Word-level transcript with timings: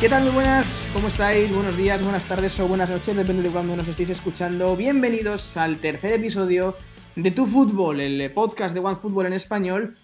¿Qué 0.00 0.08
tal? 0.08 0.22
Muy 0.22 0.32
buenas, 0.32 0.88
¿cómo 0.94 1.08
estáis? 1.08 1.52
Buenos 1.54 1.76
días, 1.76 2.02
buenas 2.02 2.24
tardes 2.24 2.58
o 2.58 2.66
buenas 2.66 2.88
noches, 2.88 3.14
depende 3.14 3.42
de 3.42 3.50
cuándo 3.50 3.76
nos 3.76 3.86
estéis 3.86 4.08
escuchando. 4.08 4.74
Bienvenidos 4.74 5.58
al 5.58 5.78
tercer 5.78 6.14
episodio 6.14 6.74
de 7.16 7.30
Tu 7.30 7.44
Fútbol, 7.44 8.00
el 8.00 8.32
podcast 8.32 8.72
de 8.72 8.80
One 8.80 8.96
Football 8.96 9.26
en 9.26 9.34
español, 9.34 9.98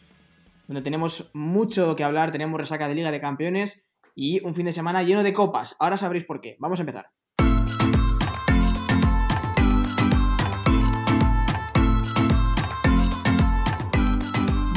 donde 0.69 0.83
tenemos 0.83 1.30
mucho 1.33 1.97
que 1.97 2.05
hablar, 2.05 2.30
tenemos 2.30 2.61
resaca 2.61 2.89
de 2.89 2.95
Liga 2.95 3.11
de 3.11 3.23
Campeones 3.23 3.89
y 4.15 4.45
un 4.45 4.55
fin 4.55 4.67
de 4.67 4.75
semana 4.75 5.03
lleno 5.03 5.23
de 5.23 5.33
copas. 5.33 5.77
Ahora 5.79 5.97
sabréis 5.97 6.27
por 6.27 6.43
qué. 6.43 6.59
Vamos 6.59 6.79
a 6.79 6.83
empezar. 6.83 7.11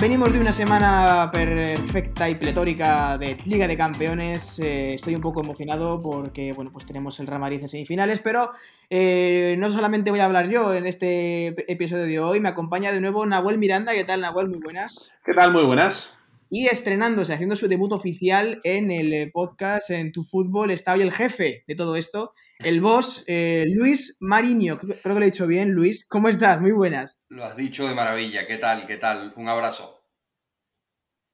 Venimos 0.02 0.31
de 0.31 0.39
una 0.39 0.53
semana 0.53 1.30
perfecta 1.30 2.30
y 2.30 2.35
pletórica 2.35 3.17
de 3.17 3.35
Liga 3.45 3.67
de 3.67 3.76
Campeones. 3.76 4.57
Eh, 4.59 4.94
estoy 4.94 5.13
un 5.13 5.20
poco 5.21 5.41
emocionado 5.41 6.02
porque, 6.02 6.53
bueno, 6.53 6.71
pues 6.71 6.85
tenemos 6.85 7.20
el 7.20 7.27
Real 7.27 7.41
Madrid 7.41 7.59
en 7.62 7.67
semifinales, 7.67 8.21
pero 8.21 8.54
eh, 8.90 9.57
no 9.59 9.70
solamente 9.70 10.09
voy 10.09 10.21
a 10.21 10.26
hablar 10.26 10.48
yo 10.48 10.73
en 10.73 10.85
este 10.85 11.48
episodio 11.70 12.05
de 12.05 12.20
hoy, 12.20 12.40
me 12.40 12.48
acompaña 12.48 12.93
de 12.93 13.02
nuevo 13.02 13.26
Nahuel 13.26 13.57
Miranda. 13.57 13.91
¿Qué 13.91 14.05
tal, 14.05 14.21
Nahuel? 14.21 14.48
Muy 14.48 14.59
buenas. 14.59 15.12
¿Qué 15.26 15.34
tal? 15.34 15.52
Muy 15.52 15.63
buenas. 15.63 16.18
Y 16.49 16.68
estrenándose, 16.68 17.34
haciendo 17.34 17.57
su 17.57 17.68
debut 17.68 17.91
oficial 17.91 18.62
en 18.63 18.91
el 18.91 19.31
podcast 19.34 19.90
En 19.90 20.13
Tu 20.13 20.23
Fútbol, 20.23 20.71
está 20.71 20.93
hoy 20.93 21.02
el 21.02 21.12
jefe 21.12 21.66
de 21.68 21.76
todo 21.76 21.98
esto, 21.98 22.34
el 22.57 22.81
boss, 22.81 23.23
eh, 23.27 23.66
Luis 23.68 24.18
Mariño. 24.20 24.79
Creo 24.79 25.02
que 25.02 25.20
lo 25.20 25.21
he 25.21 25.26
dicho 25.26 25.48
bien, 25.48 25.71
Luis. 25.71 26.05
¿Cómo 26.07 26.27
estás? 26.27 26.59
Muy 26.59 26.71
buenas. 26.71 27.21
Lo 27.29 27.45
has 27.45 27.55
dicho 27.55 27.88
de 27.88 27.95
maravilla. 27.95 28.48
¿Qué 28.48 28.57
tal? 28.57 28.85
¿Qué 28.85 28.98
tal? 28.98 29.34
Un 29.38 29.48
abrazo. 29.48 29.98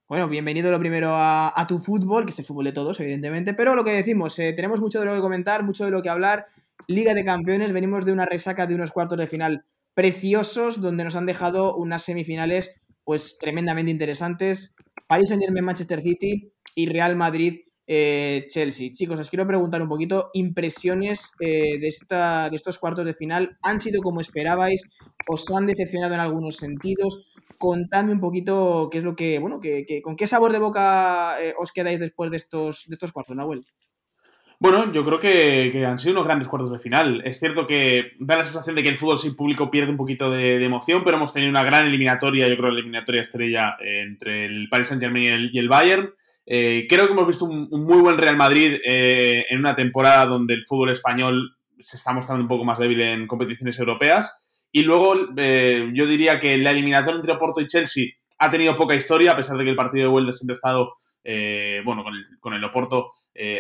Bueno, 0.07 0.29
bienvenido 0.29 0.69
lo 0.69 0.77
primero 0.77 1.13
a, 1.15 1.65
tu 1.67 1.79
fútbol, 1.79 2.25
que 2.25 2.31
es 2.31 2.37
el 2.37 2.45
fútbol 2.45 2.65
de 2.65 2.73
todos, 2.73 2.99
evidentemente. 2.99 3.55
Pero 3.55 3.73
lo 3.73 3.83
que 3.83 3.89
decimos, 3.89 4.37
eh, 4.37 4.53
tenemos 4.53 4.79
mucho 4.79 4.99
de 4.99 5.05
lo 5.07 5.15
que 5.15 5.19
comentar, 5.19 5.63
mucho 5.63 5.83
de 5.83 5.89
lo 5.89 6.03
que 6.03 6.09
hablar. 6.09 6.45
Liga 6.87 7.15
de 7.15 7.25
Campeones, 7.25 7.73
venimos 7.73 8.05
de 8.05 8.11
una 8.11 8.27
resaca 8.27 8.67
de 8.67 8.75
unos 8.75 8.91
cuartos 8.91 9.17
de 9.17 9.25
final 9.25 9.65
preciosos, 9.95 10.79
donde 10.79 11.03
nos 11.03 11.15
han 11.15 11.25
dejado 11.25 11.75
unas 11.75 12.03
semifinales 12.03 12.75
pues 13.03 13.39
tremendamente 13.39 13.89
interesantes. 13.89 14.75
Paris 15.07 15.29
Saint 15.29 15.41
Germain, 15.41 15.65
Manchester 15.65 16.01
City 16.01 16.51
y 16.75 16.85
Real 16.87 17.15
Madrid, 17.15 17.61
eh, 17.87 18.45
Chelsea. 18.47 18.91
Chicos, 18.91 19.19
os 19.19 19.31
quiero 19.31 19.47
preguntar 19.47 19.81
un 19.81 19.89
poquito 19.89 20.29
impresiones 20.33 21.31
eh, 21.39 21.79
de, 21.79 21.87
esta, 21.87 22.51
de 22.51 22.55
estos 22.55 22.77
cuartos 22.77 23.05
de 23.05 23.15
final. 23.15 23.57
¿Han 23.63 23.79
sido 23.79 24.03
como 24.03 24.21
esperabais? 24.21 24.87
¿Os 25.27 25.49
han 25.49 25.65
decepcionado 25.65 26.13
en 26.13 26.19
algunos 26.19 26.57
sentidos? 26.57 27.31
Contadme 27.65 28.11
un 28.11 28.19
poquito 28.19 28.89
qué 28.91 28.99
es 28.99 29.03
lo 29.03 29.15
que, 29.15 29.39
bueno, 29.39 29.59
que, 29.59 29.99
con 30.03 30.15
qué 30.15 30.27
sabor 30.27 30.51
de 30.51 30.59
boca 30.59 31.41
eh, 31.41 31.55
os 31.57 31.71
quedáis 31.71 31.99
después 31.99 32.29
de 32.29 32.37
estos, 32.37 32.83
de 32.85 32.93
estos 32.93 33.11
cuartos, 33.11 33.35
Nahuel. 33.35 33.63
Bueno, 34.59 34.93
yo 34.93 35.03
creo 35.03 35.19
que, 35.19 35.83
han 35.83 35.97
sido 35.97 36.13
unos 36.13 36.27
grandes 36.27 36.47
cuartos 36.47 36.71
de 36.71 36.77
final. 36.77 37.23
Es 37.25 37.39
cierto 37.39 37.65
que 37.65 38.11
da 38.19 38.37
la 38.37 38.43
sensación 38.43 38.75
de 38.75 38.83
que 38.83 38.89
el 38.89 38.97
fútbol 38.97 39.17
sin 39.17 39.35
público 39.35 39.71
pierde 39.71 39.89
un 39.89 39.97
poquito 39.97 40.29
de, 40.29 40.63
emoción, 40.63 41.01
pero 41.03 41.17
hemos 41.17 41.33
tenido 41.33 41.49
una 41.49 41.63
gran 41.63 41.87
eliminatoria, 41.87 42.47
yo 42.47 42.55
creo, 42.55 42.69
la 42.69 42.77
eliminatoria 42.77 43.23
estrella 43.23 43.75
entre 43.79 44.45
el 44.45 44.69
Paris 44.69 44.89
Saint-Germain 44.89 45.49
y 45.51 45.57
el 45.57 45.67
Bayern. 45.67 46.13
Eh, 46.45 46.85
creo 46.87 47.07
que 47.07 47.13
hemos 47.13 47.25
visto 47.25 47.45
un, 47.45 47.67
muy 47.71 47.97
buen 47.97 48.19
Real 48.19 48.37
Madrid 48.37 48.79
eh, 48.85 49.47
en 49.49 49.57
una 49.57 49.75
temporada 49.75 50.27
donde 50.27 50.53
el 50.53 50.63
fútbol 50.63 50.91
español 50.91 51.57
se 51.79 51.97
está 51.97 52.13
mostrando 52.13 52.43
un 52.43 52.47
poco 52.47 52.63
más 52.63 52.77
débil 52.77 53.01
en 53.01 53.25
competiciones 53.25 53.79
europeas. 53.79 54.44
Y 54.75 54.83
luego 54.83 55.15
eh, 55.37 55.89
yo 55.93 56.05
diría 56.05 56.37
que 56.37 56.57
la 56.57 56.71
eliminatoria 56.71 57.15
entre 57.15 57.37
Porto 57.37 57.61
y 57.61 57.65
Chelsea 57.65 58.07
ha 58.39 58.49
tenido 58.49 58.75
poca 58.75 58.93
historia, 58.93 59.31
a 59.31 59.35
pesar 59.37 59.55
de 59.55 59.63
que 59.63 59.69
el 59.69 59.75
partido 59.77 60.03
de 60.03 60.11
vuelta 60.11 60.33
siempre 60.33 60.51
ha 60.51 60.57
estado, 60.57 60.95
bueno, 61.85 62.03
con 62.03 62.13
el, 62.13 62.25
con 62.41 62.53
el 62.53 62.61
Oporto 62.61 63.07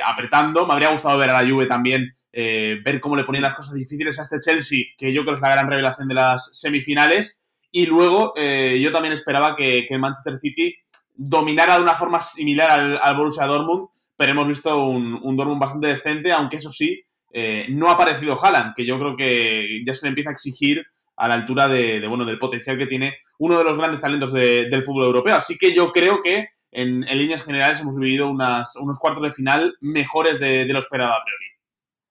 apretando. 0.05 0.67
Me 0.67 0.73
habría 0.73 0.91
gustado 0.91 1.17
ver 1.17 1.29
a 1.29 1.41
la 1.41 1.49
Juve 1.49 1.67
también, 1.67 2.11
ver 2.33 2.99
cómo 2.99 3.15
le 3.15 3.23
ponían 3.23 3.43
las 3.43 3.53
cosas 3.53 3.75
difíciles 3.75 4.19
a 4.19 4.23
este 4.23 4.39
Chelsea, 4.41 4.79
que 4.97 5.13
yo 5.13 5.23
creo 5.23 5.35
es 5.35 5.41
la 5.41 5.51
gran 5.51 5.69
revelación 5.69 6.09
de 6.09 6.15
las 6.15 6.49
semifinales. 6.51 7.45
Y 7.71 7.85
luego 7.85 8.33
yo 8.35 8.91
también 8.91 9.13
esperaba 9.13 9.55
que, 9.55 9.87
el 9.89 9.99
Manchester 9.99 10.37
City 10.37 10.75
dominara 11.13 11.77
de 11.77 11.83
una 11.83 11.95
forma 11.95 12.19
similar 12.19 12.99
al, 13.01 13.15
Borussia 13.15 13.45
Dortmund, 13.45 13.87
pero 14.17 14.33
hemos 14.33 14.49
visto 14.49 14.85
un, 14.85 15.17
un 15.23 15.37
Dortmund 15.37 15.61
bastante 15.61 15.87
decente, 15.87 16.33
aunque 16.33 16.57
eso 16.57 16.73
sí, 16.73 17.05
eh, 17.37 17.67
no 17.67 17.89
ha 17.89 17.95
aparecido 17.95 18.41
Haaland, 18.41 18.73
que 18.73 18.85
yo 18.85 18.97
creo 18.97 19.17
que 19.17 19.83
ya 19.85 19.93
se 19.93 20.05
le 20.05 20.09
empieza 20.09 20.29
a 20.29 20.31
exigir 20.31 20.85
a 21.15 21.27
la 21.27 21.33
altura 21.33 21.67
de, 21.67 22.05
bueno, 22.07 22.25
del 22.25 22.39
potencial 22.39 22.77
que 22.77 22.87
tiene 22.87 23.17
uno 23.39 23.57
de 23.57 23.63
los 23.63 23.77
grandes 23.77 24.01
talentos 24.01 24.33
del 24.33 24.83
fútbol 24.83 25.05
europeo. 25.05 25.35
Así 25.35 25.57
que 25.57 25.73
yo 25.73 25.91
creo 25.91 26.21
que 26.21 26.49
en, 26.71 27.01
líneas 27.01 27.43
generales 27.43 27.79
hemos 27.79 27.95
vivido 27.95 28.29
unos 28.29 28.99
cuartos 28.99 29.23
de 29.23 29.31
final 29.31 29.75
mejores 29.81 30.39
de, 30.39 30.65
de 30.65 30.73
lo 30.73 30.79
esperado 30.79 31.13
a 31.13 31.23
priori. 31.23 31.45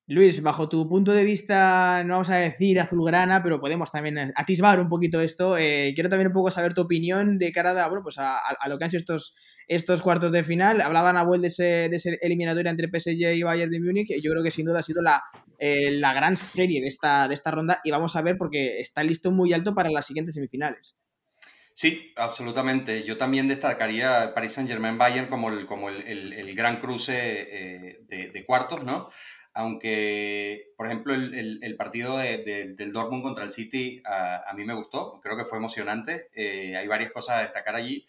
Luis, 0.06 0.42
bajo 0.42 0.68
tu 0.68 0.86
punto 0.86 1.12
de 1.12 1.24
vista, 1.24 2.04
no 2.04 2.14
vamos 2.14 2.28
a 2.28 2.36
decir 2.36 2.78
azulgrana, 2.78 3.42
pero 3.42 3.58
podemos 3.58 3.90
también 3.90 4.32
atisbar 4.36 4.78
un 4.78 4.88
poquito 4.88 5.18
esto. 5.22 5.56
Eh, 5.56 5.92
quiero 5.94 6.10
también 6.10 6.26
un 6.26 6.34
poco 6.34 6.50
saber 6.50 6.74
tu 6.74 6.82
opinión 6.82 7.38
de 7.38 7.50
cara 7.52 7.70
a, 7.82 7.88
bueno, 7.88 8.02
pues 8.02 8.16
a, 8.18 8.38
lo 8.68 8.76
que 8.76 8.84
han 8.84 8.90
sido 8.90 8.98
estos, 8.98 9.34
estos 9.68 10.02
cuartos 10.02 10.32
de 10.32 10.42
final. 10.42 10.80
Hablaban 10.80 11.16
a 11.16 11.24
de 11.24 11.48
ese, 11.48 11.88
de 11.88 11.96
ese 11.96 12.18
eliminatoria 12.20 12.70
entre 12.70 12.88
PSG 12.88 13.34
y 13.34 13.42
Bayern 13.42 13.70
de 13.70 13.80
Múnich. 13.80 14.10
Y 14.10 14.22
yo 14.22 14.30
creo 14.30 14.42
que 14.42 14.50
sin 14.50 14.66
duda 14.66 14.80
ha 14.80 14.82
sido 14.82 15.02
la, 15.02 15.22
eh, 15.58 15.90
la 15.92 16.12
gran 16.12 16.36
serie 16.36 16.80
de 16.80 16.88
esta, 16.88 17.28
de 17.28 17.34
esta 17.34 17.50
ronda. 17.50 17.80
Y 17.84 17.90
vamos 17.90 18.16
a 18.16 18.22
ver 18.22 18.36
porque 18.36 18.80
está 18.80 19.02
listo 19.02 19.30
muy 19.30 19.52
alto 19.52 19.74
para 19.74 19.90
las 19.90 20.06
siguientes 20.06 20.34
semifinales. 20.34 20.96
Sí, 21.74 22.12
absolutamente. 22.16 23.02
Yo 23.02 23.16
también 23.16 23.48
destacaría 23.48 24.32
Paris 24.34 24.52
Saint-Germain-Bayern 24.52 25.26
como 25.26 25.50
el, 25.50 25.66
como 25.66 25.90
el, 25.90 26.54
gran 26.54 26.80
cruce 26.80 27.14
eh, 27.14 28.00
de, 28.08 28.30
de, 28.30 28.44
cuartos, 28.46 28.84
¿no? 28.84 29.10
aunque, 29.54 30.72
por 30.76 30.86
ejemplo, 30.86 31.14
el, 31.14 31.76
partido 31.78 32.18
del 32.18 32.92
Dortmund 32.92 33.22
contra 33.22 33.44
el 33.44 33.52
City 33.52 34.02
a, 34.04 34.52
mí 34.56 34.64
me 34.64 34.74
gustó, 34.74 35.20
creo 35.22 35.36
que 35.36 35.44
fue 35.44 35.58
emocionante, 35.58 36.28
eh, 36.34 36.76
hay 36.76 36.88
varias 36.88 37.12
cosas 37.12 37.36
a 37.36 37.42
destacar 37.42 37.76
allí, 37.76 38.04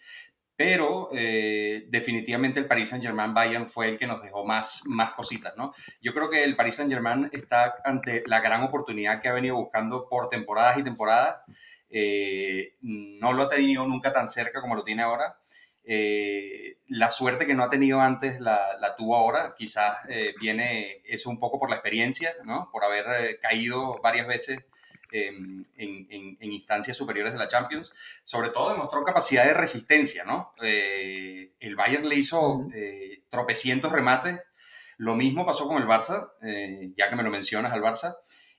pero 0.57 1.09
eh, 1.11 1.85
definitivamente 1.89 2.59
el 2.59 2.67
Paris 2.67 2.89
Saint-Germain-Bayern 2.89 3.67
fue 3.67 3.89
el 3.89 3.97
que 3.97 4.07
nos 4.07 4.21
dejó 4.21 4.45
más, 4.45 4.81
más 4.85 5.11
cositas, 5.11 5.53
¿no? 5.57 5.73
Yo 6.01 6.13
creo 6.13 6.29
que 6.29 6.43
el 6.43 6.55
Paris 6.55 6.75
Saint-Germain 6.75 7.29
está 7.33 7.75
ante 7.83 8.23
la 8.27 8.39
gran 8.39 8.63
oportunidad 8.63 9.21
que 9.21 9.27
ha 9.27 9.33
venido 9.33 9.55
buscando 9.55 10.07
por 10.07 10.29
temporadas 10.29 10.77
y 10.77 10.83
temporadas, 10.83 11.41
eh, 11.89 12.75
no 12.81 13.33
lo 13.33 13.43
ha 13.43 13.49
tenido 13.49 13.85
nunca 13.85 14.13
tan 14.13 14.27
cerca 14.27 14.61
como 14.61 14.75
lo 14.75 14.83
tiene 14.83 15.03
ahora, 15.03 15.37
eh, 15.83 16.77
la 16.87 17.09
suerte 17.09 17.45
que 17.45 17.53
no 17.53 17.63
ha 17.63 17.69
tenido 17.69 17.99
antes 17.99 18.39
la, 18.39 18.77
la 18.79 18.95
tuvo 18.95 19.15
ahora, 19.15 19.55
quizás 19.57 19.97
viene 20.39 21.01
eso 21.05 21.29
un 21.29 21.39
poco 21.39 21.59
por 21.59 21.69
la 21.69 21.75
experiencia, 21.75 22.33
¿no? 22.43 22.69
por 22.71 22.83
haber 22.83 23.39
caído 23.39 23.99
varias 24.01 24.25
veces 24.25 24.65
em, 25.11 25.63
en, 25.75 26.07
en, 26.39 26.51
instancias 26.51 26.97
superiores 26.97 27.33
de 27.33 27.39
la 27.39 27.47
Champions. 27.47 27.91
Sobre 28.23 28.49
todo 28.49 28.71
demostró 28.71 29.03
capacidad 29.03 29.45
de 29.45 29.53
resistencia. 29.53 30.23
¿no? 30.23 30.53
el 30.61 31.75
Bayern 31.75 32.07
le 32.07 32.15
hizo 32.15 32.67
tropecientos 33.29 33.91
remates. 33.91 34.39
Lo 34.97 35.15
mismo 35.15 35.45
pasó 35.45 35.67
con 35.67 35.81
el 35.81 35.87
Barça, 35.87 36.31
ya 36.95 37.09
que 37.09 37.15
me 37.15 37.23
lo 37.23 37.29
mencionas 37.29 37.73
al 37.73 37.81
Barça 37.81 38.15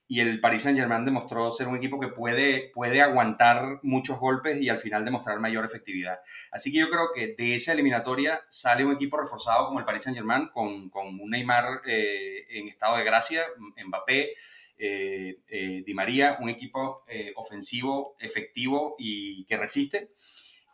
y 0.08 0.20
el 0.20 0.40
Paris 0.40 0.62
Saint-Germain 0.62 1.04
demostró 1.04 1.50
ser 1.50 1.68
un 1.68 1.76
equipo 1.76 1.98
que 1.98 2.08
puede, 2.08 2.70
puede 2.74 3.02
aguantar 3.02 3.80
muchos 3.82 4.18
golpes 4.18 4.60
y 4.60 4.68
al 4.68 4.78
final 4.78 5.04
demostrar 5.04 5.40
mayor 5.40 5.64
efectividad. 5.64 6.20
Así 6.52 6.72
que 6.72 6.78
yo 6.78 6.88
creo 6.88 7.08
que 7.14 7.34
de 7.36 7.56
esa 7.56 7.72
eliminatoria 7.72 8.44
sale 8.48 8.84
un 8.84 8.94
equipo 8.94 9.16
reforzado 9.16 9.66
como 9.66 9.80
el 9.80 9.84
Paris 9.84 10.04
Saint-Germain, 10.04 10.48
con, 10.52 10.90
con, 10.90 11.06
un 11.20 11.30
Neymar 11.30 11.82
eh, 11.86 12.46
en 12.50 12.68
estado 12.68 12.96
de 12.96 13.04
gracia, 13.04 13.42
Mbappé, 13.84 14.34
eh, 14.78 15.38
eh, 15.48 15.82
Di 15.84 15.94
María, 15.94 16.38
un 16.40 16.48
equipo 16.48 17.04
ofensivo, 17.36 18.16
efectivo 18.20 18.94
y 18.98 19.44
que 19.44 19.56
resiste 19.56 20.10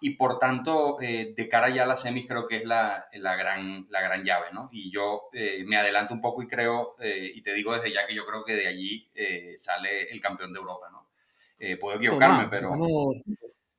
y 0.05 0.17
por 0.17 0.41
tanto, 0.41 1.01
eh, 1.01 1.33
de 1.37 1.49
cara 1.49 1.69
ya 1.69 1.85
a 1.85 1.87
las 1.87 2.03
semis 2.03 2.27
creo 2.27 2.49
que 2.49 2.57
es 2.57 2.65
la, 2.65 3.07
la, 3.13 3.37
gran, 3.37 3.87
la 3.89 4.01
gran 4.01 4.25
llave, 4.25 4.49
¿no? 4.53 4.69
Y 4.73 4.91
yo 4.91 5.29
eh, 5.33 5.63
me 5.65 5.77
adelanto 5.77 6.13
un 6.13 6.21
poco 6.21 6.43
y 6.43 6.49
creo, 6.49 6.97
eh, 6.99 7.31
y 7.33 7.41
te 7.41 7.55
digo 7.55 7.73
desde 7.73 7.93
ya 7.93 8.05
que 8.05 8.15
yo 8.15 8.27
creo 8.27 8.45
que 8.45 8.57
de 8.57 8.67
allí 8.67 9.09
sale 9.57 10.11
el 10.11 10.21
campeón 10.21 10.53
de 10.53 10.59
Europa, 10.59 10.89
¿no? 10.91 11.09
puedo 11.81 11.97
equivocarme, 11.97 12.49
pero, 12.49 12.73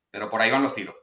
pero 0.09 0.29
por 0.29 0.41
ahí 0.41 0.49
van 0.49 0.63
los 0.63 0.73
tiros. 0.73 0.95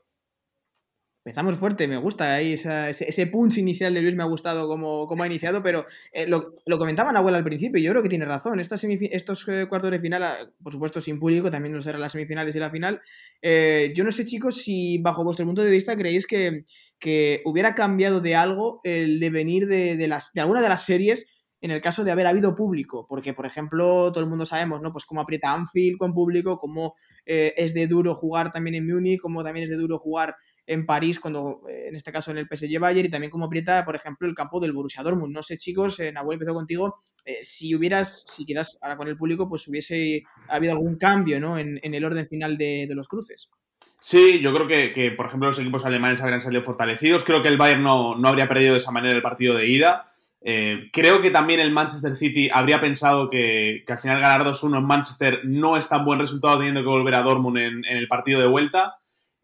Empezamos 1.30 1.54
fuerte, 1.54 1.86
me 1.86 1.96
gusta 1.96 2.34
ahí 2.34 2.54
ese, 2.54 3.26
punch 3.28 3.58
inicial 3.58 3.94
de 3.94 4.02
Luis 4.02 4.16
me 4.16 4.24
ha 4.24 4.26
gustado 4.26 4.66
como, 4.66 5.06
ha 5.22 5.26
iniciado, 5.28 5.62
pero 5.62 5.86
eh, 6.10 6.26
lo, 6.26 6.54
lo, 6.66 6.76
comentaba 6.76 7.12
Nahuel 7.12 7.36
al 7.36 7.44
principio 7.44 7.80
y 7.80 7.84
yo 7.84 7.92
creo 7.92 8.02
que 8.02 8.08
tiene 8.08 8.24
razón. 8.24 8.58
Estas 8.58 8.82
estos 8.82 9.46
eh, 9.46 9.66
cuartos 9.68 9.92
de 9.92 10.00
final, 10.00 10.24
ah, 10.24 10.36
por 10.60 10.72
supuesto 10.72 11.00
sin 11.00 11.20
público, 11.20 11.48
también 11.48 11.72
no 11.72 11.80
serán 11.80 12.00
las 12.00 12.10
semifinales 12.10 12.56
y 12.56 12.58
la 12.58 12.72
final. 12.72 13.00
Eh, 13.42 13.92
yo 13.94 14.02
no 14.02 14.10
sé, 14.10 14.24
chicos, 14.24 14.56
si 14.56 14.98
bajo 14.98 15.22
vuestro 15.22 15.46
punto 15.46 15.62
de 15.62 15.70
vista 15.70 15.96
creéis 15.96 16.26
que, 16.26 16.64
que 16.98 17.42
hubiera 17.44 17.76
cambiado 17.76 18.20
de 18.20 18.34
algo 18.34 18.80
el 18.82 19.20
devenir 19.20 19.68
de, 19.68 19.96
de, 19.96 20.08
las, 20.08 20.32
de 20.32 20.40
alguna 20.40 20.60
de 20.60 20.68
las 20.68 20.84
series 20.84 21.26
en 21.60 21.70
el 21.70 21.80
caso 21.80 22.02
de 22.02 22.10
haber 22.10 22.26
habido 22.26 22.56
público, 22.56 23.06
porque 23.08 23.34
por 23.34 23.46
ejemplo 23.46 24.10
todo 24.10 24.24
el 24.24 24.28
mundo 24.28 24.46
sabemos, 24.46 24.82
¿no? 24.82 24.90
Pues 24.90 25.04
cómo 25.04 25.20
aprieta 25.20 25.52
Anfield 25.52 25.96
con 25.96 26.12
público, 26.12 26.58
cómo 26.58 26.96
es 27.24 27.74
de 27.74 27.86
duro 27.86 28.14
jugar 28.14 28.50
también 28.50 28.74
en 28.74 28.88
Múnich, 28.88 29.20
cómo 29.20 29.44
también 29.44 29.64
es 29.64 29.70
de 29.70 29.76
duro 29.76 29.98
jugar 29.98 30.34
en 30.70 30.86
París, 30.86 31.18
cuando 31.18 31.62
eh, 31.68 31.88
en 31.88 31.96
este 31.96 32.12
caso 32.12 32.30
en 32.30 32.38
el 32.38 32.46
PSG 32.46 32.78
Bayern, 32.78 33.06
y 33.06 33.10
también 33.10 33.30
cómo 33.30 33.46
aprieta, 33.46 33.84
por 33.84 33.96
ejemplo, 33.96 34.28
el 34.28 34.34
campo 34.34 34.60
del 34.60 34.72
Borussia 34.72 35.02
Dortmund. 35.02 35.34
No 35.34 35.42
sé, 35.42 35.56
chicos, 35.56 35.98
eh, 36.00 36.12
Nahuel 36.12 36.36
empezó 36.36 36.54
contigo, 36.54 36.96
eh, 37.24 37.38
si 37.42 37.74
hubieras, 37.74 38.24
si 38.28 38.46
quedas 38.46 38.78
ahora 38.80 38.96
con 38.96 39.08
el 39.08 39.16
público, 39.16 39.48
pues 39.48 39.66
hubiese 39.68 40.22
habido 40.48 40.72
algún 40.72 40.96
cambio 40.96 41.40
¿no? 41.40 41.58
en, 41.58 41.80
el 41.82 42.04
orden 42.04 42.26
final 42.28 42.56
de, 42.56 42.88
los 42.90 43.08
cruces. 43.08 43.48
Sí, 43.98 44.40
yo 44.40 44.54
creo 44.54 44.66
que, 44.66 45.12
por 45.16 45.26
ejemplo, 45.26 45.48
los 45.48 45.58
equipos 45.58 45.84
alemanes 45.84 46.20
habrían 46.22 46.40
salido 46.40 46.62
fortalecidos. 46.62 47.24
Creo 47.24 47.42
que 47.42 47.48
el 47.48 47.58
Bayern 47.58 47.82
no, 47.82 48.16
no 48.16 48.28
habría 48.28 48.48
perdido 48.48 48.72
de 48.72 48.78
esa 48.78 48.92
manera 48.92 49.14
el 49.14 49.22
partido 49.22 49.54
de 49.54 49.66
ida. 49.66 50.10
Eh, 50.42 50.88
creo 50.92 51.20
que 51.20 51.30
también 51.30 51.60
el 51.60 51.70
Manchester 51.70 52.16
City 52.16 52.48
habría 52.50 52.80
pensado 52.80 53.28
que, 53.28 53.84
al 53.86 53.98
final 53.98 54.20
ganar 54.20 54.44
2-1 54.44 54.78
en 54.78 54.84
Manchester 54.84 55.40
no 55.44 55.76
es 55.76 55.88
tan 55.88 56.04
buen 56.04 56.18
resultado 56.18 56.56
teniendo 56.58 56.80
que 56.80 56.88
volver 56.88 57.14
a 57.14 57.22
Dortmund 57.22 57.58
en, 57.58 57.84
el 57.84 58.08
partido 58.08 58.40
de 58.40 58.46
vuelta. 58.46 58.96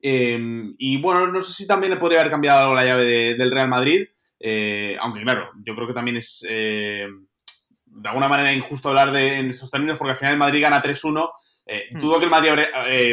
Eh, 0.08 0.38
y 0.78 1.00
bueno, 1.00 1.26
no 1.26 1.42
sé 1.42 1.52
si 1.52 1.66
también 1.66 1.92
le 1.92 1.98
podría 1.98 2.20
haber 2.20 2.30
cambiado 2.30 2.60
algo 2.60 2.74
la 2.74 2.84
llave 2.84 3.34
del 3.34 3.50
Real 3.50 3.68
Madrid. 3.68 4.04
Eh, 4.38 4.96
aunque 5.00 5.22
claro, 5.22 5.50
yo 5.64 5.74
creo 5.74 5.88
que 5.88 5.94
también 5.94 6.16
es 6.18 6.42
de 6.42 8.08
alguna 8.08 8.28
manera 8.28 8.52
injusto 8.52 8.90
hablar 8.90 9.10
de, 9.10 9.38
en 9.38 9.50
esos 9.50 9.70
términos 9.70 9.96
porque 9.96 10.12
al 10.12 10.16
final 10.16 10.34
el 10.34 10.38
Madrid 10.38 10.62
gana 10.62 10.82
3-1. 10.82 11.30
Mm. 11.90 11.98
Dudo 11.98 12.18
que 12.18 12.24
el 12.26 12.30
Madrid 12.30 12.52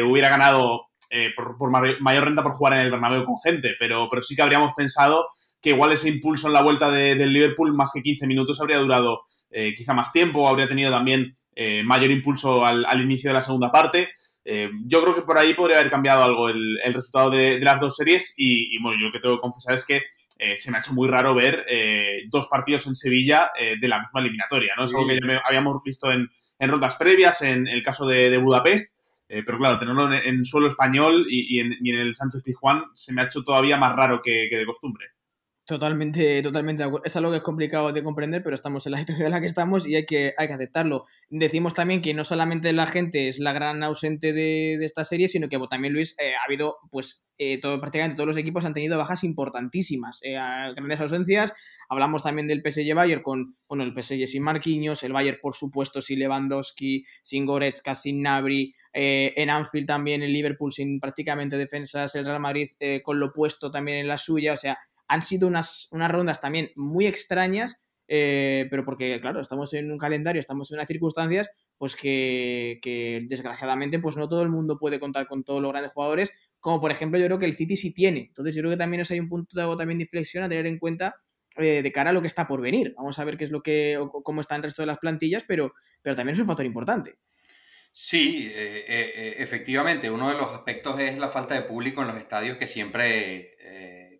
hubiera 0.04 0.28
ganado 0.28 0.88
por, 1.34 1.70
mayor 2.00 2.24
renta 2.24 2.42
por 2.42 2.52
jugar 2.52 2.74
en 2.74 2.80
el 2.80 2.90
Bernabéu 2.90 3.24
con 3.24 3.40
gente, 3.42 3.74
pero, 3.78 4.08
pero 4.08 4.22
sí 4.22 4.36
que 4.36 4.42
habríamos 4.42 4.72
pensado 4.74 5.28
que 5.64 5.70
igual 5.70 5.92
ese 5.92 6.10
impulso 6.10 6.46
en 6.46 6.52
la 6.52 6.62
vuelta 6.62 6.90
del 6.90 7.32
Liverpool, 7.32 7.72
más 7.72 7.90
que 7.94 8.02
15 8.02 8.26
minutos, 8.26 8.60
habría 8.60 8.78
durado 8.78 9.22
eh, 9.50 9.74
quizá 9.74 9.94
más 9.94 10.12
tiempo, 10.12 10.46
habría 10.46 10.68
tenido 10.68 10.90
también 10.90 11.32
eh, 11.56 11.82
mayor 11.82 12.10
impulso 12.10 12.66
al, 12.66 13.00
inicio 13.00 13.30
de 13.30 13.34
la 13.34 13.40
segunda 13.40 13.70
parte. 13.70 14.10
Eh, 14.44 14.70
yo 14.86 15.02
creo 15.02 15.14
que 15.14 15.22
por 15.22 15.38
ahí 15.38 15.54
podría 15.54 15.78
haber 15.78 15.90
cambiado 15.90 16.22
algo 16.22 16.48
el, 16.48 16.78
resultado 16.92 17.30
de, 17.30 17.58
las 17.60 17.80
dos 17.80 17.96
series 17.96 18.34
y, 18.36 18.78
bueno, 18.82 18.98
yo 19.00 19.06
lo 19.06 19.12
que 19.12 19.20
tengo 19.20 19.36
que 19.36 19.42
confesar 19.42 19.74
es 19.74 19.84
que 19.84 20.02
se 20.56 20.70
me 20.70 20.76
ha 20.76 20.80
hecho 20.80 20.92
muy 20.92 21.08
raro 21.08 21.32
ver 21.34 21.64
dos 22.28 22.48
partidos 22.48 22.86
en 22.86 22.94
Sevilla 22.94 23.50
de 23.56 23.88
la 23.88 24.00
misma 24.00 24.20
eliminatoria, 24.20 24.74
¿no? 24.76 24.84
Es 24.84 24.92
algo 24.92 25.06
que 25.06 25.18
ya 25.20 25.42
habíamos 25.46 25.80
visto 25.82 26.10
en, 26.10 26.28
rondas 26.58 26.96
previas, 26.96 27.40
en 27.42 27.66
el 27.68 27.82
caso 27.82 28.04
de, 28.06 28.36
Budapest, 28.36 28.94
pero 29.28 29.56
claro, 29.56 29.78
tenerlo 29.78 30.12
en, 30.12 30.44
suelo 30.44 30.66
español 30.66 31.24
y, 31.30 31.60
en, 31.60 31.76
el 31.86 32.14
Sánchez 32.14 32.42
Pizjuán 32.42 32.84
se 32.94 33.12
me 33.12 33.22
ha 33.22 33.26
hecho 33.26 33.44
todavía 33.44 33.78
más 33.78 33.94
raro 33.94 34.20
que 34.20 34.48
de 34.50 34.66
costumbre. 34.66 35.13
Totalmente, 35.66 36.42
totalmente 36.42 36.84
Es 37.04 37.16
algo 37.16 37.30
que 37.30 37.38
es 37.38 37.42
complicado 37.42 37.90
de 37.90 38.02
comprender, 38.02 38.42
pero 38.42 38.54
estamos 38.54 38.84
en 38.84 38.92
la 38.92 38.98
situación 38.98 39.26
en 39.26 39.32
la 39.32 39.40
que 39.40 39.46
estamos 39.46 39.86
y 39.86 39.96
hay 39.96 40.04
que, 40.04 40.34
hay 40.36 40.46
que 40.46 40.52
aceptarlo. 40.52 41.06
Decimos 41.30 41.72
también 41.72 42.02
que 42.02 42.12
no 42.12 42.22
solamente 42.22 42.74
la 42.74 42.86
gente 42.86 43.28
es 43.28 43.38
la 43.38 43.54
gran 43.54 43.82
ausente 43.82 44.34
de, 44.34 44.74
esta 44.84 45.06
serie, 45.06 45.26
sino 45.26 45.48
que 45.48 45.58
también, 45.70 45.94
Luis, 45.94 46.16
eh, 46.18 46.34
ha 46.34 46.44
habido, 46.44 46.76
pues, 46.90 47.24
eh, 47.38 47.58
todo, 47.62 47.80
prácticamente 47.80 48.14
todos 48.14 48.26
los 48.26 48.36
equipos 48.36 48.66
han 48.66 48.74
tenido 48.74 48.98
bajas 48.98 49.24
importantísimas, 49.24 50.20
eh, 50.22 50.34
grandes 50.34 51.00
ausencias. 51.00 51.54
Hablamos 51.88 52.22
también 52.22 52.46
del 52.46 52.60
PSG 52.60 52.94
Bayern 52.94 53.22
con, 53.22 53.56
bueno, 53.66 53.84
el 53.84 53.94
PSG 53.94 54.26
sin 54.26 54.42
Marquinhos, 54.42 55.02
el 55.02 55.14
Bayern, 55.14 55.38
por 55.40 55.54
supuesto, 55.54 56.02
sin 56.02 56.18
Lewandowski, 56.18 57.06
sin 57.22 57.46
Goretzka, 57.46 57.94
sin 57.94 58.20
Nabri, 58.20 58.74
en 58.96 59.50
Anfield 59.50 59.88
también 59.88 60.22
el 60.22 60.32
Liverpool 60.32 60.72
sin 60.72 61.00
prácticamente 61.00 61.56
defensas, 61.56 62.14
el 62.14 62.24
Real 62.24 62.38
Madrid 62.38 62.68
con 63.02 63.18
lo 63.18 63.32
puesto 63.32 63.68
también 63.68 63.98
en 63.98 64.06
la 64.06 64.18
suya, 64.18 64.52
o 64.52 64.56
sea 64.56 64.78
han 65.08 65.22
sido 65.22 65.48
unas, 65.48 65.88
unas 65.92 66.10
rondas 66.10 66.40
también 66.40 66.70
muy 66.76 67.06
extrañas, 67.06 67.84
eh, 68.08 68.66
pero 68.70 68.84
porque, 68.84 69.20
claro, 69.20 69.40
estamos 69.40 69.72
en 69.74 69.90
un 69.90 69.98
calendario, 69.98 70.40
estamos 70.40 70.70
en 70.70 70.76
unas 70.76 70.88
circunstancias, 70.88 71.50
pues 71.78 71.96
que, 71.96 73.26
desgraciadamente 73.28 73.98
pues 73.98 74.16
no 74.16 74.28
todo 74.28 74.42
el 74.42 74.48
mundo 74.48 74.78
puede 74.78 75.00
contar 75.00 75.26
con 75.26 75.44
todos 75.44 75.60
los 75.60 75.72
grandes 75.72 75.92
jugadores, 75.92 76.32
como 76.60 76.80
por 76.80 76.90
ejemplo 76.90 77.18
yo 77.18 77.26
creo 77.26 77.38
que 77.38 77.46
el 77.46 77.56
City 77.56 77.76
sí 77.76 77.92
tiene. 77.92 78.20
Entonces 78.20 78.54
yo 78.54 78.62
creo 78.62 78.72
que 78.72 78.76
también 78.76 79.00
es 79.00 79.10
hay 79.10 79.20
un 79.20 79.28
punto 79.28 79.58
de, 79.58 79.76
también 79.76 79.98
de 79.98 80.04
inflexión 80.04 80.44
a 80.44 80.48
tener 80.48 80.66
en 80.66 80.78
cuenta 80.78 81.14
eh, 81.56 81.82
de 81.82 81.92
cara 81.92 82.10
a 82.10 82.12
lo 82.12 82.20
que 82.20 82.28
está 82.28 82.46
por 82.46 82.60
venir. 82.60 82.94
Vamos 82.96 83.18
a 83.18 83.24
ver 83.24 83.36
qué 83.36 83.44
es 83.44 83.50
lo 83.50 83.62
que, 83.62 83.98
cómo 84.22 84.40
está 84.40 84.56
el 84.56 84.62
resto 84.62 84.82
de 84.82 84.86
las 84.86 84.98
plantillas, 84.98 85.44
pero, 85.46 85.74
pero 86.02 86.16
también 86.16 86.34
es 86.34 86.40
un 86.40 86.46
factor 86.46 86.66
importante. 86.66 87.16
Sí, 87.92 88.50
eh, 88.52 89.36
efectivamente, 89.38 90.10
uno 90.10 90.28
de 90.28 90.34
los 90.34 90.50
aspectos 90.50 90.98
es 90.98 91.16
la 91.16 91.28
falta 91.28 91.54
de 91.54 91.62
público 91.62 92.02
en 92.02 92.08
los 92.08 92.16
estadios 92.16 92.56
que 92.56 92.66
siempre 92.66 93.54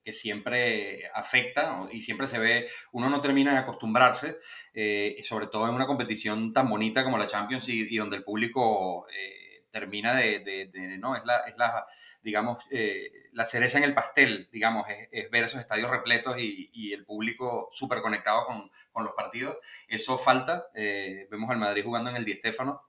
que 0.04 0.12
siempre 0.12 1.08
afecta 1.14 1.88
y 1.90 2.00
siempre 2.00 2.26
se 2.26 2.38
ve, 2.38 2.68
uno 2.92 3.08
no 3.08 3.20
termina 3.20 3.52
de 3.52 3.58
acostumbrarse, 3.58 4.36
eh, 4.74 5.16
sobre 5.24 5.46
todo 5.46 5.66
en 5.66 5.74
una 5.74 5.86
competición 5.86 6.52
tan 6.52 6.68
bonita 6.68 7.02
como 7.02 7.16
la 7.18 7.26
Champions 7.26 7.68
y, 7.68 7.96
donde 7.96 8.18
el 8.18 8.24
público 8.24 9.06
eh, 9.08 9.64
termina 9.70 10.14
de, 10.14 10.70
no, 11.00 11.16
es 11.16 11.24
la, 11.24 11.38
es 11.38 11.56
la 11.56 11.86
digamos, 12.22 12.64
eh, 12.70 13.10
la 13.32 13.44
cereza 13.44 13.78
en 13.78 13.84
el 13.84 13.94
pastel, 13.94 14.48
digamos, 14.52 14.86
es, 15.10 15.30
ver 15.30 15.44
esos 15.44 15.60
estadios 15.60 15.90
repletos 15.90 16.36
y, 16.38 16.92
el 16.92 17.04
público 17.04 17.70
súper 17.72 18.02
conectado 18.02 18.46
con, 18.46 18.70
con, 18.92 19.04
los 19.04 19.14
partidos. 19.14 19.56
Eso 19.88 20.18
falta, 20.18 20.68
vemos 20.74 21.50
al 21.50 21.58
Madrid 21.58 21.82
jugando 21.82 22.10
en 22.10 22.16
el 22.16 22.24
Di 22.24 22.34
Stéfano, 22.34 22.82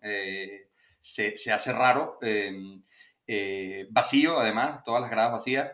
se, 1.00 1.38
se, 1.38 1.51
hace 1.53 1.73
raro, 1.73 2.19
vacío 3.89 4.39
además, 4.39 4.83
todas 4.83 5.01
las 5.01 5.09
gradas 5.09 5.31
vacías. 5.31 5.71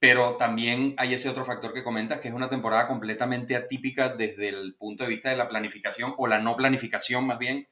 Pero 0.00 0.36
también 0.36 0.94
hay 0.96 1.14
ese 1.14 1.28
otro 1.28 1.44
factor 1.44 1.72
que 1.72 1.82
comentas, 1.82 2.20
que 2.20 2.28
es 2.28 2.34
una 2.34 2.48
temporada 2.48 2.86
completamente 2.86 3.56
atípica 3.56 4.10
desde 4.10 4.48
el 4.48 4.76
punto 4.76 5.04
de 5.04 5.10
vista 5.10 5.30
de 5.30 5.36
la 5.36 5.48
planificación 5.48 6.14
o 6.16 6.26
la 6.28 6.38
no 6.38 6.56
planificación 6.56 7.26
más 7.26 7.38
bien. 7.38 7.68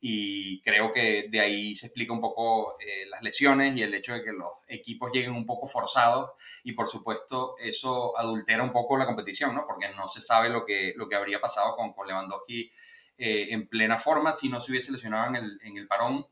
Y 0.00 0.60
creo 0.62 0.92
que 0.92 1.26
de 1.30 1.40
ahí 1.40 1.74
se 1.74 1.86
explica 1.86 2.12
un 2.12 2.20
poco 2.20 2.78
eh, 2.80 3.06
las 3.10 3.22
lesiones 3.22 3.76
y 3.76 3.82
el 3.82 3.94
hecho 3.94 4.12
de 4.14 4.22
que 4.22 4.32
los 4.32 4.50
equipos 4.68 5.10
lleguen 5.12 5.32
un 5.32 5.46
poco 5.46 5.66
forzados 5.66 6.32
y 6.64 6.72
por 6.72 6.86
supuesto 6.86 7.56
eso 7.58 8.16
adultera 8.18 8.62
un 8.62 8.72
poco 8.72 8.96
la 8.98 9.06
competición, 9.06 9.54
¿no? 9.54 9.66
Porque 9.66 9.88
no 9.94 10.06
se 10.08 10.20
sabe 10.20 10.50
lo 10.50 10.64
que, 10.64 10.92
lo 10.96 11.08
que 11.08 11.16
habría 11.16 11.40
pasado 11.40 11.74
con, 11.76 11.92
con 11.92 12.06
Lewandowski 12.06 12.70
eh, 13.18 13.48
en 13.50 13.66
plena 13.68 13.96
forma 13.96 14.32
si 14.34 14.50
no 14.50 14.60
se 14.60 14.70
hubiese 14.70 14.92
lesionado 14.92 15.28
en 15.28 15.36
el, 15.36 15.60
en 15.62 15.78
el 15.78 15.86
parón 15.86 16.26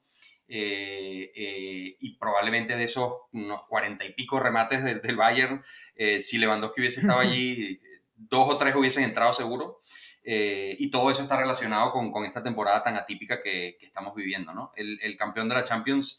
eh, 0.46 1.32
eh, 1.34 1.96
y 2.00 2.16
probablemente 2.16 2.76
de 2.76 2.84
esos 2.84 3.14
unos 3.32 3.62
cuarenta 3.66 4.04
y 4.04 4.12
pico 4.12 4.38
remates 4.40 4.84
del, 4.84 5.00
del 5.00 5.16
Bayern, 5.16 5.64
eh, 5.96 6.20
si 6.20 6.38
Lewandowski 6.38 6.80
hubiese 6.80 7.00
estado 7.00 7.18
allí, 7.20 7.78
dos 8.16 8.48
o 8.50 8.58
tres 8.58 8.74
hubiesen 8.74 9.04
entrado 9.04 9.32
seguro. 9.32 9.80
y 10.26 10.90
todo 10.90 11.10
eso 11.10 11.20
está 11.20 11.36
relacionado 11.36 11.92
con, 11.92 12.10
con 12.10 12.24
esta 12.24 12.42
temporada 12.42 12.82
tan 12.82 12.96
atípica 12.96 13.42
que, 13.42 13.76
que 13.78 13.86
estamos 13.86 14.14
viviendo. 14.14 14.54
¿no? 14.54 14.72
El, 14.74 14.98
el, 15.02 15.16
campeón 15.16 15.48
de 15.48 15.54
la 15.54 15.64
Champions 15.64 16.18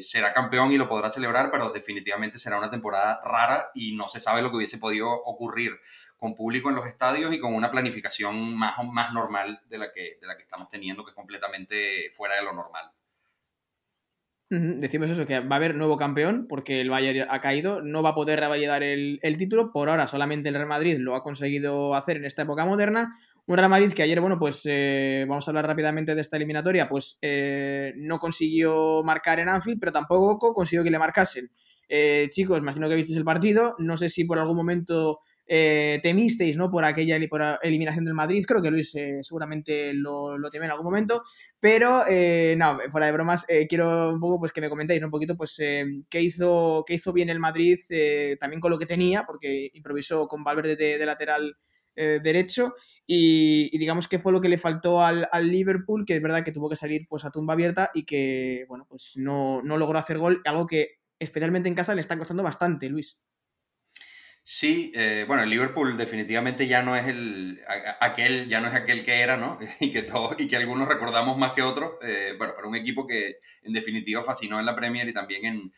será 0.00 0.32
campeón 0.32 0.72
y 0.72 0.78
lo 0.78 0.88
podrá 0.88 1.10
celebrar, 1.10 1.50
pero 1.50 1.70
definitivamente 1.70 2.38
será 2.38 2.58
una 2.58 2.70
temporada 2.70 3.20
rara 3.22 3.70
y 3.74 3.94
no 3.94 4.08
se 4.08 4.18
sabe 4.18 4.40
lo 4.40 4.50
que 4.50 4.56
hubiese 4.56 4.78
podido 4.78 5.10
ocurrir 5.10 5.78
con 6.16 6.36
público 6.36 6.68
en 6.70 6.76
los 6.76 6.86
estadios 6.86 7.34
y 7.34 7.40
con 7.40 7.52
una 7.52 7.70
planificación 7.70 8.56
más, 8.56 8.76
más 8.90 9.12
normal 9.12 9.60
de 9.68 9.78
la, 9.78 9.92
que, 9.92 10.18
de 10.20 10.26
la 10.26 10.36
que 10.36 10.44
estamos 10.44 10.68
teniendo, 10.68 11.04
que 11.04 11.10
es 11.10 11.16
completamente 11.16 12.10
fuera 12.12 12.36
de 12.36 12.44
lo 12.44 12.52
normal. 12.52 12.92
Decimos 14.52 15.08
eso, 15.08 15.24
que 15.24 15.40
va 15.40 15.54
a 15.54 15.58
haber 15.58 15.74
nuevo 15.74 15.96
campeón 15.96 16.44
porque 16.46 16.82
el 16.82 16.90
Bayern 16.90 17.26
ha 17.30 17.40
caído, 17.40 17.80
no 17.80 18.02
va 18.02 18.10
a 18.10 18.14
poder 18.14 18.38
revalidar 18.38 18.82
el, 18.82 19.18
título, 19.38 19.72
por 19.72 19.88
ahora 19.88 20.06
solamente 20.06 20.50
el 20.50 20.54
Real 20.54 20.68
Madrid 20.68 20.98
lo 20.98 21.14
ha 21.14 21.22
conseguido 21.22 21.94
hacer 21.94 22.18
en 22.18 22.26
esta 22.26 22.42
época 22.42 22.66
moderna, 22.66 23.16
un 23.46 23.56
Real 23.56 23.70
Madrid 23.70 23.94
que 23.94 24.02
ayer, 24.02 24.20
bueno, 24.20 24.38
pues 24.38 24.60
eh, 24.66 25.24
vamos 25.26 25.48
a 25.48 25.50
hablar 25.52 25.66
rápidamente 25.68 26.14
de 26.14 26.20
esta 26.20 26.36
eliminatoria, 26.36 26.86
pues 26.86 27.18
eh, 27.22 27.94
no 27.96 28.18
consiguió 28.18 29.02
marcar 29.02 29.38
en 29.38 29.48
Anfield, 29.48 29.80
pero 29.80 29.90
tampoco 29.90 30.52
consiguió 30.52 30.84
que 30.84 30.90
le 30.90 30.98
marcasen. 30.98 31.50
Eh, 31.88 32.28
chicos, 32.30 32.58
imagino 32.58 32.90
que 32.90 32.94
visteis 32.94 33.16
el 33.16 33.24
partido, 33.24 33.74
no 33.78 33.96
sé 33.96 34.10
si 34.10 34.24
por 34.24 34.38
algún 34.38 34.58
momento 34.58 35.20
eh, 35.54 36.00
temisteis 36.02 36.56
¿no? 36.56 36.70
por 36.70 36.82
aquella 36.82 37.16
eliminación 37.16 38.06
del 38.06 38.14
Madrid. 38.14 38.42
Creo 38.48 38.62
que 38.62 38.70
Luis 38.70 38.94
eh, 38.94 39.18
seguramente 39.20 39.92
lo, 39.92 40.38
lo 40.38 40.48
teme 40.48 40.64
en 40.64 40.70
algún 40.70 40.86
momento. 40.86 41.24
Pero, 41.60 42.04
eh, 42.08 42.54
no, 42.56 42.78
fuera 42.90 43.08
de 43.08 43.12
bromas, 43.12 43.44
quiero 43.68 44.14
un 44.14 44.18
poco 44.18 44.38
pues, 44.38 44.50
que 44.50 44.62
me 44.62 44.70
comentéis 44.70 45.02
un 45.02 45.10
poquito 45.10 45.36
pues, 45.36 45.56
qué, 45.58 46.22
hizo, 46.22 46.84
qué 46.86 46.94
hizo 46.94 47.12
bien 47.12 47.28
el 47.28 47.38
Madrid 47.38 47.78
también 48.40 48.60
con 48.60 48.70
lo 48.70 48.78
que 48.78 48.86
tenía, 48.86 49.24
porque 49.26 49.70
improvisó 49.74 50.26
con 50.26 50.42
Valverde 50.42 50.74
de, 50.74 51.04
lateral 51.04 51.54
derecho. 51.94 52.72
Y, 53.06 53.76
digamos 53.76 54.08
que 54.08 54.18
fue 54.18 54.32
lo 54.32 54.40
que 54.40 54.48
le 54.48 54.56
faltó 54.56 55.02
al, 55.02 55.28
Liverpool, 55.42 56.06
que 56.06 56.16
es 56.16 56.22
verdad 56.22 56.44
que 56.44 56.52
tuvo 56.52 56.70
que 56.70 56.76
salir 56.76 57.06
pues, 57.10 57.26
a 57.26 57.30
tumba 57.30 57.52
abierta 57.52 57.90
y 57.92 58.06
que 58.06 58.64
bueno, 58.68 58.86
pues 58.88 59.12
no, 59.16 59.60
no 59.60 59.76
logró 59.76 59.98
hacer 59.98 60.16
gol, 60.16 60.40
algo 60.46 60.66
que 60.66 60.92
especialmente 61.18 61.68
en 61.68 61.74
casa 61.74 61.94
le 61.94 62.00
está 62.00 62.16
costando 62.16 62.42
bastante, 62.42 62.88
Luis. 62.88 63.20
Sí, 64.44 64.90
eh, 64.96 65.24
bueno, 65.28 65.44
el 65.44 65.50
Liverpool 65.50 65.96
definitivamente 65.96 66.66
ya 66.66 66.82
no 66.82 66.96
es 66.96 67.06
el 67.06 67.62
aquel, 68.00 68.48
ya 68.48 68.60
no 68.60 68.66
es 68.68 68.74
aquel 68.74 69.04
que 69.04 69.20
era, 69.20 69.36
¿no? 69.36 69.58
Y 69.80 69.92
que 69.92 70.02
todos, 70.02 70.34
y 70.38 70.48
que 70.48 70.56
algunos 70.56 70.88
recordamos 70.88 71.38
más 71.38 71.52
que 71.52 71.62
otros. 71.62 71.92
Eh, 72.02 72.34
bueno, 72.38 72.54
pero 72.56 72.68
un 72.68 72.74
equipo 72.74 73.06
que 73.06 73.38
en 73.62 73.72
definitiva 73.72 74.22
fascinó 74.22 74.58
en 74.58 74.66
la 74.66 74.74
Premier 74.74 75.08
y 75.08 75.12
también 75.12 75.44
en, 75.46 75.72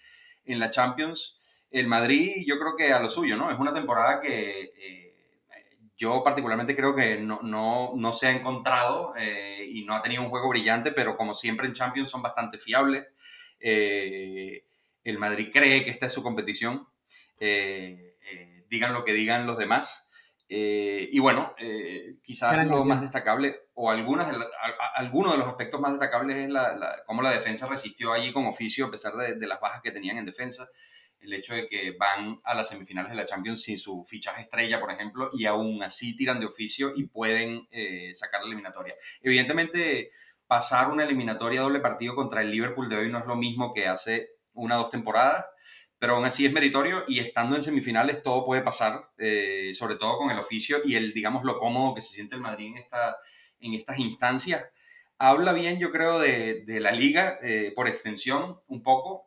en, 0.47 0.61
la 0.61 0.71
Champions. 0.71 1.67
El 1.71 1.89
Madrid, 1.89 2.45
yo 2.47 2.59
creo 2.59 2.75
que 2.77 2.93
a 2.93 3.01
lo 3.01 3.11
suyo, 3.11 3.37
¿no? 3.37 3.51
Es 3.51 3.59
una 3.59 3.73
temporada 3.75 4.21
que 4.21 4.73
eh, 4.79 5.15
yo 5.97 6.23
particularmente 6.25 6.75
creo 6.75 6.95
que 6.95 7.17
no, 7.19 7.41
no, 7.43 7.93
no 7.97 8.13
se 8.13 8.29
ha 8.29 8.31
encontrado 8.31 9.13
y 9.69 9.85
no 9.85 9.95
ha 9.95 10.03
tenido 10.03 10.23
un 10.23 10.31
juego 10.31 10.49
brillante, 10.49 10.93
pero 10.93 11.17
como 11.17 11.35
siempre 11.35 11.67
en 11.67 11.75
Champions 11.75 12.11
son 12.11 12.23
bastante 12.23 12.59
fiables. 12.59 13.07
el 13.61 15.19
Madrid 15.19 15.51
cree 15.53 15.85
que 15.85 15.91
esta 15.91 16.07
es 16.07 16.13
su 16.13 16.23
competición 16.23 16.87
digan 18.75 18.93
lo 18.93 19.05
que 19.05 19.13
digan 19.13 19.47
los 19.47 19.57
demás. 19.59 20.09
y 20.49 21.19
bueno, 21.19 21.55
quizás 22.23 22.67
lo 22.67 22.85
más 22.85 23.01
destacable, 23.01 23.57
o 23.73 23.91
algunas 23.91 24.31
de 24.31 24.37
algunos 24.95 25.33
de 25.33 25.39
los 25.39 25.49
aspectos 25.49 25.81
más 25.81 25.93
destacables 25.93 26.37
es 26.37 26.51
la, 26.51 27.03
cómo 27.07 27.23
la 27.23 27.31
defensa 27.31 27.67
resistió 27.67 28.13
allí 28.13 28.33
con 28.33 28.47
oficio 28.47 28.87
a 28.87 28.91
pesar 28.91 29.15
de, 29.15 29.35
de 29.35 29.47
las 29.47 29.61
bajas 29.61 29.81
que 29.83 29.91
tenían 29.91 30.19
en 30.19 30.27
defensa 30.27 30.69
el 31.25 31.33
hecho 31.33 31.55
de 31.55 31.67
que 31.67 31.97
van 31.99 32.41
a 32.45 32.55
las 32.55 32.69
semifinales 32.69 33.11
de 33.11 33.17
la 33.17 33.27
Champions 33.27 33.63
sin 33.63 33.79
su 33.79 34.05
fichaje 34.05 34.43
estrella, 34.43 34.81
por 34.81 34.91
ejemplo, 34.91 35.31
y 35.33 35.47
aún 35.47 35.83
así 35.83 36.17
tiran 36.17 36.41
de 36.41 36.47
oficio 36.47 36.93
y 36.95 37.07
pueden 37.07 37.67
eh, 37.71 38.13
sacar 38.15 38.43
la 38.43 38.49
eliminatoria. 38.49 38.95
Evidentemente, 39.23 40.11
pasar 40.47 40.91
una 40.91 41.05
eliminatoria 41.05 41.63
doble 41.63 41.81
partido 41.81 42.15
contra 42.15 42.43
el 42.43 42.51
Liverpool 42.51 42.89
de 42.89 42.97
hoy 42.97 43.11
no 43.11 43.19
es 43.19 43.27
lo 43.27 43.37
mismo 43.37 43.73
que 43.73 43.87
hace 43.87 44.31
una 44.53 44.79
o 44.79 44.83
dos 44.83 44.91
temporadas, 44.91 45.47
pero 46.05 46.17
aún 46.17 46.27
así 46.27 46.45
es 46.45 46.53
meritorio 46.53 47.03
y 47.09 47.21
estando 47.21 47.57
en 47.57 47.63
semifinales 47.63 48.23
todo 48.23 48.45
puede 48.45 48.61
pasar, 48.61 49.09
eh, 49.17 49.73
sobre 49.73 49.97
todo 49.97 50.19
con 50.19 50.31
el 50.31 50.39
oficio 50.39 50.83
y 50.85 50.97
el, 50.97 51.15
digamos, 51.15 51.45
lo 51.45 51.59
cómodo 51.59 51.95
que 51.95 52.03
se 52.03 52.13
siente 52.13 52.35
el 52.37 52.43
Madrid 52.43 52.73
en, 52.73 52.77
esta, 52.77 53.17
en 53.59 53.73
estas 53.73 53.99
instancias 53.99 54.67
habla 55.17 55.55
bien, 55.55 55.79
yo 55.79 55.91
creo, 55.91 56.19
de, 56.19 56.63
la 56.67 56.93
liga 56.93 57.39
eh, 57.41 57.73
por 57.75 57.89
extensión, 57.89 58.61
un 58.69 58.83
poco 58.83 59.27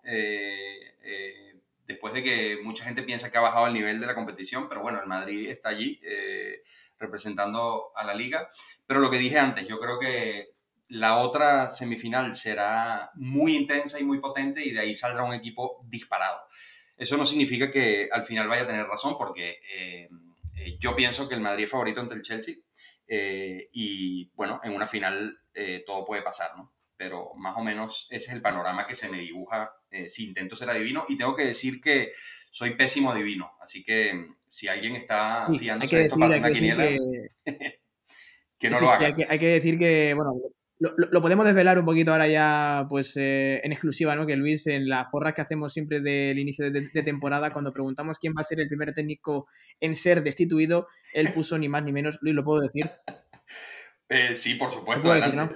después 1.88 2.14
de 2.14 2.22
que 2.22 2.60
mucha 2.62 2.84
gente 2.84 3.02
piensa 3.02 3.32
que 3.32 3.40
ha 3.40 3.42
bajado 3.42 3.66
el 3.66 3.74
nivel 3.74 4.00
de 4.00 4.06
la 4.06 4.14
competición, 4.14 4.70
pero 4.70 4.84
bueno, 4.84 5.02
el 5.02 5.08
Madrid 5.08 5.50
está 5.50 5.70
allí 5.70 6.00
eh, 6.04 6.62
representando 7.00 7.92
a 7.96 8.04
la 8.04 8.14
liga. 8.14 8.50
Pero 8.86 9.00
lo 9.00 9.10
que 9.10 9.18
dije 9.18 9.40
antes, 9.40 9.68
yo 9.68 9.80
creo 9.80 9.98
que 9.98 10.57
la 10.90 11.18
otra 11.18 11.70
semifinal 11.70 12.34
será 12.34 13.12
muy 13.16 13.56
intensa 13.56 14.00
y 14.00 14.04
muy 14.04 14.20
potente 14.20 14.64
y 14.64 14.72
de 14.72 14.80
ahí 14.80 14.96
saldrá 14.96 15.24
un 15.24 15.34
equipo 15.34 15.84
disparado. 15.86 16.40
Eso 16.96 17.18
no 17.18 17.26
significa 17.26 17.72
que 17.72 18.10
al 18.12 18.24
final 18.24 18.48
vaya 18.48 18.64
a 18.64 18.68
tener 18.68 18.88
razón, 18.88 19.16
porque 19.18 19.60
eh, 19.76 20.10
eh, 20.56 20.78
yo 20.80 20.96
pienso 20.96 21.28
que 21.30 21.36
el 21.36 21.42
Madrid 21.42 21.66
es 21.66 21.72
favorito 21.72 22.02
ante 22.02 22.16
el 22.16 22.22
Chelsea 22.22 22.56
y 23.10 24.30
bueno, 24.34 24.60
en 24.64 24.74
una 24.74 24.86
final 24.86 25.40
todo 25.86 26.04
puede 26.04 26.22
pasar, 26.24 26.58
¿no? 26.58 26.74
Pero 26.98 27.32
más 27.36 27.56
o 27.56 27.64
menos 27.64 28.08
ese 28.10 28.28
es 28.28 28.34
el 28.34 28.42
panorama 28.42 28.86
que 28.86 28.96
se 28.96 29.08
me 29.08 29.20
dibuja 29.20 29.72
eh, 29.90 30.10
si 30.10 30.26
intento 30.26 30.56
ser 30.56 30.70
adivino. 30.70 31.06
Y 31.08 31.16
tengo 31.16 31.36
que 31.36 31.46
decir 31.46 31.80
que 31.80 32.12
soy 32.50 32.76
pésimo 32.76 33.12
adivino. 33.12 33.52
Así 33.62 33.84
que 33.84 34.14
mm, 34.14 34.36
si 34.48 34.68
alguien 34.68 34.96
está 34.96 35.48
fiándose 35.58 35.96
de 35.96 36.04
esto 36.04 36.18
para 36.18 36.38
una 36.38 36.52
quiniela, 36.52 36.88
que... 38.60 38.70
no 38.70 38.82
lo 38.82 38.90
haga. 38.90 39.16
hay, 39.30 39.40
que, 39.40 39.48
decir 39.48 39.78
que, 39.78 40.14
bueno, 40.14 40.34
lo, 40.80 41.22
podemos 41.22 41.46
desvelar 41.46 41.80
un 41.80 41.86
poquito 41.86 42.12
ahora 42.12 42.28
ya, 42.28 42.86
pues 42.90 43.18
eh, 43.18 43.60
en 43.64 43.72
exclusiva, 43.72 44.16
¿no? 44.16 44.28
Que 44.28 44.36
Luis, 44.36 44.68
en 44.68 44.88
las 44.88 45.08
porras 45.08 45.34
que 45.34 45.42
hacemos 45.42 45.74
siempre 45.74 46.02
del 46.02 46.38
inicio 46.38 46.70
de, 46.70 47.04
temporada, 47.04 47.52
cuando 47.52 47.74
preguntamos 47.74 48.20
quién 48.20 48.34
va 48.38 48.42
a 48.42 48.44
ser 48.44 48.60
el 48.60 48.68
primer 48.68 48.94
técnico 48.94 49.48
en 49.80 49.96
ser 49.96 50.24
destituido, 50.24 50.88
él 51.14 51.30
puso 51.34 51.58
ni 51.58 51.68
más 51.68 51.84
ni 51.84 51.92
menos, 51.92 52.20
Luis, 52.22 52.36
¿lo 52.36 52.44
puedo 52.44 52.62
decir? 52.62 52.92
Eh, 54.10 54.36
sí, 54.36 54.56
por 54.56 54.72
supuesto. 54.72 55.12
Adelante. 55.12 55.56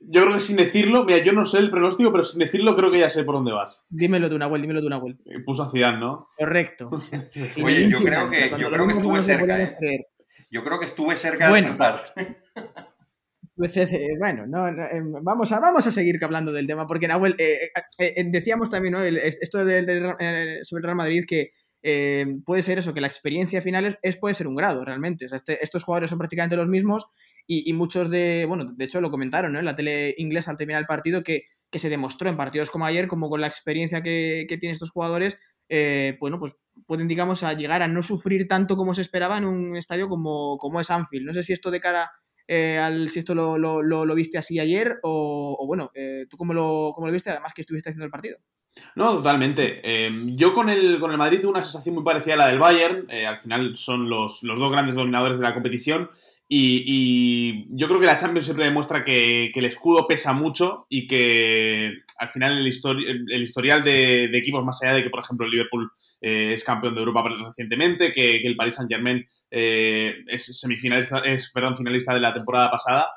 Yo 0.00 0.22
creo 0.22 0.34
que 0.34 0.40
sin 0.40 0.56
decirlo, 0.56 1.04
mira, 1.04 1.18
yo 1.18 1.32
no 1.32 1.44
sé 1.44 1.58
el 1.58 1.70
pronóstico, 1.70 2.12
pero 2.12 2.24
sin 2.24 2.38
decirlo 2.40 2.76
creo 2.76 2.90
que 2.90 3.00
ya 3.00 3.10
sé 3.10 3.24
por 3.24 3.34
dónde 3.34 3.52
vas. 3.52 3.84
Dímelo 3.88 4.28
tú, 4.28 4.38
Nahuel, 4.38 4.62
dímelo 4.62 4.80
tú, 4.80 4.88
Nahuel. 4.88 5.18
Eh, 5.24 5.40
puso 5.44 5.62
a 5.62 5.70
Zidane, 5.70 5.98
¿no? 5.98 6.26
Correcto. 6.36 6.90
Oye, 7.64 7.88
yo 7.88 7.98
creo 8.00 8.30
que, 8.30 8.50
yo 8.58 8.70
creo 8.70 8.86
que 8.86 8.94
estuve 8.94 9.22
cerca. 9.22 9.62
¿eh? 9.62 10.06
Yo 10.50 10.62
creo 10.62 10.78
que 10.78 10.86
estuve 10.86 11.16
cerca 11.16 11.50
de 11.50 11.58
acertar. 11.60 12.00
Pues, 13.54 13.76
eh, 13.76 14.16
bueno, 14.18 14.46
no, 14.46 14.66
em, 14.66 15.12
vamos, 15.22 15.52
a, 15.52 15.60
vamos 15.60 15.86
a 15.86 15.92
seguir 15.92 16.18
hablando 16.22 16.52
del 16.52 16.66
tema, 16.66 16.86
porque 16.86 17.06
Nahuel, 17.06 17.36
decíamos 18.30 18.70
también, 18.70 18.92
¿no? 18.92 19.02
esto 19.02 19.58
sobre 19.58 19.86
el 19.86 20.82
Real 20.82 20.96
Madrid 20.96 21.24
que 21.26 21.52
puede 22.44 22.62
ser 22.62 22.78
eso, 22.78 22.94
que 22.94 23.00
la 23.00 23.08
experiencia 23.08 23.60
final 23.60 23.98
es, 24.02 24.16
puede 24.16 24.34
ser 24.34 24.46
un 24.48 24.54
grado, 24.54 24.84
realmente. 24.84 25.26
Este, 25.30 25.62
estos 25.62 25.84
jugadores 25.84 26.10
son 26.10 26.18
prácticamente 26.18 26.56
los 26.56 26.68
mismos 26.68 27.06
y, 27.46 27.72
muchos 27.74 28.10
de, 28.10 28.46
bueno, 28.48 28.64
de 28.64 28.84
hecho 28.84 29.00
lo 29.00 29.10
comentaron 29.10 29.52
¿no? 29.52 29.58
en 29.58 29.64
la 29.64 29.74
tele 29.74 30.14
inglesa 30.16 30.50
al 30.50 30.56
terminar 30.56 30.80
el 30.80 30.86
partido 30.86 31.22
que, 31.22 31.44
que 31.70 31.78
se 31.78 31.90
demostró 31.90 32.30
en 32.30 32.36
partidos 32.36 32.70
como 32.70 32.86
ayer, 32.86 33.08
como 33.08 33.28
con 33.28 33.40
la 33.40 33.48
experiencia 33.48 34.02
que, 34.02 34.46
que 34.48 34.58
tienen 34.58 34.74
estos 34.74 34.90
jugadores, 34.90 35.36
eh, 35.68 36.16
bueno, 36.20 36.38
pues 36.38 36.54
pueden, 36.86 37.08
digamos, 37.08 37.42
a 37.42 37.54
llegar 37.54 37.82
a 37.82 37.88
no 37.88 38.02
sufrir 38.02 38.46
tanto 38.46 38.76
como 38.76 38.94
se 38.94 39.00
esperaba 39.00 39.38
en 39.38 39.44
un 39.44 39.76
estadio 39.76 40.08
como, 40.08 40.58
como 40.58 40.80
es 40.80 40.90
Anfield. 40.90 41.26
No 41.26 41.32
sé 41.32 41.42
si 41.42 41.52
esto 41.52 41.70
de 41.70 41.80
cara 41.80 42.10
eh, 42.48 42.78
al, 42.78 43.08
si 43.08 43.18
esto 43.18 43.34
lo, 43.34 43.58
lo, 43.58 43.82
lo, 43.82 44.14
viste 44.14 44.38
así 44.38 44.58
ayer 44.58 44.98
o, 45.02 45.64
bueno, 45.66 45.90
eh, 45.94 46.26
tú 46.28 46.36
cómo 46.36 46.54
lo, 46.54 46.92
cómo 46.94 47.06
lo 47.06 47.12
viste, 47.12 47.30
además 47.30 47.52
que 47.54 47.62
estuviste 47.62 47.90
haciendo 47.90 48.04
el 48.04 48.10
partido. 48.10 48.38
No, 48.96 49.12
totalmente. 49.16 49.80
Em, 49.84 50.34
yo 50.34 50.54
con 50.54 50.70
el, 50.70 50.98
con 50.98 51.10
el 51.10 51.18
Madrid 51.18 51.40
tuve 51.40 51.50
una 51.50 51.64
sensación 51.64 51.94
muy 51.94 52.04
parecida 52.04 52.34
a 52.34 52.38
la 52.38 52.48
del 52.48 52.58
Bayern. 52.58 53.06
al 53.10 53.38
final 53.38 53.76
son 53.76 54.08
los, 54.08 54.42
los, 54.42 54.58
dos 54.58 54.72
grandes 54.72 54.94
dominadores 54.94 55.38
de 55.38 55.44
la 55.44 55.54
competición. 55.54 56.10
Y, 56.54 57.66
yo 57.74 57.88
creo 57.88 57.98
que 57.98 58.06
la 58.06 58.18
Champions 58.18 58.44
siempre 58.44 58.66
demuestra 58.66 59.04
que, 59.04 59.50
el 59.54 59.64
escudo 59.64 60.06
pesa 60.06 60.34
mucho 60.34 60.86
y 60.90 61.06
que 61.06 62.02
al 62.22 62.30
final 62.30 62.52
el, 62.56 63.26
el 63.30 63.42
historial 63.42 63.82
de, 63.82 64.24
equipos, 64.36 64.64
más 64.64 64.80
allá 64.82 64.94
de 64.94 65.02
que, 65.02 65.10
por 65.10 65.20
ejemplo, 65.20 65.44
el 65.44 65.50
Liverpool 65.50 65.90
eh, 66.20 66.52
es 66.54 66.62
campeón 66.62 66.94
de 66.94 67.00
Europa 67.00 67.24
recientemente, 67.46 68.12
que, 68.12 68.36
el 68.36 68.54
Paris 68.54 68.76
Saint 68.76 68.90
Germain 68.90 69.26
eh, 69.50 70.18
es 70.28 70.58
semifinalista, 70.60 71.18
es, 71.18 71.50
perdón, 71.50 71.76
finalista 71.76 72.14
de 72.14 72.20
la 72.20 72.32
temporada 72.32 72.70
pasada. 72.70 73.08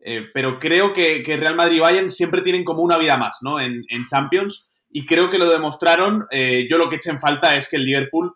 Eh, 0.00 0.26
pero 0.34 0.58
creo 0.58 0.92
que, 0.92 1.22
Real 1.24 1.56
Madrid 1.56 1.76
y 1.76 1.80
Bayern 1.80 2.10
siempre 2.10 2.42
tienen 2.42 2.62
como 2.62 2.82
una 2.82 2.98
vida 2.98 3.16
más 3.16 3.38
¿no? 3.40 3.58
en, 3.58 3.84
Champions 4.06 4.70
y 4.90 5.06
creo 5.06 5.30
que 5.30 5.38
lo 5.38 5.48
demostraron. 5.48 6.26
yo 6.68 6.76
lo 6.76 6.90
que 6.90 6.96
eché 6.96 7.10
en 7.10 7.20
falta 7.20 7.56
es 7.56 7.70
que 7.70 7.76
el 7.76 7.86
Liverpool 7.86 8.34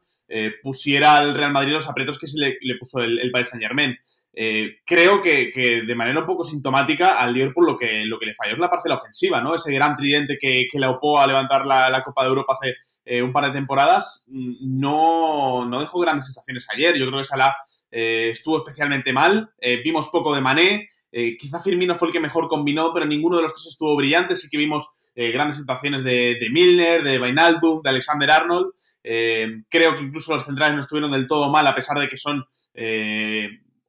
pusiera 0.62 1.18
al 1.18 1.34
Real 1.34 1.52
Madrid 1.52 1.72
los 1.72 1.88
aprietos 1.88 2.18
que 2.18 2.26
se 2.26 2.38
le, 2.38 2.78
puso 2.78 3.00
el, 3.00 3.18
el 3.18 3.30
Paris 3.30 3.50
Saint 3.50 3.62
Germain. 3.62 3.98
Eh, 4.38 4.80
creo 4.84 5.22
que, 5.22 5.82
de 5.86 5.94
manera 5.94 6.20
un 6.20 6.26
poco 6.26 6.44
sintomática 6.44 7.18
al 7.18 7.32
Liverpool 7.32 7.64
lo 7.64 7.78
que, 7.78 8.04
lo 8.04 8.18
que 8.18 8.26
le 8.26 8.34
falló 8.34 8.52
es 8.52 8.58
la 8.58 8.68
parcela 8.68 8.96
ofensiva, 8.96 9.40
¿no? 9.40 9.54
Ese 9.54 9.72
gran 9.72 9.96
tridente 9.96 10.36
que, 10.38 10.68
que 10.70 10.78
le 10.78 10.86
opó 10.86 11.18
a 11.18 11.26
levantar 11.26 11.64
la, 11.64 12.02
Copa 12.04 12.22
de 12.22 12.28
Europa 12.28 12.58
hace 12.60 12.74
eh, 13.06 13.22
un 13.22 13.32
par 13.32 13.46
de 13.46 13.52
temporadas 13.52 14.26
mm, 14.28 14.78
no, 14.78 15.64
no, 15.66 15.80
dejó 15.80 16.00
grandes 16.00 16.26
sensaciones 16.26 16.68
ayer. 16.70 16.98
Yo 16.98 17.06
creo 17.06 17.20
que 17.20 17.24
Salah 17.24 17.56
eh, 17.90 18.28
estuvo 18.32 18.58
especialmente 18.58 19.10
mal. 19.10 19.50
vimos 19.82 20.08
poco 20.08 20.34
de 20.34 20.42
Mané. 20.42 20.90
quizá 21.38 21.60
Firmino 21.60 21.94
fue 21.94 22.08
el 22.08 22.12
que 22.12 22.20
mejor 22.20 22.48
combinó, 22.48 22.92
pero 22.92 23.06
ninguno 23.06 23.36
de 23.36 23.42
los 23.42 23.54
tres 23.54 23.68
estuvo 23.68 23.96
brillante. 23.96 24.36
Sí 24.36 24.50
que 24.50 24.58
vimos 24.58 24.96
grandes 25.14 25.56
situaciones 25.56 26.04
de, 26.04 26.36
de, 26.38 26.50
Milner, 26.50 27.02
de 27.02 27.18
Vainaldum, 27.18 27.80
de 27.80 27.88
Alexander 27.88 28.30
Arnold. 28.30 28.72
creo 29.02 29.96
que 29.96 30.02
incluso 30.02 30.34
los 30.34 30.44
centrales 30.44 30.74
no 30.74 30.82
estuvieron 30.82 31.10
del 31.10 31.26
todo 31.26 31.50
mal, 31.50 31.66
a 31.66 31.74
pesar 31.74 31.98
de 31.98 32.06
que 32.06 32.18
son 32.18 32.44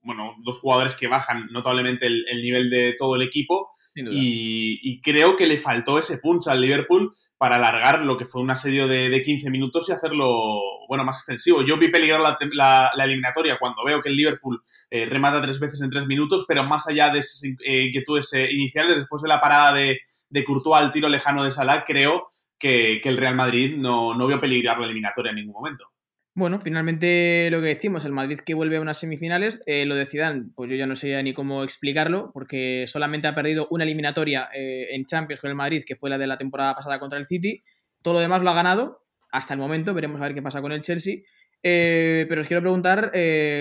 bueno, 0.07 0.35
dos 0.39 0.59
jugadores 0.59 0.95
que 0.95 1.07
bajan 1.07 1.47
notablemente 1.51 2.07
el, 2.07 2.41
nivel 2.41 2.69
de 2.69 2.95
todo 2.97 3.15
el 3.15 3.21
equipo. 3.21 3.73
Y, 3.93 5.01
creo 5.01 5.35
que 5.35 5.47
le 5.47 5.57
faltó 5.57 5.97
ese 5.97 6.19
punch 6.19 6.47
al 6.47 6.61
Liverpool 6.61 7.11
para 7.37 7.55
alargar 7.55 8.05
lo 8.05 8.15
que 8.15 8.25
fue 8.25 8.41
un 8.41 8.51
asedio 8.51 8.87
de, 8.87 9.21
15 9.23 9.49
minutos 9.49 9.89
y 9.89 9.91
hacerlo, 9.91 10.61
bueno, 10.87 11.03
más 11.03 11.17
extensivo. 11.17 11.63
Yo 11.63 11.77
vi 11.77 11.89
peligrar 11.89 12.21
la, 12.51 12.91
eliminatoria 13.03 13.57
cuando 13.59 13.83
veo 13.83 14.01
que 14.01 14.09
el 14.09 14.15
Liverpool 14.15 14.61
eh, 14.91 15.07
remata 15.07 15.41
tres 15.41 15.59
veces 15.59 15.81
en 15.81 15.89
tres 15.89 16.05
minutos, 16.05 16.45
pero 16.47 16.63
más 16.63 16.87
allá 16.87 17.09
de 17.09 17.19
esas 17.19 17.43
eh, 17.43 17.85
inquietudes 17.85 18.31
eh, 18.33 18.49
iniciales, 18.51 18.97
después 18.97 19.23
de 19.23 19.29
la 19.29 19.41
parada 19.41 19.73
de, 19.73 19.99
de 20.29 20.43
Courtois 20.45 20.79
al 20.79 20.91
tiro 20.91 21.09
lejano 21.09 21.43
de 21.43 21.51
Salah, 21.51 21.83
creo 21.83 22.27
que, 22.59 23.01
el 23.03 23.17
Real 23.17 23.35
Madrid 23.35 23.75
no, 23.77 24.13
no 24.13 24.27
vio 24.27 24.39
peligrar 24.39 24.79
la 24.79 24.85
eliminatoria 24.85 25.31
en 25.31 25.37
ningún 25.37 25.53
momento. 25.53 25.89
Bueno, 26.37 26.59
finalmente 26.59 27.49
lo 27.49 27.61
que 27.61 27.69
decimos, 27.69 28.05
el 28.05 28.11
Madrid 28.11 28.37
que 28.37 28.53
vuelve 28.53 28.77
a 28.77 28.81
unas 28.81 28.99
semifinales, 28.99 29.63
eh, 29.65 29.87
lo 29.87 29.95
de 29.95 30.05
Zidane, 30.05 30.49
pues 30.53 30.69
yo 30.69 30.75
ya 30.75 30.85
no 30.85 30.95
sé 30.95 31.23
ni 31.23 31.33
cómo 31.33 31.63
explicarlo, 31.63 32.29
porque 32.31 32.85
solamente 32.85 33.25
ha 33.25 33.33
perdido 33.33 33.67
una 33.71 33.85
eliminatoria 33.85 34.47
eh, 34.53 34.89
en 34.91 35.05
Champions 35.05 35.41
con 35.41 35.49
el 35.49 35.55
Madrid, 35.55 35.81
que 35.83 35.95
fue 35.95 36.11
la 36.11 36.19
de 36.19 36.27
la 36.27 36.37
temporada 36.37 36.75
pasada 36.75 36.99
contra 36.99 37.17
el 37.17 37.25
City. 37.25 37.63
Todo 38.03 38.13
lo 38.13 38.19
demás 38.19 38.43
lo 38.43 38.51
ha 38.51 38.53
ganado 38.53 39.03
hasta 39.31 39.55
el 39.55 39.59
momento, 39.59 39.95
veremos 39.95 40.21
a 40.21 40.25
ver 40.25 40.35
qué 40.35 40.43
pasa 40.43 40.61
con 40.61 40.71
el 40.71 40.83
Chelsea. 40.83 41.21
Eh, 41.63 42.27
pero 42.29 42.41
os 42.41 42.47
quiero 42.47 42.61
preguntar, 42.61 43.11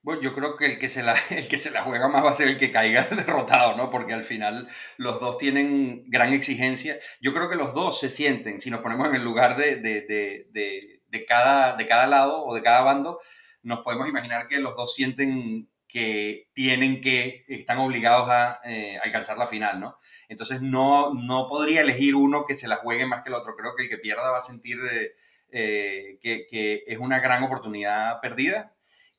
Bueno, 0.05 0.21
yo 0.21 0.35
creo 0.35 0.57
que 0.59 0.67
el 0.67 0.79
que, 0.79 0.91
se 0.91 1.03
la, 1.03 1.15
el 1.31 1.49
que 1.49 1.57
se 1.57 1.71
la 1.71 1.81
juega 1.81 2.09
más 2.09 2.23
va 2.23 2.31
a 2.31 2.35
ser 2.35 2.49
el 2.49 2.59
que 2.59 2.71
caiga 2.71 3.03
derrotado, 3.11 3.75
¿no? 3.75 3.91
Porque 3.91 4.13
al 4.13 4.23
final 4.23 4.69
los 4.99 5.19
dos 5.19 5.39
tienen 5.39 6.05
gran 6.09 6.35
exigencia. 6.35 6.99
Yo 7.23 7.33
creo 7.33 7.49
que 7.49 7.57
los 7.57 7.73
dos 7.73 8.01
se 8.01 8.11
sienten, 8.11 8.61
si 8.61 8.71
nos 8.71 8.81
ponemos 8.81 9.09
en 9.09 9.15
el 9.15 9.25
lugar 9.25 9.57
de, 9.57 9.77
de, 9.77 10.03
de, 10.03 11.01
de, 11.09 11.25
cada, 11.25 11.75
de 11.77 11.89
cada 11.89 12.07
lado 12.07 12.45
o 12.45 12.55
de 12.55 12.63
cada 12.63 12.83
bando, 12.83 13.19
nos 13.63 13.81
podemos 13.81 14.07
imaginar 14.07 14.47
que 14.47 14.59
los 14.59 14.77
dos 14.77 14.95
sienten 14.95 15.71
que 15.89 16.51
tienen 16.53 17.01
que, 17.01 17.45
están 17.49 17.79
obligados 17.79 18.29
a 18.29 18.61
eh, 18.65 18.99
alcanzar 19.03 19.39
la 19.39 19.47
final, 19.47 19.81
¿no? 19.81 19.99
Entonces 20.29 20.61
no, 20.61 21.15
no 21.15 21.49
podría 21.49 21.81
elegir 21.81 22.15
uno 22.15 22.45
que 22.47 22.57
se 22.57 22.69
la 22.69 22.77
juegue 22.77 23.07
más 23.07 23.23
que 23.23 23.31
el 23.31 23.37
otro. 23.37 23.55
Creo 23.57 23.75
que 23.75 23.85
el 23.85 23.89
que 23.89 23.99
pierda 23.99 24.31
va 24.31 24.39
a 24.39 24.41
sentir 24.43 24.79
eh, 24.93 25.13
eh, 25.51 26.19
que, 26.21 26.47
que, 26.47 26.83
es 26.87 26.99
una 26.99 27.21
gran 27.21 27.43
oportunidad 27.45 28.21
perdida 28.21 28.74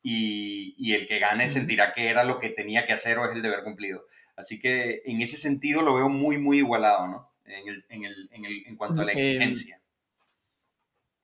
y, 0.08 0.94
el 0.94 1.08
que 1.08 1.18
gane 1.18 1.50
sentirá 1.50 1.92
que 1.94 2.10
era 2.10 2.24
lo 2.24 2.40
que 2.40 2.50
tenía 2.50 2.86
que 2.86 2.94
hacer 2.94 3.18
o 3.18 3.26
es 3.26 3.36
el 3.36 3.42
deber 3.42 3.64
cumplido. 3.64 4.06
Así 4.36 4.60
que 4.60 5.02
en 5.06 5.22
ese 5.22 5.36
sentido 5.36 5.82
lo 5.82 5.96
veo 5.96 6.10
muy, 6.10 6.38
muy 6.38 6.60
igualado, 6.60 7.08
¿no? 7.08 7.28
En, 7.46 7.68
el, 7.68 7.84
en, 7.90 8.06
el, 8.06 8.30
en, 8.32 8.46
el, 8.46 8.64
en 8.68 8.76
cuanto 8.76 9.02
a 9.02 9.06
la 9.06 9.14
em, 9.14 9.18
exigencia. 9.18 9.82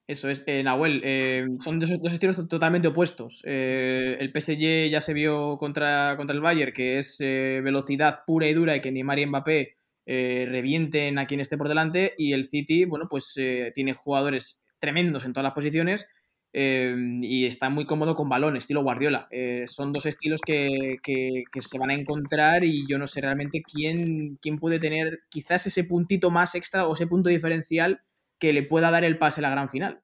Eso 0.07 0.29
es, 0.29 0.43
eh, 0.47 0.63
Nahuel, 0.63 1.01
eh, 1.03 1.45
son 1.59 1.79
dos, 1.79 1.91
estilos 1.91 2.47
totalmente 2.47 2.87
opuestos. 2.87 3.43
Eh, 3.45 4.17
el 4.19 4.31
PSG 4.31 4.89
ya 4.89 4.99
se 4.99 5.13
vio 5.13 5.57
contra, 5.57 6.15
contra 6.17 6.35
el 6.35 6.41
Bayern, 6.41 6.73
que 6.73 6.97
es 6.97 7.17
velocidad 7.19 8.23
pura 8.25 8.47
y 8.47 8.53
dura 8.53 8.75
y 8.75 8.81
que 8.81 8.91
Neymar 8.91 9.19
y 9.19 9.25
Mbappé 9.27 9.75
revienten 10.05 11.19
a 11.19 11.27
quien 11.27 11.39
esté 11.39 11.55
por 11.55 11.69
delante, 11.69 12.15
y 12.17 12.33
el 12.33 12.47
City, 12.47 12.85
bueno, 12.85 13.07
pues 13.09 13.39
tiene 13.73 13.93
jugadores 13.93 14.59
tremendos 14.79 15.23
en 15.23 15.33
todas 15.33 15.43
las 15.43 15.53
posiciones, 15.53 16.07
Em, 16.53 17.23
y 17.23 17.45
está 17.45 17.69
muy 17.69 17.85
cómodo 17.85 18.13
con 18.13 18.27
balón, 18.27 18.57
estilo 18.57 18.83
Guardiola. 18.83 19.27
Eh, 19.31 19.63
son 19.67 19.93
dos 19.93 20.05
estilos 20.05 20.41
que, 20.45 20.97
que, 21.01 21.61
se 21.61 21.79
van 21.79 21.91
a 21.91 21.93
encontrar 21.93 22.65
y 22.65 22.85
yo 22.89 22.97
no 22.97 23.07
sé 23.07 23.21
realmente 23.21 23.61
quién, 23.61 24.37
quién 24.41 24.59
puede 24.59 24.79
tener 24.79 25.21
quizás 25.29 25.65
ese 25.67 25.85
puntito 25.85 26.29
más 26.29 26.55
extra 26.55 26.87
o 26.87 26.93
ese 26.93 27.07
punto 27.07 27.29
diferencial 27.29 28.01
que 28.37 28.51
le 28.51 28.63
pueda 28.63 28.91
dar 28.91 29.05
el 29.05 29.17
pase 29.17 29.39
a 29.39 29.43
la 29.43 29.49
gran 29.49 29.69
final. 29.69 30.01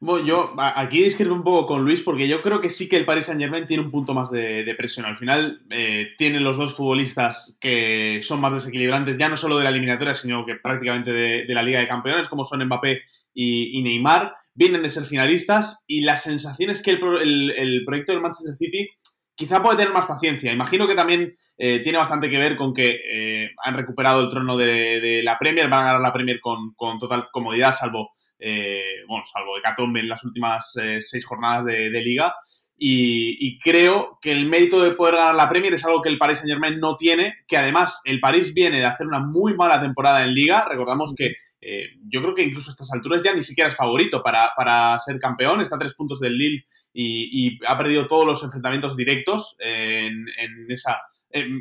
Bueno, 0.00 0.24
yo 0.24 0.54
aquí 0.56 1.02
discrepo 1.02 1.34
un 1.34 1.42
poco 1.42 1.66
con 1.66 1.84
Luis 1.84 2.02
porque 2.02 2.28
yo 2.28 2.40
creo 2.40 2.60
que 2.60 2.68
sí 2.68 2.88
que 2.88 2.96
el 2.96 3.04
Paris 3.04 3.24
Saint 3.24 3.40
Germain 3.40 3.66
tiene 3.66 3.82
un 3.82 3.90
punto 3.90 4.14
más 4.14 4.30
de, 4.30 4.72
presión. 4.76 5.06
Al 5.06 5.16
final 5.16 5.62
eh, 5.70 6.10
tienen 6.16 6.44
los 6.44 6.56
dos 6.56 6.74
futbolistas 6.74 7.56
que 7.60 8.20
son 8.22 8.40
más 8.40 8.52
desequilibrantes, 8.52 9.18
ya 9.18 9.28
no 9.28 9.36
solo 9.36 9.58
de 9.58 9.64
la 9.64 9.70
eliminatoria, 9.70 10.14
sino 10.14 10.46
que 10.46 10.54
prácticamente 10.54 11.12
de, 11.12 11.54
la 11.54 11.64
Liga 11.64 11.80
de 11.80 11.88
Campeones, 11.88 12.28
como 12.28 12.44
son 12.44 12.64
Mbappé 12.64 13.02
y 13.34 13.80
Neymar 13.82 14.34
vienen 14.58 14.82
de 14.82 14.90
ser 14.90 15.04
finalistas 15.04 15.84
y 15.86 16.00
la 16.00 16.16
sensación 16.16 16.70
es 16.70 16.82
que 16.82 16.90
el, 16.90 17.82
proyecto 17.86 18.10
del 18.10 18.20
Manchester 18.20 18.56
City 18.56 18.90
quizá 19.36 19.62
puede 19.62 19.76
tener 19.76 19.92
más 19.92 20.06
paciencia. 20.06 20.52
Imagino 20.52 20.88
que 20.88 20.96
también 20.96 21.32
eh, 21.56 21.78
tiene 21.78 21.96
bastante 21.96 22.28
que 22.28 22.38
ver 22.38 22.56
con 22.56 22.74
que 22.74 23.00
eh, 23.08 23.50
han 23.64 23.74
recuperado 23.74 24.20
el 24.20 24.28
trono 24.28 24.56
de, 24.56 25.20
la 25.22 25.38
Premier, 25.38 25.68
van 25.68 25.82
a 25.82 25.86
ganar 25.86 26.00
la 26.00 26.12
Premier 26.12 26.40
con, 26.40 26.74
total 26.98 27.28
comodidad, 27.30 27.72
salvo, 27.72 28.10
eh, 28.36 28.96
bueno, 29.06 29.24
salvo 29.32 29.56
Hecatombe 29.56 30.00
en 30.00 30.08
las 30.08 30.24
últimas 30.24 30.76
seis 30.98 31.24
jornadas 31.24 31.64
de, 31.64 32.02
liga. 32.02 32.34
Y, 32.76 33.36
y, 33.40 33.58
creo 33.58 34.18
que 34.20 34.32
el 34.32 34.46
mérito 34.46 34.82
de 34.82 34.92
poder 34.92 35.16
ganar 35.16 35.36
la 35.36 35.48
Premier 35.48 35.74
es 35.74 35.84
algo 35.84 36.02
que 36.02 36.08
el 36.08 36.18
Paris 36.18 36.38
Saint 36.38 36.50
Germain 36.50 36.80
no 36.80 36.96
tiene, 36.96 37.34
que 37.46 37.56
además 37.56 38.00
el 38.04 38.18
París 38.20 38.54
viene 38.54 38.78
de 38.78 38.86
hacer 38.86 39.06
una 39.06 39.20
muy 39.20 39.54
mala 39.54 39.80
temporada 39.80 40.24
en 40.24 40.34
liga. 40.34 40.64
Recordamos 40.68 41.14
que 41.16 41.34
eh, 41.60 41.88
yo 42.08 42.22
creo 42.22 42.34
que 42.34 42.42
incluso 42.42 42.70
a 42.70 42.72
estas 42.72 42.92
alturas 42.92 43.22
ya 43.22 43.34
ni 43.34 43.42
siquiera 43.42 43.68
es 43.68 43.76
favorito 43.76 44.22
para, 44.22 44.98
ser 44.98 45.18
campeón, 45.18 45.60
está 45.60 45.76
a 45.76 45.78
tres 45.78 45.94
puntos 45.94 46.20
del 46.20 46.36
Lille 46.36 46.64
y, 46.92 47.58
ha 47.66 47.76
perdido 47.76 48.06
todos 48.06 48.26
los 48.26 48.42
enfrentamientos 48.42 48.96
directos 48.96 49.56
en, 49.58 50.26
esa... 50.68 51.00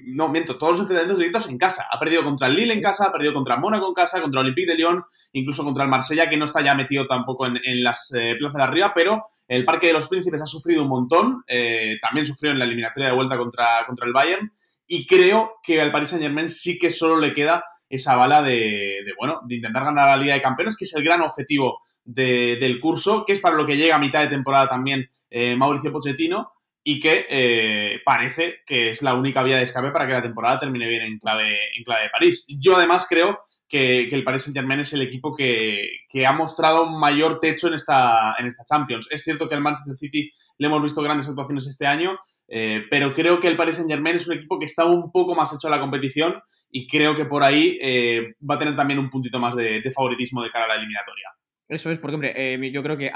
no, 0.05 0.29
miento, 0.29 0.57
todos 0.57 0.73
los 0.73 0.79
enfrentamientos 0.81 1.17
directos 1.17 1.49
en 1.49 1.57
casa. 1.57 1.87
Ha 1.91 1.99
perdido 1.99 2.23
contra 2.23 2.47
el 2.47 2.55
Lille 2.55 2.73
en 2.73 2.81
casa, 2.81 3.05
ha 3.05 3.11
perdido 3.11 3.33
contra 3.33 3.57
Mónaco 3.57 3.87
en 3.87 3.93
casa, 3.93 4.21
contra 4.21 4.41
Olympique 4.41 4.71
de 4.71 4.77
Lyon, 4.77 5.03
incluso 5.33 5.63
contra 5.63 5.83
el 5.83 5.89
Marsella, 5.89 6.29
que 6.29 6.37
no 6.37 6.45
está 6.45 6.61
ya 6.61 6.75
metido 6.75 7.05
tampoco 7.07 7.45
en, 7.47 7.83
las 7.83 8.11
eh, 8.15 8.35
plazas 8.37 8.57
de 8.57 8.63
arriba, 8.63 8.93
pero 8.95 9.25
el 9.47 9.65
Parque 9.65 9.87
de 9.87 9.93
los 9.93 10.07
Príncipes 10.07 10.41
ha 10.41 10.47
sufrido 10.47 10.83
un 10.83 10.89
montón. 10.89 11.43
Eh, 11.47 11.97
también 12.01 12.25
sufrió 12.25 12.51
en 12.51 12.59
la 12.59 12.65
eliminatoria 12.65 13.09
de 13.09 13.15
vuelta 13.15 13.37
contra, 13.37 13.85
contra 13.85 14.05
el 14.05 14.13
Bayern. 14.13 14.51
Y 14.87 15.05
creo 15.05 15.55
que 15.61 15.81
al 15.81 15.91
Paris 15.91 16.09
Saint 16.09 16.23
Germain 16.23 16.47
sí 16.47 16.79
que 16.79 16.89
solo 16.89 17.17
le 17.17 17.33
queda 17.33 17.63
esa 17.89 18.15
bala 18.15 18.41
de, 18.41 19.03
bueno, 19.17 19.41
de 19.45 19.55
intentar 19.55 19.83
ganar 19.85 20.07
la 20.07 20.21
Liga 20.21 20.33
de 20.33 20.41
Campeones, 20.41 20.75
que 20.77 20.85
es 20.85 20.93
el 20.95 21.03
gran 21.03 21.21
objetivo 21.21 21.81
del 22.03 22.79
curso, 22.79 23.25
que 23.25 23.33
es 23.33 23.39
para 23.39 23.55
lo 23.55 23.65
que 23.65 23.77
llega 23.77 23.95
a 23.95 23.99
mitad 23.99 24.21
de 24.21 24.29
temporada 24.29 24.69
también 24.69 25.09
eh, 25.29 25.55
Mauricio 25.55 25.91
Pochettino 25.91 26.51
y 26.83 27.01
que 27.01 27.25
eh, 27.29 27.99
parece 28.05 28.61
que 28.65 28.91
es 28.91 29.01
la 29.01 29.13
única 29.13 29.43
vía 29.43 29.57
de 29.57 29.63
escape 29.63 29.91
para 29.91 30.07
que 30.07 30.13
la 30.13 30.21
temporada 30.21 30.59
termine 30.59 30.87
bien 30.87 31.01
en 31.01 31.19
clave, 31.19 31.57
en 31.75 31.83
clave 31.83 32.03
de 32.03 32.09
París. 32.09 32.45
Yo 32.59 32.77
además 32.77 33.05
creo 33.09 33.39
que, 33.67 34.07
el 34.07 34.23
Paris 34.23 34.43
Saint 34.43 34.55
Germain 34.55 34.79
es 34.79 34.93
el 34.93 35.01
equipo 35.01 35.35
que, 35.35 35.89
ha 36.25 36.31
mostrado 36.31 36.85
mayor 36.85 37.39
techo 37.39 37.67
en 37.67 37.73
esta, 37.73 38.35
en 38.39 38.47
esta 38.47 38.63
Champions. 38.63 39.07
Es 39.11 39.23
cierto 39.23 39.49
que 39.49 39.55
al 39.55 39.61
Manchester 39.61 39.97
City 39.97 40.31
le 40.57 40.67
hemos 40.67 40.81
visto 40.81 41.01
grandes 41.01 41.27
actuaciones 41.27 41.67
este 41.67 41.85
año, 41.85 42.17
eh, 42.47 42.83
pero 42.89 43.13
creo 43.13 43.39
que 43.39 43.49
el 43.49 43.57
Paris 43.57 43.75
Saint 43.75 43.89
Germain 43.89 44.15
es 44.15 44.27
un 44.27 44.37
equipo 44.37 44.57
que 44.57 44.65
está 44.65 44.85
un 44.85 45.11
poco 45.11 45.35
más 45.35 45.53
hecho 45.53 45.67
a 45.67 45.71
la 45.71 45.81
competición 45.81 46.41
y 46.69 46.87
creo 46.87 47.15
que 47.15 47.25
por 47.25 47.43
ahí 47.43 47.77
eh, 47.81 48.35
va 48.49 48.55
a 48.55 48.59
tener 48.59 48.75
también 48.75 48.99
un 48.99 49.09
puntito 49.09 49.39
más 49.39 49.55
de, 49.55 49.81
favoritismo 49.93 50.43
de 50.43 50.49
cara 50.49 50.65
a 50.65 50.67
la 50.69 50.75
eliminatoria. 50.75 51.29
Eso 51.69 51.91
es, 51.91 51.99
porque, 51.99 52.15
hombre, 52.15 52.33
eh, 52.35 52.71
yo 52.71 52.81
creo 52.81 52.95
que 52.95 53.11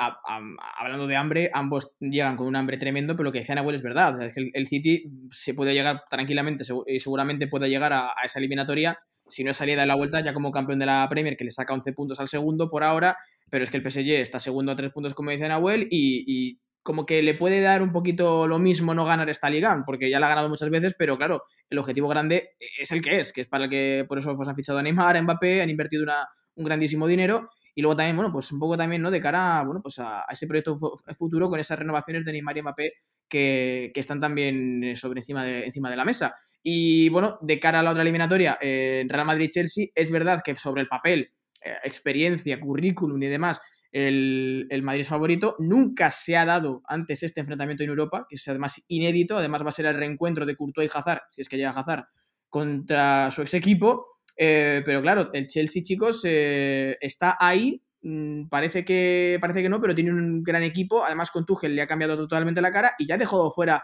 hablando 0.77 1.07
de 1.07 1.15
hambre, 1.15 1.49
ambos 1.53 1.93
llegan 1.99 2.35
con 2.35 2.47
un 2.47 2.55
hambre 2.57 2.77
tremendo, 2.77 3.15
pero 3.15 3.25
lo 3.25 3.31
que 3.31 3.39
decía 3.39 3.55
Nahuel 3.55 3.75
es 3.75 3.81
verdad. 3.81 4.21
es 4.21 4.33
que 4.33 4.49
el, 4.53 4.67
City 4.67 5.05
se 5.29 5.53
puede 5.53 5.73
llegar 5.73 6.03
tranquilamente 6.09 6.65
y 6.87 6.99
seguramente 6.99 7.47
puede 7.47 7.69
llegar 7.69 7.93
a, 7.93 8.13
esa 8.25 8.39
eliminatoria, 8.39 8.99
si 9.27 9.45
no 9.45 9.51
es 9.51 9.57
salida 9.57 9.81
de 9.81 9.87
la 9.87 9.95
vuelta, 9.95 10.21
ya 10.21 10.33
como 10.33 10.51
campeón 10.51 10.79
de 10.79 10.85
la 10.85 11.07
Premier, 11.09 11.37
que 11.37 11.45
le 11.45 11.49
saca 11.49 11.73
11 11.73 11.93
puntos 11.93 12.19
al 12.19 12.27
segundo 12.27 12.69
por 12.69 12.83
ahora, 12.83 13.15
pero 13.49 13.63
es 13.63 13.71
que 13.71 13.77
el 13.77 13.89
PSG 13.89 14.09
está 14.15 14.41
segundo 14.41 14.73
a 14.73 14.75
3 14.75 14.91
puntos, 14.91 15.13
como 15.13 15.31
dice 15.31 15.47
Nahuel, 15.47 15.87
y 15.89 16.59
como 16.83 17.05
que 17.05 17.21
le 17.21 17.35
puede 17.35 17.61
dar 17.61 17.81
un 17.81 17.91
poquito 17.91 18.47
lo 18.47 18.59
mismo 18.59 18.93
no 18.93 19.05
ganar 19.05 19.29
esta 19.29 19.49
liga, 19.49 19.83
porque 19.85 20.09
ya 20.09 20.19
la 20.19 20.27
ha 20.27 20.29
ganado 20.29 20.49
muchas 20.49 20.69
veces, 20.69 20.95
pero 20.97 21.17
claro, 21.17 21.43
el 21.69 21.77
objetivo 21.77 22.07
grande 22.07 22.51
es 22.79 22.91
el 22.91 23.01
que 23.01 23.19
es, 23.19 23.31
que 23.31 23.41
es 23.41 23.47
para 23.47 23.65
el 23.65 23.69
que 23.69 24.05
por 24.07 24.17
eso 24.17 24.35
pues, 24.35 24.49
han 24.49 24.55
fichado 24.55 24.79
a 24.79 24.83
Neymar, 24.83 25.15
a 25.15 25.21
Mbappé, 25.21 25.61
han 25.61 25.69
invertido 25.69 26.03
una, 26.03 26.27
un 26.55 26.65
grandísimo 26.65 27.07
dinero. 27.07 27.49
Y 27.73 27.81
luego 27.81 27.95
también, 27.95 28.17
bueno, 28.17 28.33
pues 28.33 28.51
un 28.51 28.59
poco 28.59 28.75
también, 28.75 29.01
¿no? 29.01 29.09
De 29.09 29.21
cara 29.21 29.63
bueno, 29.63 29.81
pues 29.81 29.97
a, 29.99 30.25
ese 30.29 30.45
proyecto 30.45 30.77
futuro 31.17 31.49
con 31.49 31.59
esas 31.59 31.79
renovaciones 31.79 32.25
de 32.25 32.33
Neymar 32.33 32.57
y 32.57 32.61
Mbappé 32.61 32.93
que, 33.29 33.91
que, 33.93 33.99
están 33.99 34.19
también 34.19 34.83
eh, 34.83 34.95
sobre 34.97 35.21
encima 35.21 35.45
de, 35.45 35.65
encima 35.65 35.89
de 35.89 35.95
la 35.95 36.03
mesa. 36.03 36.35
Y 36.61 37.09
bueno, 37.09 37.37
de 37.41 37.59
cara 37.59 37.79
a 37.79 37.83
la 37.83 37.91
otra 37.91 38.03
eliminatoria, 38.03 38.57
en 38.59 39.07
Real 39.07 39.25
Madrid-Chelsea, 39.25 39.87
es 39.95 40.11
verdad 40.11 40.41
que 40.43 40.55
sobre 40.55 40.81
el 40.81 40.87
papel, 40.87 41.31
eh, 41.63 41.75
experiencia, 41.83 42.59
currículum 42.59 43.21
y 43.23 43.27
demás, 43.27 43.61
el, 43.91 44.81
Madrid 44.83 45.01
es 45.01 45.07
favorito. 45.07 45.55
Nunca 45.59 46.11
se 46.11 46.37
ha 46.37 46.45
dado 46.45 46.81
antes 46.87 47.23
este 47.23 47.41
enfrentamiento 47.41 47.83
en 47.83 47.89
Europa, 47.89 48.25
que 48.29 48.35
es 48.35 48.47
además 48.47 48.81
inédito. 48.87 49.37
Además 49.37 49.63
va 49.63 49.69
a 49.69 49.73
ser 49.73 49.85
el 49.85 49.95
reencuentro 49.95 50.45
de 50.45 50.55
Courtois 50.55 50.89
y 50.93 50.97
Hazard, 50.97 51.21
si 51.31 51.41
es 51.41 51.49
que 51.49 51.57
llega 51.57 51.71
Hazard, 51.71 52.05
contra 52.49 53.31
su 53.31 53.41
ex 53.41 53.53
equipo. 53.53 54.05
Eh, 54.37 54.81
pero 54.85 55.01
claro, 55.01 55.29
el 55.33 55.47
Chelsea, 55.47 55.81
chicos, 55.83 56.21
eh, 56.25 56.97
está 57.01 57.37
ahí. 57.39 57.81
Mm, 58.03 58.47
parece 58.47 58.83
que, 58.83 59.37
parece 59.39 59.61
que 59.61 59.69
no, 59.69 59.79
pero 59.79 59.93
tiene 59.93 60.11
un 60.11 60.41
gran 60.41 60.63
equipo. 60.63 61.03
Además, 61.03 61.31
con 61.31 61.45
Tuchel 61.45 61.75
le 61.75 61.81
ha 61.81 61.87
cambiado 61.87 62.17
totalmente 62.17 62.61
la 62.61 62.71
cara 62.71 62.93
y 62.97 63.07
ya 63.07 63.15
ha 63.15 63.19
dejado 63.19 63.51
fuera 63.51 63.83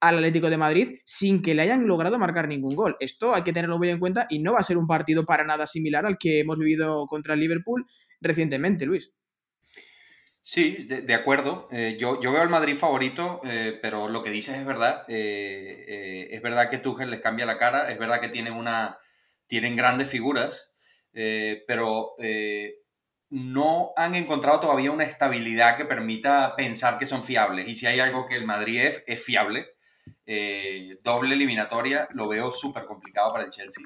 al 0.00 0.16
Atlético 0.16 0.50
de 0.50 0.58
Madrid 0.58 0.98
sin 1.04 1.42
que 1.42 1.54
le 1.54 1.62
hayan 1.62 1.86
logrado 1.86 2.18
marcar 2.18 2.48
ningún 2.48 2.76
gol. 2.76 2.96
Esto 3.00 3.34
hay 3.34 3.42
que 3.42 3.52
tenerlo 3.52 3.78
muy 3.78 3.88
en 3.88 3.98
cuenta 3.98 4.26
y 4.28 4.40
no 4.40 4.52
va 4.52 4.60
a 4.60 4.64
ser 4.64 4.76
un 4.76 4.86
partido 4.86 5.24
para 5.24 5.44
nada 5.44 5.66
similar 5.66 6.04
al 6.04 6.18
que 6.18 6.40
hemos 6.40 6.58
vivido 6.58 7.06
contra 7.06 7.34
el 7.34 7.40
Liverpool 7.40 7.86
recientemente, 8.20 8.86
Luis. 8.86 9.12
Sí, 10.48 10.86
de, 10.86 11.14
acuerdo. 11.14 11.66
Eh, 11.72 11.96
yo, 11.98 12.20
yo, 12.22 12.30
veo 12.30 12.40
al 12.40 12.48
Madrid 12.48 12.78
favorito, 12.78 13.40
eh, 13.42 13.76
pero 13.82 14.08
lo 14.08 14.22
que 14.22 14.30
dices 14.30 14.56
es 14.56 14.64
verdad. 14.64 15.04
Eh, 15.08 16.28
es 16.30 16.40
verdad 16.40 16.70
que 16.70 16.78
Tuchel 16.78 17.10
les 17.10 17.18
cambia 17.18 17.44
la 17.44 17.58
cara, 17.58 17.90
es 17.90 17.98
verdad 17.98 18.20
que 18.20 18.28
tienen, 18.28 18.52
una, 18.52 18.96
tienen 19.48 19.74
grandes 19.74 20.08
figuras, 20.08 20.72
pero 21.12 22.14
no 23.28 23.90
han 23.96 24.14
encontrado 24.14 24.60
todavía 24.60 24.92
una 24.92 25.02
estabilidad 25.02 25.76
que 25.76 25.84
permita 25.84 26.54
pensar 26.54 26.98
que 26.98 27.06
son 27.06 27.24
fiables. 27.24 27.66
Y 27.66 27.74
si 27.74 27.88
hay 27.88 27.98
algo 27.98 28.28
que 28.28 28.36
el 28.36 28.46
Madrid 28.46 28.82
es, 28.82 29.02
es 29.08 29.20
fiable, 29.24 29.66
doble 31.02 31.34
eliminatoria, 31.34 32.06
lo 32.12 32.28
veo 32.28 32.52
súper 32.52 32.84
complicado 32.84 33.32
para 33.32 33.46
el 33.46 33.50
Chelsea. 33.50 33.84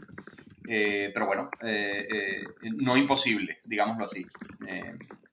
pero 0.66 1.24
bueno, 1.24 1.50
no 2.60 2.98
imposible, 2.98 3.60
digámoslo 3.64 4.04
así. 4.04 4.26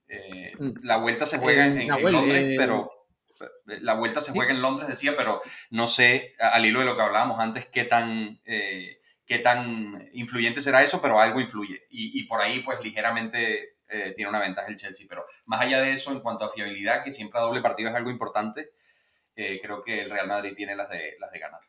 Eh, 0.08 0.54
mm. 0.58 0.72
la 0.84 0.98
vuelta 0.98 1.26
se 1.26 1.38
juega 1.38 1.66
en, 1.66 1.88
Londres, 1.88 2.44
eh, 2.44 2.56
pero 2.58 2.90
eh, 3.40 3.80
la 3.82 3.94
vuelta 3.94 4.22
se 4.22 4.32
juega 4.32 4.52
en 4.52 4.62
Londres, 4.62 4.90
decía, 4.90 5.16
pero 5.16 5.42
no 5.70 5.88
sé, 5.88 6.32
al 6.40 6.66
hilo 6.66 6.80
de 6.80 6.86
lo 6.86 6.96
que 6.96 7.02
hablábamos 7.02 7.40
antes, 7.40 7.66
qué 7.66 7.84
tan, 7.84 8.42
qué 8.44 9.40
tan 9.40 10.10
influyente 10.14 10.62
será 10.62 10.84
eso, 10.84 11.02
pero 11.02 11.20
algo 11.20 11.42
influye. 11.42 11.86
Y, 11.90 12.24
por 12.24 12.42
ahí, 12.42 12.60
pues 12.60 12.82
ligeramente 12.82 13.78
tiene 14.16 14.30
una 14.30 14.40
ventaja 14.40 14.68
el 14.68 14.76
Chelsea. 14.76 15.06
Pero 15.10 15.26
más 15.46 15.62
allá 15.62 15.82
de 15.82 15.92
eso, 15.92 16.12
en 16.12 16.22
cuanto 16.22 16.46
a 16.46 16.50
fiabilidad, 16.50 17.04
que 17.04 17.12
siempre 17.12 17.40
a 17.40 17.44
doble 17.44 17.62
partido 17.62 17.90
es 17.90 17.96
algo 17.96 18.10
importante, 18.10 18.72
creo 19.36 19.84
que 19.84 20.02
el 20.02 20.10
Real 20.10 20.28
Madrid 20.28 20.54
tiene 20.56 20.76
las 20.76 20.90
de, 20.90 21.16
las 21.20 21.32
de 21.32 21.40
ganar. 21.40 21.62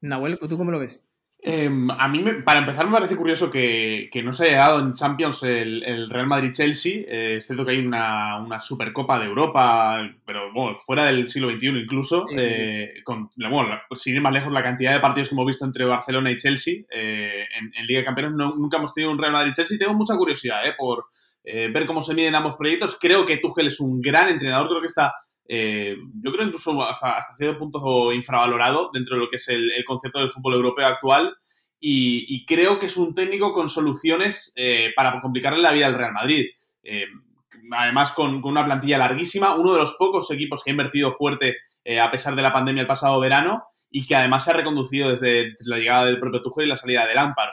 Nahuel, 0.00 0.38
¿tú 0.38 0.58
cómo 0.58 0.70
lo 0.70 0.78
ves? 0.78 1.05
Em, 1.48 1.88
a 1.92 2.08
mí, 2.08 2.24
para 2.44 2.58
empezar, 2.58 2.86
me 2.86 2.92
parece 2.92 3.14
curioso 3.14 3.52
que, 3.52 4.10
no 4.24 4.32
se 4.32 4.48
haya 4.48 4.58
dado 4.62 4.80
en 4.80 4.94
Champions 4.94 5.44
el, 5.44 6.10
Real 6.10 6.26
Madrid-Chelsea. 6.26 7.04
Eh, 7.06 7.36
es 7.38 7.46
cierto 7.46 7.64
que 7.64 7.70
hay 7.70 7.86
una, 7.86 8.58
Supercopa 8.58 9.16
de 9.20 9.26
Europa, 9.26 10.10
pero 10.24 10.52
bueno, 10.52 10.74
fuera 10.74 11.04
del 11.04 11.28
siglo 11.28 11.48
XXI 11.52 11.68
incluso. 11.68 12.26
Eh, 12.36 12.94
con, 13.04 13.30
bueno, 13.36 13.78
sin 13.92 14.16
ir 14.16 14.22
más 14.22 14.32
lejos, 14.32 14.52
la 14.52 14.64
cantidad 14.64 14.92
de 14.92 14.98
partidos 14.98 15.28
que 15.28 15.36
hemos 15.36 15.46
visto 15.46 15.64
entre 15.64 15.84
Barcelona 15.84 16.32
y 16.32 16.36
Chelsea 16.36 16.82
eh, 16.90 17.44
en, 17.56 17.86
Liga 17.86 18.00
de 18.00 18.06
Campeones, 18.06 18.32
nunca 18.32 18.78
hemos 18.78 18.92
tenido 18.92 19.12
un 19.12 19.18
Real 19.18 19.32
Madrid-Chelsea. 19.32 19.78
Tengo 19.78 19.94
mucha 19.94 20.16
curiosidad 20.16 20.62
por 20.76 21.04
ver 21.44 21.86
cómo 21.86 22.02
se 22.02 22.12
miden 22.12 22.34
ambos 22.34 22.56
proyectos. 22.56 22.98
Creo 23.00 23.24
que 23.24 23.36
Tuchel 23.36 23.68
es 23.68 23.78
un 23.78 24.00
gran 24.00 24.28
entrenador, 24.28 24.66
creo 24.66 24.80
que 24.80 24.88
está 24.88 25.14
eh, 25.48 25.96
yo 26.22 26.32
creo 26.32 26.46
incluso 26.46 26.82
hasta, 26.82 27.16
hasta 27.16 27.34
cierto 27.34 27.58
punto 27.58 28.12
infravalorado 28.12 28.90
dentro 28.92 29.16
de 29.16 29.22
lo 29.22 29.30
que 29.30 29.36
es 29.36 29.48
el, 29.48 29.70
concepto 29.84 30.18
del 30.18 30.30
fútbol 30.30 30.54
europeo 30.54 30.86
actual. 30.86 31.36
Y, 31.78 32.44
creo 32.46 32.78
que 32.80 32.86
es 32.86 32.96
un 32.96 33.14
técnico 33.14 33.52
con 33.52 33.68
soluciones 33.68 34.52
eh, 34.56 34.92
para 34.96 35.20
complicarle 35.20 35.62
la 35.62 35.70
vida 35.70 35.86
al 35.86 35.94
Real 35.94 36.12
Madrid. 36.12 36.46
Eh, 36.82 37.04
además, 37.70 38.12
con, 38.12 38.42
una 38.44 38.64
plantilla 38.64 38.98
larguísima, 38.98 39.54
uno 39.54 39.72
de 39.72 39.80
los 39.80 39.94
pocos 39.94 40.28
equipos 40.32 40.64
que 40.64 40.70
ha 40.70 40.72
invertido 40.72 41.12
fuerte 41.12 41.58
a 42.02 42.10
pesar 42.10 42.34
de 42.34 42.42
la 42.42 42.52
pandemia 42.52 42.80
el 42.80 42.88
pasado 42.88 43.20
verano 43.20 43.62
y 43.88 44.04
que 44.04 44.16
además 44.16 44.44
se 44.44 44.50
ha 44.50 44.54
reconducido 44.54 45.10
desde, 45.10 45.54
la 45.66 45.78
llegada 45.78 46.06
del 46.06 46.18
propio 46.18 46.42
Tuchel 46.42 46.64
y 46.64 46.68
la 46.68 46.74
salida 46.74 47.06
de 47.06 47.14
Lampard. 47.14 47.50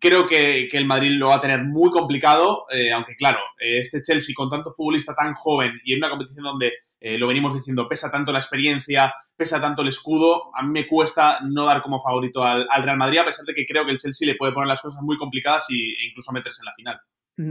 creo 0.00 0.24
que, 0.24 0.66
que, 0.70 0.78
el 0.78 0.86
Madrid 0.86 1.10
lo 1.18 1.28
va 1.28 1.34
a 1.34 1.40
tener 1.42 1.62
muy 1.62 1.90
complicado, 1.90 2.64
aunque 2.94 3.14
claro, 3.14 3.40
este 3.58 4.00
Chelsea 4.00 4.34
con 4.34 4.48
tanto 4.48 4.70
futbolista 4.70 5.14
tan 5.14 5.34
joven 5.34 5.78
y 5.84 5.92
en 5.92 5.98
una 5.98 6.08
competición 6.08 6.44
donde 6.44 6.72
eh, 7.00 7.18
lo 7.18 7.26
venimos 7.26 7.54
diciendo, 7.54 7.88
pesa 7.88 8.10
tanto 8.10 8.32
la 8.32 8.38
experiencia, 8.38 9.12
pesa 9.36 9.60
tanto 9.60 9.82
el 9.82 9.88
escudo. 9.88 10.50
A 10.54 10.62
mí 10.62 10.70
me 10.70 10.86
cuesta 10.86 11.40
no 11.42 11.64
dar 11.64 11.82
como 11.82 12.00
favorito 12.00 12.42
al, 12.42 12.66
Real 12.82 12.96
Madrid, 12.96 13.18
a 13.18 13.24
pesar 13.24 13.44
de 13.44 13.54
que 13.54 13.66
creo 13.66 13.84
que 13.84 13.92
el 13.92 13.98
Chelsea 13.98 14.26
le 14.26 14.34
puede 14.34 14.52
poner 14.52 14.68
las 14.68 14.80
cosas 14.80 15.02
muy 15.02 15.16
complicadas 15.18 15.66
e 15.70 16.06
incluso 16.08 16.32
meterse 16.32 16.62
en 16.62 16.66
la 16.66 16.74
final. 16.74 17.00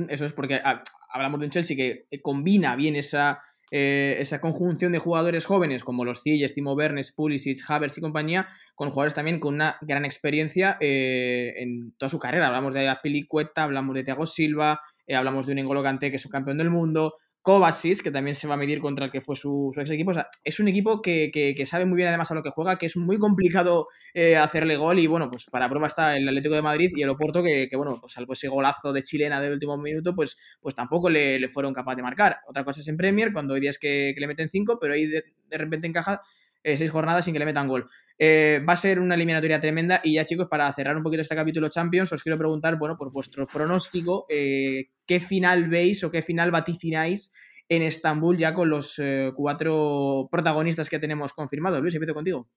Eso 0.10 0.26
es 0.26 0.34
porque 0.34 0.56
ah, 0.56 0.82
hablamos 1.14 1.40
de 1.40 1.46
un 1.46 1.52
Chelsea 1.52 1.78
que 1.78 2.08
combina 2.22 2.76
bien 2.76 2.96
esa, 2.96 3.44
eh, 3.72 4.18
esa 4.20 4.42
conjunción 4.42 4.92
de 4.92 5.00
jugadores 5.00 5.46
jóvenes 5.46 5.84
como 5.84 6.06
los 6.06 6.24
Ziyech, 6.24 6.54
Timo 6.54 6.74
Werner, 6.74 7.06
Pulisic, 7.16 7.60
Havertz 7.68 7.98
y 7.98 8.02
compañía, 8.02 8.48
con 8.74 8.90
jugadores 8.90 9.14
también 9.14 9.40
con 9.40 9.56
una 9.56 9.78
gran 9.82 10.06
experiencia 10.06 10.78
eh, 10.80 11.54
en 11.58 11.94
toda 11.98 12.10
su 12.10 12.18
carrera. 12.18 12.48
Hablamos 12.48 12.74
de 12.74 12.88
Apilicueta, 12.88 13.64
hablamos 13.64 13.96
de 13.96 14.04
Thiago 14.04 14.26
Silva, 14.26 14.82
hablamos 15.14 15.46
de 15.46 15.54
un 15.54 15.60
Engolo 15.60 15.84
que 16.00 16.08
es 16.08 16.26
un 16.26 16.32
campeón 16.32 16.58
del 16.58 16.70
mundo, 16.70 17.16
Kovacic, 17.46 18.02
que 18.02 18.10
también 18.10 18.34
se 18.34 18.48
va 18.48 18.56
a 18.56 18.58
medir 18.58 18.80
contra 18.82 19.06
el 19.06 19.12
que 19.12 19.22
fue 19.22 19.36
su, 19.36 19.72
ex 19.78 19.92
equipo. 19.92 20.14
es 20.44 20.60
un 20.60 20.68
equipo 20.68 21.00
que, 21.00 21.64
sabe 21.68 21.86
muy 21.86 21.96
bien 21.96 22.08
además 22.08 22.32
a 22.32 22.34
lo 22.34 22.42
que 22.42 22.50
juega, 22.50 22.80
que 22.80 22.88
es 22.88 22.98
muy 22.98 23.20
complicado 23.20 23.88
eh, 24.16 24.36
hacerle 24.36 24.78
gol. 24.78 24.98
Y 24.98 25.06
bueno, 25.06 25.30
pues 25.30 25.46
para 25.52 25.70
prueba 25.70 25.86
está 25.86 26.18
el 26.18 26.28
Atlético 26.28 26.56
de 26.56 26.64
Madrid 26.64 26.90
y 26.96 27.04
el 27.04 27.10
Oporto, 27.10 27.44
que, 27.44 27.70
bueno, 27.76 28.00
pues 28.02 28.14
salvo 28.14 28.34
ese 28.34 28.48
golazo 28.48 28.92
de 28.94 29.04
chilena 29.04 29.40
del 29.40 29.54
último 29.54 29.78
minuto, 29.78 30.16
pues, 30.16 30.38
pues 30.60 30.74
tampoco 30.74 31.08
le, 31.08 31.48
fueron 31.50 31.72
capaces 31.72 31.98
de 31.98 32.02
marcar. 32.02 32.40
Otra 32.48 32.64
cosa 32.64 32.82
es 32.82 32.88
en 32.88 32.98
Premier, 32.98 33.32
cuando 33.32 33.54
hay 33.54 33.62
días 33.62 33.78
que, 33.78 34.16
le 34.18 34.26
meten 34.26 34.50
cinco, 34.50 34.80
pero 34.82 34.96
ahí 34.96 35.06
de, 35.06 35.24
repente 35.52 35.86
encaja 35.86 36.24
eh, 36.66 36.78
seis 36.78 36.90
jornadas 36.90 37.24
sin 37.24 37.34
que 37.34 37.40
le 37.40 37.46
metan 37.46 37.68
gol. 37.68 37.88
Eh, 38.18 38.64
va 38.68 38.74
a 38.74 38.78
ser 38.78 39.00
una 39.00 39.16
eliminatoria 39.16 39.60
tremenda 39.60 40.02
y 40.04 40.16
ya 40.16 40.26
chicos, 40.26 40.48
para 40.48 40.72
cerrar 40.74 40.98
un 40.98 41.04
poquito 41.04 41.22
este 41.22 41.36
capítulo 41.36 41.70
Champions, 41.70 42.12
os 42.12 42.24
quiero 42.24 42.38
preguntar, 42.38 42.78
bueno, 42.78 42.98
por 42.98 43.12
vuestro 43.12 43.46
pronóstico, 43.46 44.26
eh, 44.30 44.90
¿qué 45.06 45.20
final 45.20 45.70
veis 45.70 46.04
o 46.04 46.12
qué 46.12 46.24
final 46.24 46.50
vaticináis 46.50 47.34
en 47.70 47.84
Estambul 47.84 48.38
ya 48.38 48.54
con 48.54 48.70
los 48.70 48.98
eh, 49.00 49.32
cuatro 49.36 50.28
protagonistas 50.32 50.90
que 50.90 51.00
tenemos 51.00 51.34
confirmados? 51.34 51.82
Luis, 51.82 51.94
empiezo 51.94 52.16
contigo. 52.16 52.50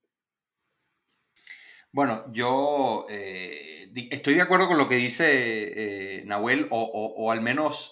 Bueno, 1.91 2.25
yo 2.31 3.07
estoy 3.09 4.35
de 4.35 4.41
acuerdo 4.41 4.67
con 4.67 4.77
lo 4.77 4.87
que 4.87 4.95
dice 4.95 6.21
Nahuel, 6.27 6.67
o, 6.69 7.31
al 7.31 7.41
menos 7.41 7.89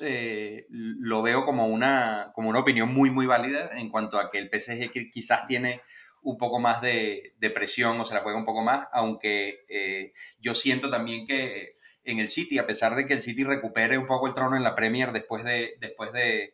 lo 0.69 1.23
veo 1.23 1.45
como 1.45 1.65
una, 1.65 2.31
como 2.35 2.49
una 2.49 2.59
opinión 2.59 2.93
muy, 2.93 3.09
muy 3.09 3.25
válida 3.25 3.71
en 3.75 3.89
cuanto 3.89 4.19
a 4.19 4.29
que 4.29 4.37
el 4.37 4.51
PSG 4.51 5.09
quizás 5.11 5.47
tiene 5.47 5.81
un 6.27 6.37
poco 6.37 6.59
más 6.59 6.81
de, 6.81 7.35
presión 7.55 7.99
o 8.01 8.05
se 8.05 8.13
la 8.13 8.19
juega 8.19 8.37
un 8.37 8.43
poco 8.43 8.61
más, 8.61 8.87
aunque 8.91 9.63
eh, 9.69 10.11
yo 10.39 10.53
siento 10.53 10.89
también 10.89 11.25
que 11.25 11.69
en 12.03 12.19
el 12.19 12.27
City, 12.27 12.57
a 12.57 12.67
pesar 12.67 12.95
de 12.95 13.07
que 13.07 13.13
el 13.13 13.21
City 13.21 13.45
recupere 13.45 13.97
un 13.97 14.05
poco 14.05 14.27
el 14.27 14.33
trono 14.33 14.57
en 14.57 14.63
la 14.63 14.75
Premier 14.75 15.13
después 15.13 15.45
de, 15.45 15.75
después 15.79 16.11
de, 16.11 16.53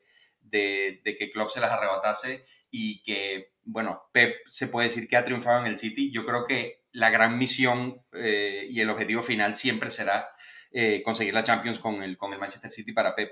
que 0.52 1.32
Klopp 1.34 1.50
se 1.50 1.60
las 1.60 1.72
arrebatase 1.72 2.44
y 2.70 3.02
que, 3.02 3.54
bueno, 3.64 4.04
Pep 4.12 4.36
se 4.46 4.68
puede 4.68 4.90
decir 4.90 5.08
que 5.08 5.18
ha 5.18 5.24
triunfado 5.24 5.60
en 5.60 5.66
el 5.66 5.80
City, 5.80 6.12
yo 6.12 6.24
creo 6.24 6.46
que 6.46 6.84
la 6.92 7.10
gran 7.10 7.40
misión 7.40 8.06
eh, 8.14 8.68
y 8.70 8.80
el 8.80 8.92
objetivo 8.92 9.24
final 9.24 9.56
siempre 9.56 9.90
será 9.90 10.30
eh, 10.72 11.02
conseguir 11.02 11.34
la 11.34 11.44
Champions 11.44 11.80
con 11.80 12.04
el, 12.04 12.16
con 12.16 12.32
el 12.32 12.40
Manchester 12.40 12.70
City 12.70 12.92
para 12.92 13.16
Pep. 13.16 13.32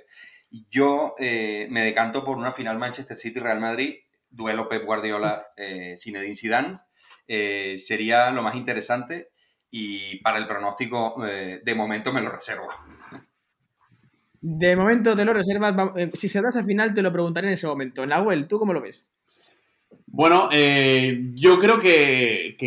Yo 0.69 1.13
me 1.19 1.81
decanto 1.81 2.25
por 2.25 2.37
una 2.37 2.51
final 2.51 2.79
Manchester 2.79 3.15
City-Real 3.15 3.61
Madrid 3.61 3.99
duelo 4.31 4.67
Pep 4.67 4.83
Guardiola 4.85 5.39
eh, 5.55 5.95
Zinedine 5.97 6.35
Zidane. 6.35 6.79
Eh, 7.27 7.77
sería 7.77 8.31
lo 8.31 8.41
más 8.41 8.55
interesante 8.55 9.29
y 9.69 10.19
para 10.21 10.37
el 10.37 10.47
pronóstico 10.47 11.25
eh, 11.25 11.61
de 11.63 11.75
momento 11.75 12.11
me 12.11 12.21
lo 12.21 12.29
reservo. 12.29 12.67
De 14.41 14.75
momento 14.75 15.15
te 15.15 15.23
lo 15.23 15.33
reservas. 15.33 15.73
Eh, 15.95 16.11
si 16.13 16.27
se 16.27 16.41
da 16.41 16.49
esa 16.49 16.63
final 16.63 16.93
te 16.93 17.01
lo 17.01 17.11
preguntaré 17.11 17.47
en 17.47 17.53
ese 17.53 17.67
momento. 17.67 18.05
Nahuel, 18.05 18.47
¿tú 18.47 18.57
cómo 18.59 18.73
lo 18.73 18.81
ves? 18.81 19.13
Bueno, 20.13 20.49
yo 20.51 21.57
creo 21.57 21.79
que, 21.79 22.57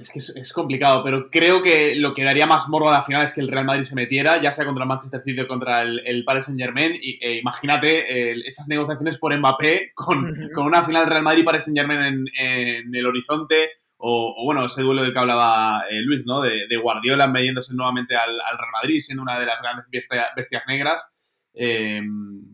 es 0.00 0.10
que 0.10 0.18
es, 0.18 0.52
complicado, 0.52 1.02
pero 1.02 1.28
creo 1.28 1.60
que 1.60 1.96
lo 1.96 2.14
que 2.14 2.22
daría 2.22 2.46
más 2.46 2.68
morbo 2.68 2.88
a 2.88 2.92
la 2.92 3.02
final 3.02 3.24
es 3.24 3.34
que 3.34 3.40
el 3.40 3.48
Real 3.48 3.64
Madrid 3.64 3.82
se 3.82 3.96
metiera, 3.96 4.40
ya 4.40 4.52
sea 4.52 4.64
contra 4.64 4.84
el 4.84 4.88
Manchester 4.88 5.22
City 5.24 5.40
o 5.40 5.48
contra 5.48 5.82
el, 5.82 6.22
Paris 6.24 6.44
Saint 6.44 6.60
Germain. 6.60 6.96
Y, 7.02 7.18
e 7.20 7.38
imagínate 7.40 8.46
esas 8.46 8.68
negociaciones 8.68 9.18
por 9.18 9.36
Mbappé 9.36 9.90
con, 9.94 10.32
una 10.58 10.84
final 10.84 11.06
Real 11.08 11.24
Madrid-Paris 11.24 11.64
Saint 11.64 11.78
Germain 11.78 12.26
en, 12.38 12.94
el 12.94 13.06
horizonte. 13.06 13.70
O, 13.98 14.44
bueno, 14.44 14.66
ese 14.66 14.82
duelo 14.82 15.02
del 15.02 15.12
que 15.12 15.18
hablaba 15.18 15.84
eh, 15.90 16.00
Luis, 16.02 16.24
¿no? 16.26 16.42
De, 16.42 16.76
Guardiola 16.80 17.26
mediéndose 17.26 17.74
nuevamente 17.74 18.14
al, 18.14 18.36
Real 18.36 18.70
Madrid, 18.72 19.00
siendo 19.00 19.22
una 19.22 19.36
de 19.40 19.46
las 19.46 19.60
grandes 19.60 19.86
bestias 19.90 20.62
negras. 20.68 21.12
Eh, 21.58 22.02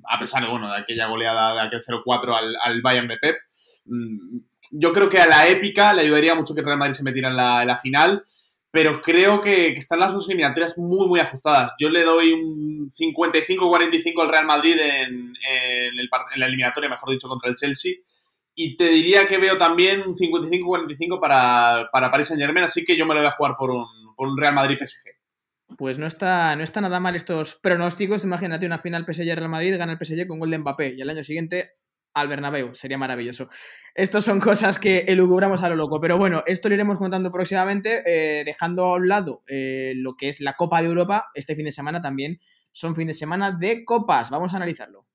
a 0.08 0.18
pesar 0.18 0.48
bueno, 0.48 0.70
de 0.70 0.78
aquella 0.78 1.08
goleada 1.08 1.54
de 1.54 1.60
aquel 1.60 1.82
0-4 1.82 2.38
al, 2.38 2.56
al 2.62 2.80
Bayern 2.80 3.08
de 3.08 3.18
Pep. 3.18 3.36
Yo 3.84 4.92
creo 4.92 5.08
que 5.08 5.18
a 5.18 5.26
la 5.26 5.48
épica 5.48 5.92
le 5.92 6.02
ayudaría 6.02 6.34
mucho 6.34 6.54
que 6.54 6.60
el 6.60 6.66
Real 6.66 6.78
Madrid 6.78 6.94
se 6.94 7.02
metiera 7.02 7.28
en 7.28 7.36
la, 7.36 7.78
final, 7.78 8.22
pero 8.70 9.02
creo 9.02 9.40
que, 9.40 9.68
están 9.72 10.00
las 10.00 10.14
dos 10.14 10.28
eliminatorias 10.28 10.78
muy, 10.78 11.06
muy 11.06 11.20
ajustadas. 11.20 11.72
Yo 11.78 11.90
le 11.90 12.04
doy 12.04 12.32
un 12.32 12.88
55-45 12.88 14.22
al 14.22 14.28
Real 14.28 14.46
Madrid 14.46 14.76
en, 14.78 15.32
la 16.36 16.46
eliminatoria, 16.46 16.88
mejor 16.88 17.10
dicho, 17.10 17.28
contra 17.28 17.50
el 17.50 17.56
Chelsea. 17.56 17.96
Y 18.54 18.76
te 18.76 18.88
diría 18.88 19.26
que 19.26 19.38
veo 19.38 19.56
también 19.58 20.02
un 20.02 20.14
55-45 20.14 21.20
para, 21.20 21.88
para 21.90 22.10
Paris 22.10 22.28
Saint 22.28 22.42
Germain, 22.42 22.64
así 22.64 22.84
que 22.84 22.96
yo 22.96 23.06
me 23.06 23.14
lo 23.14 23.20
voy 23.20 23.28
a 23.28 23.32
jugar 23.32 23.56
por 23.58 23.70
un, 23.70 23.86
Real 24.38 24.54
Madrid-PSG. 24.54 25.10
Pues 25.76 25.98
no 25.98 26.06
está, 26.06 26.54
no 26.54 26.62
está 26.62 26.80
nada 26.80 27.00
mal 27.00 27.16
estos 27.16 27.56
pronósticos. 27.56 28.22
Imagínate 28.24 28.66
una 28.66 28.78
final 28.78 29.04
PSG-Real 29.04 29.48
Madrid, 29.48 29.76
gana 29.76 29.92
el 29.92 29.98
PSG 29.98 30.28
con 30.28 30.38
gol 30.38 30.50
de 30.50 30.58
Mbappé 30.58 30.94
y 30.96 31.00
el 31.00 31.10
año 31.10 31.24
siguiente 31.24 31.72
al 32.14 32.28
Bernabéu, 32.28 32.74
sería 32.74 32.98
maravilloso. 32.98 33.48
Estas 33.94 34.24
son 34.24 34.40
cosas 34.40 34.78
que 34.78 35.00
elucubramos 35.08 35.62
a 35.62 35.68
lo 35.68 35.76
loco, 35.76 36.00
pero 36.00 36.16
bueno, 36.16 36.42
esto 36.46 36.68
lo 36.68 36.74
iremos 36.74 36.98
contando 36.98 37.30
próximamente, 37.30 38.02
eh, 38.06 38.44
dejando 38.44 38.84
a 38.84 38.96
un 38.96 39.08
lado 39.08 39.42
eh, 39.46 39.92
lo 39.96 40.14
que 40.16 40.28
es 40.28 40.40
la 40.40 40.54
Copa 40.54 40.80
de 40.80 40.88
Europa, 40.88 41.30
este 41.34 41.54
fin 41.54 41.66
de 41.66 41.72
semana 41.72 42.00
también 42.00 42.40
son 42.70 42.94
fin 42.94 43.06
de 43.06 43.14
semana 43.14 43.52
de 43.52 43.84
copas, 43.84 44.30
vamos 44.30 44.54
a 44.54 44.56
analizarlo. 44.56 45.06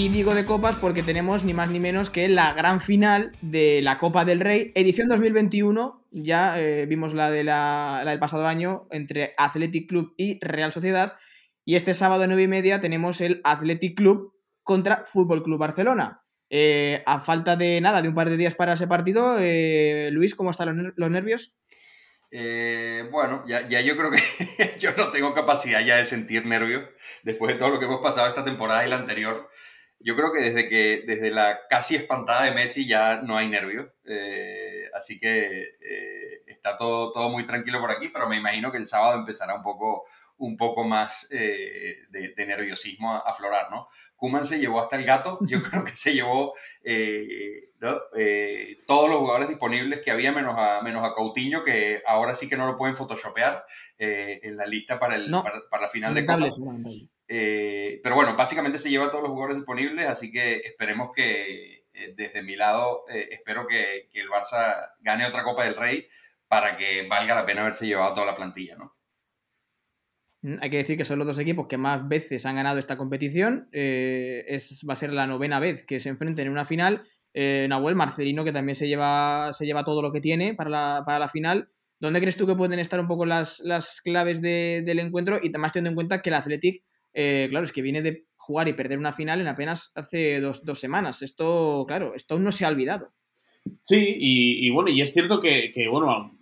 Y 0.00 0.08
digo 0.08 0.34
de 0.34 0.46
copas 0.46 0.76
porque 0.76 1.02
tenemos 1.02 1.44
ni 1.44 1.52
más 1.52 1.68
ni 1.68 1.78
menos 1.78 2.08
que 2.08 2.26
la 2.26 2.54
gran 2.54 2.80
final 2.80 3.32
de 3.42 3.82
la 3.82 3.98
Copa 3.98 4.24
del 4.24 4.40
Rey, 4.40 4.72
edición 4.74 5.08
2021. 5.08 6.06
Ya 6.10 6.58
eh, 6.58 6.86
vimos 6.86 7.12
la, 7.12 7.30
de 7.30 7.44
la, 7.44 8.02
del 8.06 8.18
pasado 8.18 8.46
año 8.46 8.88
entre 8.90 9.34
Athletic 9.36 9.90
Club 9.90 10.14
y 10.16 10.42
Real 10.42 10.72
Sociedad. 10.72 11.18
Y 11.66 11.76
este 11.76 11.92
sábado 11.92 12.22
a 12.22 12.26
9 12.26 12.44
y 12.44 12.48
media 12.48 12.80
tenemos 12.80 13.20
el 13.20 13.42
Athletic 13.44 13.94
Club 13.94 14.32
contra 14.62 15.04
Fútbol 15.04 15.42
Club 15.42 15.58
Barcelona. 15.58 16.22
Eh, 16.48 17.02
a 17.04 17.20
falta 17.20 17.56
de 17.56 17.78
nada, 17.82 18.00
de 18.00 18.08
un 18.08 18.14
par 18.14 18.30
de 18.30 18.38
días 18.38 18.54
para 18.54 18.72
ese 18.72 18.86
partido, 18.86 19.36
eh, 19.38 20.08
Luis, 20.12 20.34
¿cómo 20.34 20.50
están 20.50 20.94
los, 20.96 21.10
nervios? 21.10 21.54
bueno, 23.12 23.44
ya, 23.46 23.68
ya, 23.68 23.82
yo 23.82 23.98
creo 23.98 24.10
que 24.10 24.78
yo 24.78 24.92
no 24.96 25.10
tengo 25.10 25.34
capacidad 25.34 25.84
ya 25.84 25.96
de 25.96 26.06
sentir 26.06 26.46
nervios 26.46 26.84
después 27.22 27.52
de 27.52 27.58
todo 27.58 27.68
lo 27.68 27.78
que 27.78 27.84
hemos 27.84 28.00
pasado 28.00 28.28
esta 28.28 28.46
temporada 28.46 28.86
y 28.86 28.88
la 28.88 28.96
anterior. 28.96 29.50
Yo 30.00 30.16
creo 30.16 30.32
que 30.32 30.40
desde, 30.40 30.68
que 30.68 31.04
desde 31.06 31.30
la 31.30 31.60
casi 31.68 31.94
espantada 31.94 32.44
de 32.44 32.52
Messi 32.52 32.86
ya 32.86 33.22
no 33.22 33.36
hay 33.36 33.48
nervios. 33.48 33.88
Eh, 34.06 34.84
así 34.94 35.20
que 35.20 35.76
eh, 35.80 36.42
está 36.46 36.76
todo, 36.76 37.12
todo 37.12 37.28
muy 37.28 37.44
tranquilo 37.44 37.80
por 37.80 37.90
aquí, 37.90 38.08
pero 38.08 38.28
me 38.28 38.36
imagino 38.36 38.72
que 38.72 38.78
el 38.78 38.86
sábado 38.86 39.18
empezará 39.18 39.54
un 39.54 39.62
poco, 39.62 40.04
un 40.38 40.56
poco 40.56 40.84
más 40.84 41.28
de, 41.28 42.34
nerviosismo 42.36 43.14
a 43.14 43.18
aflorar, 43.18 43.70
¿no? 43.70 43.88
Kuman 44.20 44.44
se 44.44 44.58
llevó 44.58 44.80
hasta 44.80 44.96
el 44.96 45.04
gato, 45.04 45.38
yo 45.42 45.62
creo 45.62 45.84
que 45.84 45.96
se 45.96 46.12
llevó 46.12 46.54
eh, 46.84 47.70
eh, 48.16 48.76
todos 48.86 49.08
los 49.08 49.18
jugadores 49.18 49.48
disponibles 49.48 50.00
que 50.02 50.10
había, 50.10 50.32
menos 50.32 50.54
a, 50.58 50.82
menos 50.82 51.02
a 51.04 51.14
Coutinho, 51.14 51.64
que 51.64 52.02
ahora 52.06 52.34
sí 52.34 52.48
que 52.48 52.56
no 52.56 52.66
lo 52.66 52.76
pueden 52.76 52.96
photoshopear 52.96 53.64
eh, 53.98 54.40
en 54.42 54.56
la 54.56 54.66
lista 54.66 54.98
para, 54.98 55.16
el, 55.16 55.30
para, 55.30 55.82
la 55.82 55.88
final 55.88 56.14
de 56.14 56.26
Copa. 56.26 56.48
Pero 58.02 58.14
bueno, 58.16 58.36
básicamente 58.36 58.78
se 58.78 58.90
lleva 58.90 59.10
todos 59.10 59.22
los 59.22 59.30
jugadores 59.30 59.56
disponibles, 59.56 60.06
así 60.06 60.32
que 60.32 60.56
esperemos 60.56 61.10
que 61.14 61.86
desde 62.16 62.42
mi 62.42 62.56
lado, 62.56 63.04
espero 63.08 63.66
que, 63.66 64.08
el 64.12 64.28
Barça 64.28 64.92
gane 65.00 65.26
otra 65.26 65.44
Copa 65.44 65.64
del 65.64 65.76
Rey 65.76 66.06
para 66.48 66.76
que 66.76 67.06
valga 67.06 67.36
la 67.36 67.46
pena 67.46 67.60
haberse 67.60 67.86
llevado 67.86 68.14
toda 68.14 68.26
la 68.26 68.34
plantilla, 68.34 68.76
¿no? 68.76 68.96
Mm, 70.42 70.56
hay 70.60 70.70
que 70.70 70.78
decir 70.78 70.96
que 70.96 71.04
son 71.04 71.18
los 71.18 71.26
dos 71.26 71.38
equipos 71.38 71.66
que 71.66 71.76
más 71.76 72.08
veces 72.08 72.46
han 72.46 72.56
ganado 72.56 72.78
esta 72.78 72.96
competición. 72.96 73.68
Eh, 73.72 74.44
es, 74.48 74.84
va 74.88 74.94
a 74.94 74.96
ser 74.96 75.12
la 75.12 75.26
novena 75.26 75.60
vez 75.60 75.84
que 75.84 76.00
se 76.00 76.08
enfrenten 76.08 76.46
en 76.46 76.52
una 76.52 76.64
final. 76.64 77.04
Eh, 77.34 77.66
Nahuel 77.68 77.94
Marcelino, 77.94 78.44
que 78.44 78.52
también 78.52 78.74
se 78.74 78.88
lleva, 78.88 79.52
se 79.52 79.66
lleva 79.66 79.84
todo 79.84 80.02
lo 80.02 80.12
que 80.12 80.20
tiene 80.20 80.54
para 80.54 80.70
la, 80.70 81.02
para 81.06 81.18
la 81.18 81.28
final. 81.28 81.70
¿Dónde 82.00 82.20
crees 82.20 82.36
tú 82.36 82.46
que 82.46 82.56
pueden 82.56 82.78
estar 82.78 82.98
un 82.98 83.06
poco 83.06 83.26
las, 83.26 83.60
las 83.60 84.00
claves 84.00 84.40
del 84.40 84.98
encuentro? 84.98 85.38
Y 85.40 85.50
además 85.50 85.72
teniendo 85.72 85.90
en 85.90 85.94
cuenta 85.96 86.22
que 86.22 86.30
el 86.30 86.34
Athletic, 86.34 86.82
eh, 87.12 87.46
claro, 87.50 87.64
es 87.64 87.72
que 87.72 87.82
viene 87.82 88.02
de 88.02 88.26
jugar 88.36 88.68
y 88.68 88.72
perder 88.72 88.98
una 88.98 89.12
final 89.12 89.40
en 89.40 89.48
apenas 89.48 89.92
hace 89.94 90.40
dos, 90.40 90.62
semanas. 90.78 91.22
Esto, 91.22 91.84
claro, 91.86 92.14
esto 92.14 92.34
aún 92.34 92.44
no 92.44 92.52
se 92.52 92.64
ha 92.64 92.68
olvidado. 92.68 93.12
Sí, 93.82 94.16
y, 94.18 94.70
bueno, 94.70 94.90
y 94.90 95.02
es 95.02 95.12
cierto 95.12 95.40
que, 95.40 95.72
bueno, 95.90 96.38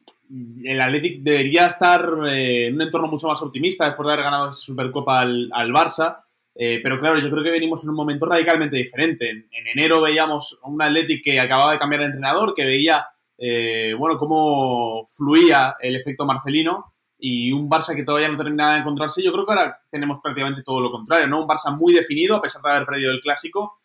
el 0.64 0.80
Athletic 0.80 1.22
debería 1.22 1.66
estar 1.66 2.08
eh, 2.28 2.66
en 2.66 2.74
un 2.74 2.82
entorno 2.82 3.08
mucho 3.08 3.28
más 3.28 3.42
optimista 3.42 3.86
después 3.86 4.06
de 4.06 4.12
haber 4.12 4.24
ganado 4.24 4.50
esa 4.50 4.60
Supercopa 4.60 5.20
al, 5.20 5.72
Barça. 5.72 6.24
Eh, 6.54 6.80
pero 6.82 6.98
claro, 6.98 7.20
yo 7.20 7.30
creo 7.30 7.44
que 7.44 7.50
venimos 7.50 7.84
en 7.84 7.90
un 7.90 7.96
momento 7.96 8.26
radicalmente 8.26 8.76
diferente. 8.76 9.30
En, 9.30 9.48
enero 9.50 10.00
veíamos 10.00 10.58
un 10.64 10.80
Athletic 10.80 11.22
que 11.22 11.40
acababa 11.40 11.72
de 11.72 11.78
cambiar 11.78 12.00
de 12.00 12.06
entrenador, 12.06 12.54
que 12.54 12.64
veía 12.64 13.06
bueno, 13.96 14.16
cómo 14.16 15.06
fluía 15.06 15.76
el 15.80 15.94
efecto 15.94 16.26
Marcelino 16.26 16.94
y 17.18 17.52
un 17.52 17.68
Barça 17.68 17.94
que 17.94 18.04
todavía 18.04 18.28
no 18.28 18.36
terminaba 18.36 18.74
de 18.74 18.80
encontrarse. 18.80 19.22
Yo 19.22 19.32
creo 19.32 19.44
que 19.44 19.52
ahora 19.52 19.80
tenemos 19.90 20.20
prácticamente 20.22 20.62
todo 20.62 20.80
lo 20.80 20.90
contrario, 20.90 21.26
¿no? 21.26 21.42
Un 21.42 21.48
Barça 21.48 21.76
muy 21.76 21.92
definido, 21.92 22.36
a 22.36 22.42
pesar 22.42 22.62
de 22.62 22.70
haber 22.70 22.86
perdido 22.86 23.10
el 23.10 23.20
clásico. 23.20 23.80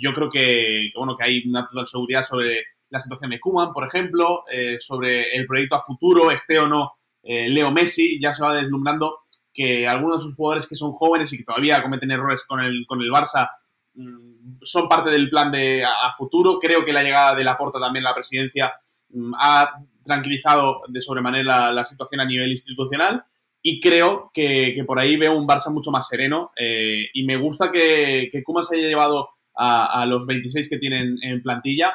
yo 0.00 0.12
creo 0.12 0.28
que, 0.28 0.90
bueno, 0.94 1.16
que 1.16 1.24
hay 1.24 1.42
una 1.48 1.66
total 1.66 1.86
seguridad 1.86 2.22
sobre 2.22 2.64
la 2.94 3.00
situación 3.00 3.30
de 3.30 3.40
Kuman, 3.40 3.72
por 3.72 3.84
ejemplo, 3.84 4.44
eh, 4.50 4.78
sobre 4.78 5.34
el 5.36 5.46
proyecto 5.46 5.74
a 5.74 5.80
futuro, 5.80 6.30
esté 6.30 6.60
o 6.60 6.68
no 6.68 6.92
eh, 7.24 7.48
Leo 7.48 7.72
Messi, 7.72 8.20
ya 8.20 8.32
se 8.32 8.42
va 8.42 8.54
deslumbrando 8.54 9.24
que 9.52 9.88
algunos 9.88 10.18
de 10.18 10.28
sus 10.28 10.36
jugadores 10.36 10.68
que 10.68 10.76
son 10.76 10.92
jóvenes 10.92 11.32
y 11.32 11.38
que 11.38 11.44
todavía 11.44 11.82
cometen 11.82 12.12
errores 12.12 12.44
con 12.46 12.60
el, 12.60 12.84
con 12.86 13.00
el 13.00 13.10
Barça 13.10 13.50
mm, 13.94 14.58
son 14.62 14.88
parte 14.88 15.10
del 15.10 15.28
plan 15.28 15.50
de 15.50 15.84
a, 15.84 16.12
futuro. 16.16 16.58
Creo 16.60 16.84
que 16.84 16.92
la 16.92 17.02
llegada 17.02 17.34
de 17.34 17.42
Laporta 17.42 17.80
también 17.80 18.06
a 18.06 18.10
la 18.10 18.14
presidencia 18.14 18.72
mm, 19.08 19.32
ha 19.40 19.70
tranquilizado 20.04 20.82
de 20.88 21.02
sobremanera 21.02 21.72
la, 21.72 21.84
situación 21.84 22.20
a 22.20 22.24
nivel 22.24 22.50
institucional 22.50 23.24
y 23.62 23.80
creo 23.80 24.30
que, 24.32 24.82
por 24.86 25.00
ahí 25.00 25.16
veo 25.16 25.36
un 25.36 25.48
Barça 25.48 25.72
mucho 25.72 25.90
más 25.90 26.06
sereno 26.06 26.52
eh, 26.56 27.08
y 27.14 27.24
me 27.24 27.36
gusta 27.36 27.72
que, 27.72 28.28
que 28.30 28.42
Kuman 28.42 28.64
se 28.64 28.76
haya 28.76 28.88
llevado 28.88 29.30
a, 29.54 30.02
a, 30.02 30.06
los 30.06 30.26
26 30.26 30.68
que 30.68 30.78
tienen 30.78 31.16
en 31.22 31.42
plantilla 31.42 31.94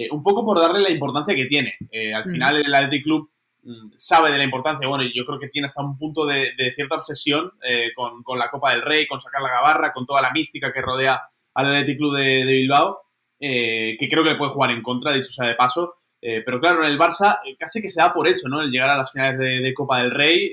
eh, 0.00 0.08
un 0.12 0.22
poco 0.22 0.44
por 0.46 0.60
darle 0.60 0.80
la 0.80 0.90
importancia 0.90 1.34
que 1.34 1.46
tiene. 1.46 1.74
Eh, 1.90 2.14
al 2.14 2.24
mm. 2.24 2.30
final 2.30 2.56
el 2.56 2.72
Athletic 2.72 3.02
Club 3.02 3.30
mm, 3.64 3.90
sabe 3.96 4.30
de 4.30 4.38
la 4.38 4.44
importancia, 4.44 4.86
bueno, 4.86 5.02
y 5.02 5.12
yo 5.12 5.26
creo 5.26 5.40
que 5.40 5.48
tiene 5.48 5.66
hasta 5.66 5.82
un 5.82 5.98
punto 5.98 6.24
de, 6.24 6.52
cierta 6.72 6.94
obsesión 6.94 7.50
eh, 7.68 7.88
con, 7.96 8.38
la 8.38 8.48
Copa 8.48 8.70
del 8.70 8.82
Rey, 8.82 9.08
con 9.08 9.20
sacar 9.20 9.42
la 9.42 9.50
gabarra, 9.50 9.92
con 9.92 10.06
toda 10.06 10.22
la 10.22 10.30
mística 10.30 10.72
que 10.72 10.82
rodea 10.82 11.20
al 11.54 11.66
Athletic 11.66 11.98
Club 11.98 12.14
de, 12.14 12.44
Bilbao, 12.44 13.00
que 13.40 14.08
creo 14.08 14.22
que 14.22 14.30
le 14.30 14.36
puede 14.36 14.52
jugar 14.52 14.70
en 14.70 14.82
contra, 14.82 15.12
dicho 15.12 15.30
sea 15.30 15.48
de 15.48 15.56
paso. 15.56 15.96
Pero 16.20 16.60
claro, 16.60 16.84
en 16.84 16.90
el 16.90 16.98
Barça 16.98 17.40
casi 17.58 17.80
que 17.80 17.88
se 17.88 18.00
da 18.00 18.12
por 18.12 18.26
hecho, 18.26 18.48
¿no? 18.48 18.60
El 18.60 18.70
llegar 18.70 18.90
a 18.90 18.96
las 18.96 19.12
finales 19.12 19.38
de, 19.38 19.74
Copa 19.74 19.98
del 19.98 20.10
Rey, 20.10 20.52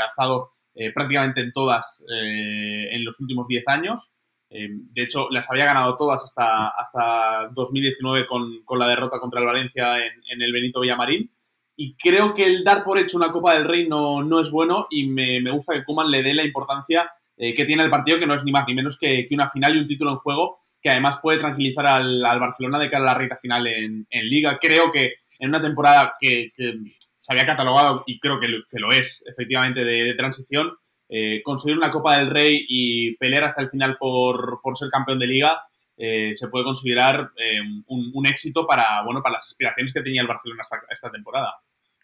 ha 0.00 0.06
estado 0.06 0.52
prácticamente 0.94 1.40
en 1.40 1.52
todas 1.52 2.04
en 2.08 3.04
los 3.04 3.20
últimos 3.20 3.48
10 3.48 3.68
años. 3.68 4.12
De 4.48 5.02
hecho, 5.02 5.28
las 5.30 5.50
había 5.50 5.64
ganado 5.64 5.96
todas 5.96 6.24
hasta, 6.24 6.68
hasta 6.68 7.48
2019 7.52 8.26
con, 8.26 8.62
con 8.64 8.78
la 8.78 8.88
derrota 8.88 9.18
contra 9.18 9.40
el 9.40 9.46
Valencia 9.46 9.98
en, 9.98 10.42
el 10.42 10.52
Benito 10.52 10.80
Villamarín. 10.80 11.30
Y 11.76 11.96
creo 11.96 12.34
que 12.34 12.44
el 12.44 12.62
dar 12.62 12.84
por 12.84 12.98
hecho 12.98 13.16
una 13.16 13.32
Copa 13.32 13.54
del 13.54 13.64
Rey 13.64 13.88
no, 13.88 14.22
no 14.22 14.40
es 14.40 14.50
bueno 14.50 14.86
y 14.90 15.06
me, 15.06 15.40
me, 15.40 15.50
gusta 15.50 15.74
que 15.74 15.84
Kuman 15.84 16.10
le 16.10 16.22
dé 16.22 16.34
la 16.34 16.44
importancia 16.44 17.10
eh, 17.42 17.54
que 17.54 17.64
tiene 17.64 17.82
el 17.82 17.88
partido, 17.88 18.18
que 18.18 18.26
no 18.26 18.34
es 18.34 18.44
ni 18.44 18.52
más 18.52 18.66
ni 18.68 18.74
menos 18.74 18.98
que, 18.98 19.26
una 19.30 19.48
final 19.48 19.74
y 19.74 19.78
un 19.78 19.86
título 19.86 20.10
en 20.10 20.18
juego, 20.18 20.58
que 20.82 20.90
además 20.90 21.18
puede 21.22 21.38
tranquilizar 21.38 21.86
al, 21.86 22.24
al 22.24 22.40
Barcelona 22.40 22.78
de 22.78 22.90
cara 22.90 23.02
a 23.02 23.06
la 23.06 23.18
recta 23.18 23.36
final 23.36 23.66
en, 23.66 24.06
en, 24.08 24.28
Liga. 24.28 24.58
Creo 24.60 24.90
que 24.90 25.14
en 25.38 25.48
una 25.48 25.60
temporada 25.60 26.14
que, 26.18 26.50
se 26.98 27.32
había 27.32 27.46
catalogado, 27.46 28.02
y 28.06 28.18
creo 28.18 28.40
que 28.40 28.48
lo, 28.78 28.92
es 28.92 29.22
efectivamente, 29.26 29.84
de, 29.84 30.04
de 30.04 30.14
transición, 30.14 30.72
eh, 31.08 31.42
conseguir 31.42 31.76
una 31.76 31.90
Copa 31.90 32.16
del 32.16 32.30
Rey 32.30 32.64
y 32.68 33.16
pelear 33.16 33.44
hasta 33.44 33.62
el 33.62 33.68
final 33.68 33.96
por, 33.98 34.60
por 34.62 34.76
ser 34.76 34.90
campeón 34.90 35.18
de 35.18 35.26
liga 35.26 35.60
eh, 36.02 36.34
se 36.34 36.48
puede 36.48 36.64
considerar 36.64 37.30
eh, 37.36 37.60
un, 37.88 38.26
éxito 38.26 38.66
para, 38.66 39.02
bueno, 39.04 39.22
para 39.22 39.34
las 39.34 39.48
aspiraciones 39.48 39.92
que 39.92 40.00
tenía 40.00 40.22
el 40.22 40.26
Barcelona 40.26 40.62
esta, 40.62 40.80
esta 40.88 41.10
temporada. 41.10 41.52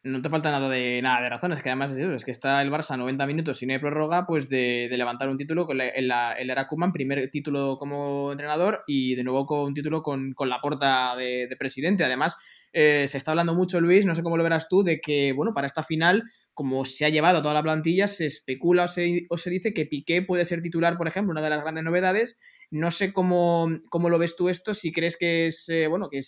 No 0.07 0.23
te 0.23 0.29
falta 0.29 0.51
nada 0.51 0.69
de 0.69 1.01
nada 1.03 1.21
de 1.23 1.29
razones, 1.29 1.63
que 1.63 1.69
además 1.69 1.91
es, 1.93 1.99
es 1.99 2.25
que 2.25 2.31
está 2.31 2.63
el 2.63 2.71
Barça 2.71 2.97
90 2.97 3.27
minutos 3.27 3.59
sin 3.59 3.71
hay 3.71 3.79
prórroga, 3.79 4.27
pues 4.27 4.49
de, 4.49 4.89
de 4.91 4.97
levantar 4.97 5.29
un 5.29 5.39
título 5.39 5.67
con 5.67 5.81
el, 5.81 5.91
el 5.95 6.51
Arakuman, 6.51 6.93
primer 6.93 7.31
título 7.31 7.77
como 7.79 8.31
entrenador 8.33 8.85
y 8.87 9.15
de 9.15 9.25
nuevo 9.25 9.47
con 9.47 9.67
un 9.67 9.75
título 9.75 10.03
con, 10.03 10.33
con 10.35 10.49
la 10.49 10.61
porta 10.61 11.17
de, 11.17 11.47
de 11.49 11.57
presidente. 11.57 12.05
Además, 12.05 12.37
se 12.73 13.05
está 13.05 13.31
hablando 13.31 13.55
mucho, 13.55 13.81
Luis, 13.81 14.05
no 14.05 14.15
sé 14.15 14.23
cómo 14.23 14.37
lo 14.37 14.43
verás 14.43 14.69
tú, 14.69 14.83
de 14.83 15.01
que, 15.01 15.33
bueno, 15.33 15.55
para 15.55 15.67
esta 15.67 15.83
final 15.83 16.25
como 16.57 16.87
se 16.87 17.05
ha 17.05 17.11
llevado 17.11 17.43
toda 17.43 17.53
la 17.53 17.63
plantilla, 17.63 18.09
se 18.09 18.25
especula 18.25 18.87
o 18.87 18.89
se, 18.89 19.51
dice 19.51 19.75
que 19.75 19.85
Piqué 19.85 20.23
puede 20.23 20.47
ser 20.47 20.63
titular, 20.63 20.97
por 20.97 21.07
ejemplo, 21.07 21.33
una 21.33 21.43
de 21.43 21.51
las 21.51 21.61
grandes 21.61 21.85
novedades. 21.85 22.39
No 22.71 22.91
sé 22.91 23.13
cómo, 23.13 23.69
cómo 23.91 24.09
lo 24.09 24.19
ves 24.19 24.37
tú 24.37 24.49
esto, 24.49 24.73
si 24.73 24.91
crees 24.91 25.19
que 25.19 25.49
es 25.49 25.69
eh, 25.69 25.87
bueno, 25.87 26.09
que, 26.09 26.23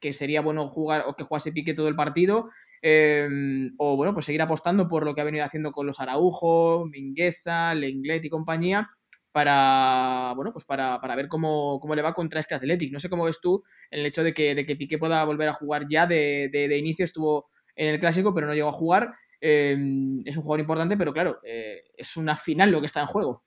que 0.00 0.12
sería 0.14 0.40
bueno 0.40 0.66
jugar 0.66 1.04
o 1.06 1.14
que 1.14 1.24
jugase 1.24 1.52
Piqué 1.52 1.74
todo 1.74 1.88
el 1.88 1.94
partido. 1.94 2.48
Em, 2.82 3.72
o 3.78 3.96
bueno, 3.96 4.14
pues 4.14 4.26
seguir 4.26 4.42
apostando 4.42 4.88
por 4.88 5.04
lo 5.04 5.14
que 5.14 5.20
ha 5.20 5.24
venido 5.24 5.44
haciendo 5.44 5.72
con 5.72 5.86
los 5.86 6.00
Araujo, 6.00 6.86
Mingueza, 6.86 7.74
Lenglet 7.74 8.24
y 8.24 8.30
compañía 8.30 8.88
para 9.32 10.32
bueno 10.34 10.52
pues 10.52 10.64
para, 10.64 10.98
ver 11.14 11.28
cómo, 11.28 11.80
le 11.94 12.02
va 12.02 12.14
contra 12.14 12.40
este 12.40 12.54
Athletic. 12.54 12.92
No 12.92 13.00
sé 13.00 13.08
cómo 13.08 13.24
ves 13.24 13.40
tú 13.40 13.62
el 13.90 14.04
hecho 14.06 14.24
de 14.24 14.34
que, 14.34 14.54
de 14.54 14.66
que 14.66 14.76
Piqué 14.76 14.98
pueda 14.98 15.24
volver 15.24 15.48
a 15.48 15.52
jugar 15.52 15.86
ya 15.88 16.06
de, 16.06 16.50
de 16.52 16.78
inicio, 16.78 17.04
estuvo 17.04 17.50
en 17.76 17.88
el 17.88 18.00
clásico, 18.00 18.34
pero 18.34 18.46
no 18.46 18.54
llegó 18.54 18.68
a 18.68 18.72
jugar. 18.72 19.14
Em, 19.40 20.22
es 20.26 20.36
un 20.36 20.42
jugador 20.42 20.60
importante, 20.60 20.96
pero 20.96 21.12
claro, 21.12 21.38
eh, 21.42 21.80
es 21.96 22.16
una 22.16 22.36
final 22.36 22.70
lo 22.70 22.80
que 22.80 22.86
está 22.86 23.00
en 23.00 23.06
juego. 23.06 23.44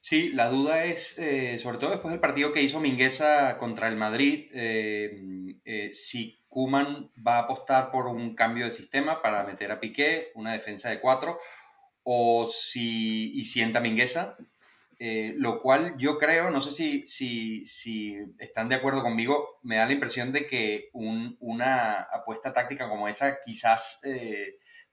Sí, 0.00 0.30
la 0.32 0.48
duda 0.48 0.84
es, 0.84 1.18
eh, 1.18 1.58
sobre 1.58 1.78
todo 1.78 1.90
después 1.90 2.12
del 2.12 2.20
partido 2.20 2.52
que 2.52 2.62
hizo 2.62 2.80
Mingueza 2.80 3.58
contra 3.58 3.88
el 3.88 3.96
Madrid, 3.96 4.48
em, 4.52 5.60
eh, 5.64 5.92
si 5.92 6.44
Kuman 6.48 7.10
va 7.26 7.36
a 7.36 7.40
apostar 7.40 7.90
por 7.90 8.06
un 8.06 8.34
cambio 8.34 8.64
de 8.64 8.70
sistema 8.70 9.20
para 9.22 9.44
meter 9.44 9.70
a 9.70 9.80
Piqué, 9.80 10.32
una 10.34 10.52
defensa 10.52 10.88
de 10.88 11.00
cuatro, 11.00 11.38
o 12.04 12.46
si 12.46 13.32
y 13.34 13.44
sienta 13.44 13.80
Mingueza, 13.80 14.36
lo 15.36 15.60
cual 15.60 15.94
yo 15.96 16.18
creo, 16.18 16.50
no 16.50 16.60
sé 16.60 16.70
si, 16.72 17.06
si, 17.06 17.64
si, 17.66 18.16
están 18.38 18.68
de 18.68 18.76
acuerdo 18.76 19.02
conmigo, 19.02 19.60
me 19.62 19.76
da 19.76 19.86
la 19.86 19.92
impresión 19.92 20.32
de 20.32 20.46
que 20.46 20.90
una 20.92 22.00
apuesta 22.02 22.52
táctica 22.52 22.88
como 22.88 23.08
esa 23.08 23.38
quizás 23.44 24.00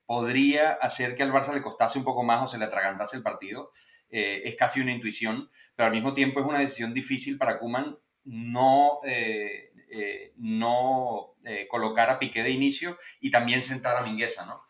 podría 0.06 0.72
hacer 0.72 1.16
que 1.16 1.22
al 1.22 1.32
Barça 1.32 1.52
le 1.52 1.62
costase 1.62 1.98
un 1.98 2.04
poco 2.04 2.22
más 2.22 2.42
o 2.42 2.46
se 2.46 2.58
le 2.58 2.66
atragantase 2.66 3.16
el 3.16 3.22
partido. 3.22 3.72
Eh, 4.10 4.42
es 4.44 4.56
casi 4.56 4.80
una 4.80 4.92
intuición, 4.92 5.50
pero 5.74 5.88
al 5.88 5.92
mismo 5.92 6.14
tiempo 6.14 6.40
es 6.40 6.46
una 6.46 6.60
decisión 6.60 6.94
difícil 6.94 7.38
para 7.38 7.58
Kuman 7.58 7.98
no, 8.24 9.00
eh, 9.04 9.72
eh, 9.90 10.32
no 10.36 11.34
colocar 11.70 12.10
a 12.10 12.18
Piqué 12.18 12.42
de 12.42 12.50
inicio 12.50 12.98
y 13.20 13.30
también 13.30 13.62
sentar 13.62 13.96
a 13.96 14.02
Mingueza, 14.02 14.46
¿no? 14.46 14.62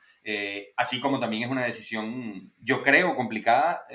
así 0.77 0.99
como 0.99 1.21
también 1.21 1.45
es 1.45 1.51
una 1.51 1.65
decisión, 1.65 2.53
yo 2.61 2.83
creo, 2.83 3.15
complicada 3.15 3.87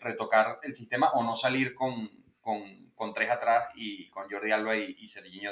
retocar 0.00 0.60
el 0.62 0.76
sistema 0.76 1.10
o 1.10 1.24
no 1.24 1.34
salir 1.34 1.74
con, 1.74 2.08
con, 2.40 2.92
con, 2.94 3.12
tres 3.12 3.30
atrás 3.30 3.64
y 3.74 4.08
con 4.10 4.30
Jordi 4.30 4.52
Alba 4.52 4.76
y, 4.76 4.94
y 5.00 5.08
Serginho 5.08 5.50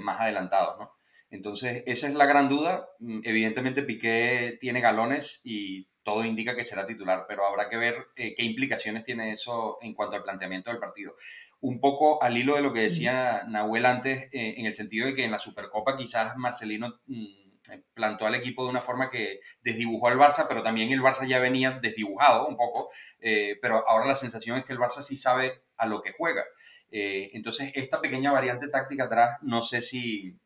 más 0.00 0.20
adelantados, 0.20 0.78
¿no? 0.78 0.94
Entonces, 1.30 1.82
esa 1.86 2.08
es 2.08 2.14
la 2.14 2.26
gran 2.26 2.48
duda. 2.48 2.88
Mm, 2.98 3.20
evidentemente, 3.24 3.82
Piqué 3.82 4.58
tiene 4.60 4.80
galones 4.80 5.40
y 5.44 5.88
todo 6.10 6.24
indica 6.24 6.56
que 6.56 6.64
será 6.64 6.86
titular, 6.86 7.24
pero 7.28 7.46
habrá 7.46 7.68
que 7.68 7.76
ver 7.76 8.08
eh, 8.16 8.34
qué 8.34 8.42
implicaciones 8.42 9.04
tiene 9.04 9.30
eso 9.30 9.78
en 9.80 9.94
cuanto 9.94 10.16
al 10.16 10.24
planteamiento 10.24 10.70
del 10.70 10.80
partido. 10.80 11.14
Un 11.60 11.78
poco 11.78 12.20
al 12.22 12.36
hilo 12.36 12.56
de 12.56 12.62
lo 12.62 12.72
que 12.72 12.80
decía 12.80 13.44
Nahuel 13.46 13.86
antes, 13.86 14.28
eh, 14.32 14.54
en 14.56 14.66
el 14.66 14.74
sentido 14.74 15.06
de 15.06 15.14
que 15.14 15.24
en 15.24 15.30
la 15.30 15.38
Supercopa 15.38 15.96
quizás 15.96 16.36
Marcelino 16.36 17.00
mm, 17.06 17.78
plantó 17.94 18.26
al 18.26 18.34
equipo 18.34 18.64
de 18.64 18.70
una 18.70 18.80
forma 18.80 19.08
que 19.08 19.38
desdibujó 19.62 20.08
al 20.08 20.18
Barça, 20.18 20.46
pero 20.48 20.64
también 20.64 20.90
el 20.90 21.00
Barça 21.00 21.26
ya 21.26 21.38
venía 21.38 21.78
desdibujado 21.80 22.48
un 22.48 22.56
poco, 22.56 22.90
eh, 23.20 23.56
pero 23.62 23.88
ahora 23.88 24.06
la 24.06 24.16
sensación 24.16 24.58
es 24.58 24.64
que 24.64 24.72
el 24.72 24.80
Barça 24.80 25.02
sí 25.02 25.14
sabe 25.14 25.62
a 25.76 25.86
lo 25.86 26.02
que 26.02 26.12
juega. 26.18 26.42
Eh, 26.90 27.30
entonces, 27.34 27.70
esta 27.74 28.00
pequeña 28.00 28.32
variante 28.32 28.66
táctica 28.66 29.04
atrás, 29.04 29.38
no 29.42 29.62
sé 29.62 29.80
si, 29.80 30.36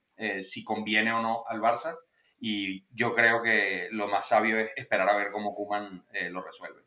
si 0.42 0.62
conviene 0.62 1.12
o 1.12 1.22
no 1.22 1.44
al 1.48 1.60
Barça, 1.60 1.96
y 2.46 2.84
yo 2.92 3.14
creo 3.14 3.42
que 3.42 3.88
lo 3.90 4.08
más 4.08 4.28
sabio 4.28 4.58
es 4.58 4.70
esperar 4.76 5.08
a 5.08 5.16
ver 5.16 5.30
cómo 5.30 5.54
Kuman 5.54 6.04
lo 6.30 6.42
resuelve. 6.42 6.82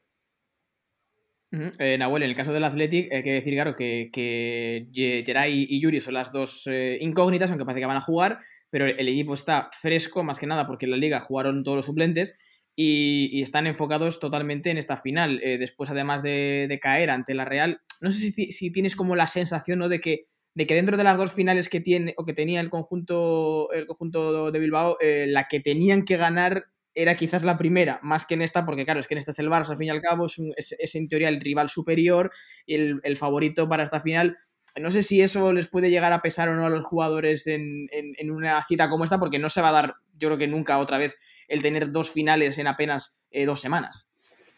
Nahuel, 1.97 2.23
en 2.23 2.29
el 2.29 2.35
caso 2.35 2.53
del 2.53 2.63
Athletic, 2.63 3.11
hay 3.11 3.23
que 3.23 3.33
decir, 3.33 3.53
claro, 3.53 3.75
que, 3.75 4.09
que 4.11 5.23
Geray 5.25 5.65
y 5.69 5.81
Yuri 5.81 6.01
son 6.01 6.13
las 6.13 6.31
dos 6.31 6.69
incógnitas, 6.99 7.49
aunque 7.49 7.65
parece 7.65 7.81
que 7.81 7.87
van 7.87 7.97
a 7.97 8.01
jugar 8.01 8.41
pero 8.69 8.85
el 8.85 9.07
equipo 9.07 9.33
está 9.33 9.69
fresco, 9.71 10.23
más 10.23 10.39
que 10.39 10.47
nada 10.47 10.67
porque 10.67 10.85
en 10.85 10.91
la 10.91 10.97
liga 10.97 11.19
jugaron 11.19 11.63
todos 11.63 11.77
los 11.77 11.85
suplentes 11.85 12.37
y, 12.75 13.41
están 13.41 13.65
enfocados 13.65 14.19
totalmente 14.19 14.69
en 14.69 14.77
esta 14.77 14.97
final. 14.97 15.39
Eh, 15.41 15.57
después, 15.57 15.89
además 15.89 16.21
de, 16.21 16.79
caer 16.81 17.09
ante 17.09 17.33
la 17.33 17.45
Real, 17.45 17.81
no 18.01 18.11
sé 18.11 18.29
si, 18.29 18.71
tienes 18.71 18.95
como 18.95 19.15
la 19.15 19.27
sensación 19.27 19.79
¿no? 19.79 19.89
de, 19.89 19.99
que, 19.99 20.25
de 20.57 20.65
que 20.65 20.73
dentro 20.73 20.97
de 20.97 21.03
las 21.03 21.19
dos 21.19 21.31
finales 21.31 21.69
que 21.69 21.81
tiene 21.81 22.15
o 22.17 22.25
que 22.25 22.33
tenía 22.33 22.61
el 22.61 22.71
conjunto, 22.71 23.71
el 23.71 23.85
conjunto 23.85 24.51
de 24.51 24.57
Bilbao, 24.57 24.97
eh, 24.99 25.25
la 25.27 25.47
que 25.47 25.59
tenían 25.59 26.03
que 26.03 26.17
ganar 26.17 26.65
era 26.95 27.15
quizás 27.15 27.43
la 27.43 27.59
primera, 27.59 27.99
más 28.01 28.25
que 28.25 28.33
en 28.33 28.41
esta, 28.41 28.65
porque 28.65 28.83
claro, 28.83 28.99
es 28.99 29.05
que 29.05 29.13
en 29.13 29.19
esta 29.19 29.29
es 29.29 29.37
el 29.37 29.49
Barça, 29.49 29.69
al 29.69 29.77
fin 29.77 29.85
y 29.85 29.89
al 29.91 30.01
cabo, 30.01 30.25
es, 30.25 30.95
en 30.95 31.07
teoría 31.07 31.29
el 31.29 31.39
rival 31.39 31.69
superior, 31.69 32.31
el, 32.65 32.99
el 33.03 33.17
favorito 33.17 33.69
para 33.69 33.83
esta 33.83 34.01
final 34.01 34.35
no 34.79 34.91
sé 34.91 35.03
si 35.03 35.21
eso 35.21 35.53
les 35.53 35.67
puede 35.67 35.89
llegar 35.89 36.13
a 36.13 36.21
pesar 36.21 36.49
o 36.49 36.55
no 36.55 36.65
a 36.65 36.69
los 36.69 36.85
jugadores 36.85 37.47
en, 37.47 37.87
una 38.29 38.63
cita 38.63 38.89
como 38.89 39.03
esta, 39.03 39.19
porque 39.19 39.39
no 39.39 39.49
se 39.49 39.61
va 39.61 39.69
a 39.69 39.73
dar, 39.73 39.95
yo 40.17 40.29
creo 40.29 40.37
que 40.37 40.47
nunca 40.47 40.77
otra 40.77 40.97
vez, 40.97 41.17
el 41.47 41.61
tener 41.61 41.91
dos 41.91 42.11
finales 42.11 42.57
en 42.57 42.67
apenas 42.67 43.19
eh, 43.31 43.45
dos 43.45 43.59
semanas. 43.59 44.06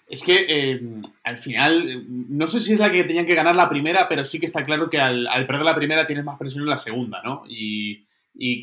Es 0.10 0.24
que 0.24 0.46
eh, 0.50 0.82
al 1.24 1.38
final, 1.38 2.06
no 2.08 2.48
sé 2.48 2.60
si 2.60 2.74
es 2.74 2.80
la 2.80 2.92
que 2.92 3.04
tenían 3.04 3.28
que 3.28 3.36
ganar 3.36 3.56
la 3.56 3.70
primera, 3.70 4.08
pero 4.10 4.26
sí 4.26 4.40
que 4.40 4.48
está 4.48 4.64
claro 4.64 4.90
que 4.90 5.00
al, 5.00 5.28
perder 5.46 5.64
la 5.64 5.76
primera 5.76 6.08
tienes 6.08 6.26
más 6.26 6.38
presión 6.38 6.64
en 6.64 6.70
la 6.70 6.78
segunda, 6.78 7.22
¿no? 7.24 7.44
Y, 7.48 8.06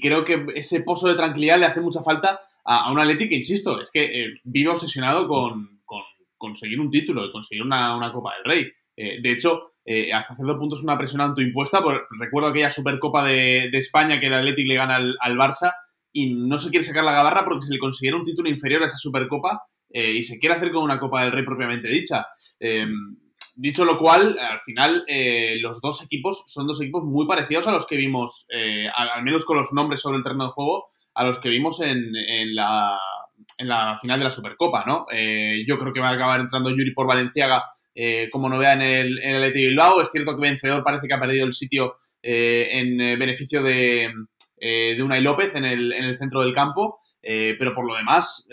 creo 0.00 0.24
que 0.24 0.46
ese 0.54 0.80
pozo 0.80 1.06
de 1.06 1.14
tranquilidad 1.14 1.58
le 1.58 1.66
hace 1.66 1.80
mucha 1.80 2.02
falta 2.02 2.40
a, 2.64 2.90
un 2.90 2.98
Atlético 2.98 3.30
que, 3.30 3.36
insisto, 3.36 3.80
es 3.80 3.90
que 3.92 4.04
eh, 4.04 4.40
vive 4.44 4.70
obsesionado 4.70 5.28
con, 5.28 5.80
conseguir 6.38 6.80
un 6.80 6.90
título 6.90 7.24
y 7.24 7.32
conseguir 7.32 7.62
una, 7.62 8.10
Copa 8.12 8.34
del 8.36 8.44
Rey. 8.44 8.72
de 8.96 9.30
hecho, 9.30 9.76
eh, 9.88 10.12
hasta 10.12 10.34
cierto 10.34 10.58
punto 10.58 10.74
es 10.74 10.82
una 10.82 10.98
presión 10.98 11.20
autoimpuesta. 11.20 11.80
Por, 11.80 12.08
recuerdo 12.18 12.48
aquella 12.48 12.70
Supercopa 12.70 13.24
de, 13.24 13.68
España 13.72 14.18
que 14.18 14.26
el 14.26 14.34
Athletic 14.34 14.66
le 14.66 14.74
gana 14.74 14.96
al, 14.96 15.36
Barça 15.36 15.74
y 16.12 16.34
no 16.34 16.58
se 16.58 16.70
quiere 16.70 16.84
sacar 16.84 17.04
la 17.04 17.12
gabarra 17.12 17.44
porque 17.44 17.66
se 17.66 17.72
le 17.72 17.78
considera 17.78 18.16
un 18.16 18.24
título 18.24 18.48
inferior 18.48 18.82
a 18.82 18.86
esa 18.86 18.96
Supercopa 18.96 19.62
eh, 19.90 20.12
y 20.12 20.22
se 20.22 20.38
quiere 20.38 20.54
hacer 20.54 20.72
con 20.72 20.82
una 20.82 20.98
Copa 20.98 21.22
del 21.22 21.32
Rey 21.32 21.44
propiamente 21.44 21.88
dicha. 21.88 22.26
Em, 22.58 23.16
dicho 23.54 23.84
lo 23.84 23.96
cual, 23.98 24.38
al 24.38 24.60
final 24.60 25.04
eh, 25.06 25.56
los 25.60 25.80
dos 25.80 26.04
equipos 26.04 26.44
son 26.46 26.66
dos 26.66 26.80
equipos 26.80 27.04
muy 27.04 27.26
parecidos 27.26 27.66
a 27.66 27.72
los 27.72 27.86
que 27.86 27.96
vimos, 27.96 28.46
al, 28.94 29.22
menos 29.22 29.44
con 29.44 29.56
los 29.56 29.72
nombres 29.72 30.00
sobre 30.00 30.18
el 30.18 30.22
terreno 30.22 30.46
de 30.46 30.52
juego, 30.52 30.86
a 31.14 31.24
los 31.24 31.38
que 31.38 31.48
vimos 31.48 31.80
en, 31.80 32.12
la, 32.54 32.98
en 33.58 33.68
la 33.68 33.98
final 33.98 34.18
de 34.18 34.24
la 34.24 34.30
Supercopa, 34.30 34.84
¿no? 34.86 35.06
yo 35.66 35.78
creo 35.78 35.92
que 35.92 36.00
va 36.00 36.10
a 36.10 36.12
acabar 36.12 36.40
entrando 36.40 36.70
Yuri 36.70 36.92
por 36.92 37.06
Valenciaga 37.06 37.64
eh, 37.98 38.28
como 38.30 38.50
novedad 38.50 38.74
en 38.74 38.82
el, 38.82 39.18
en 39.22 39.36
el 39.36 39.52
Bilbao. 39.54 40.02
Es 40.02 40.10
cierto 40.10 40.36
que 40.36 40.42
vencedor 40.42 40.84
parece 40.84 41.08
que 41.08 41.14
ha 41.14 41.20
perdido 41.20 41.46
el 41.46 41.54
sitio 41.54 41.96
eh, 42.22 42.68
en 42.72 43.00
eh, 43.00 43.16
beneficio 43.16 43.62
de, 43.62 44.12
de 44.60 45.02
Unai 45.02 45.22
López 45.22 45.54
en 45.54 45.64
el, 45.64 45.94
en 45.94 46.04
el 46.04 46.16
centro 46.16 46.42
del 46.42 46.52
campo, 46.52 46.98
pero 47.22 47.74
por 47.74 47.86
lo 47.86 47.96
demás 47.96 48.48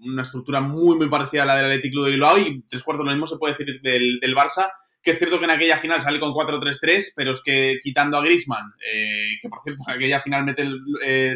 una 0.00 0.22
estructura 0.22 0.60
muy 0.60 0.96
muy 0.96 1.08
parecida 1.08 1.42
a 1.42 1.46
la 1.46 1.56
del 1.56 1.66
Athletic 1.66 1.92
Club 1.92 2.06
de 2.06 2.10
Bilbao 2.12 2.38
y 2.38 2.62
tres 2.68 2.82
cuartos 2.82 3.06
lo 3.06 3.12
mismo 3.12 3.26
se 3.26 3.36
puede 3.36 3.54
decir 3.54 3.80
del, 3.80 4.18
del 4.20 4.34
Barça 4.34 4.70
que 5.02 5.10
es 5.10 5.18
cierto 5.18 5.38
que 5.38 5.44
en 5.44 5.50
aquella 5.50 5.76
final 5.76 6.00
sale 6.00 6.18
con 6.18 6.32
4-3-3, 6.32 7.12
pero 7.14 7.32
es 7.32 7.42
que 7.42 7.78
quitando 7.82 8.16
a 8.16 8.22
Grisman, 8.22 8.72
que 8.80 9.48
por 9.50 9.60
cierto 9.62 9.82
en 9.86 9.96
aquella 9.96 10.18
final 10.18 10.44
mete 10.46 10.66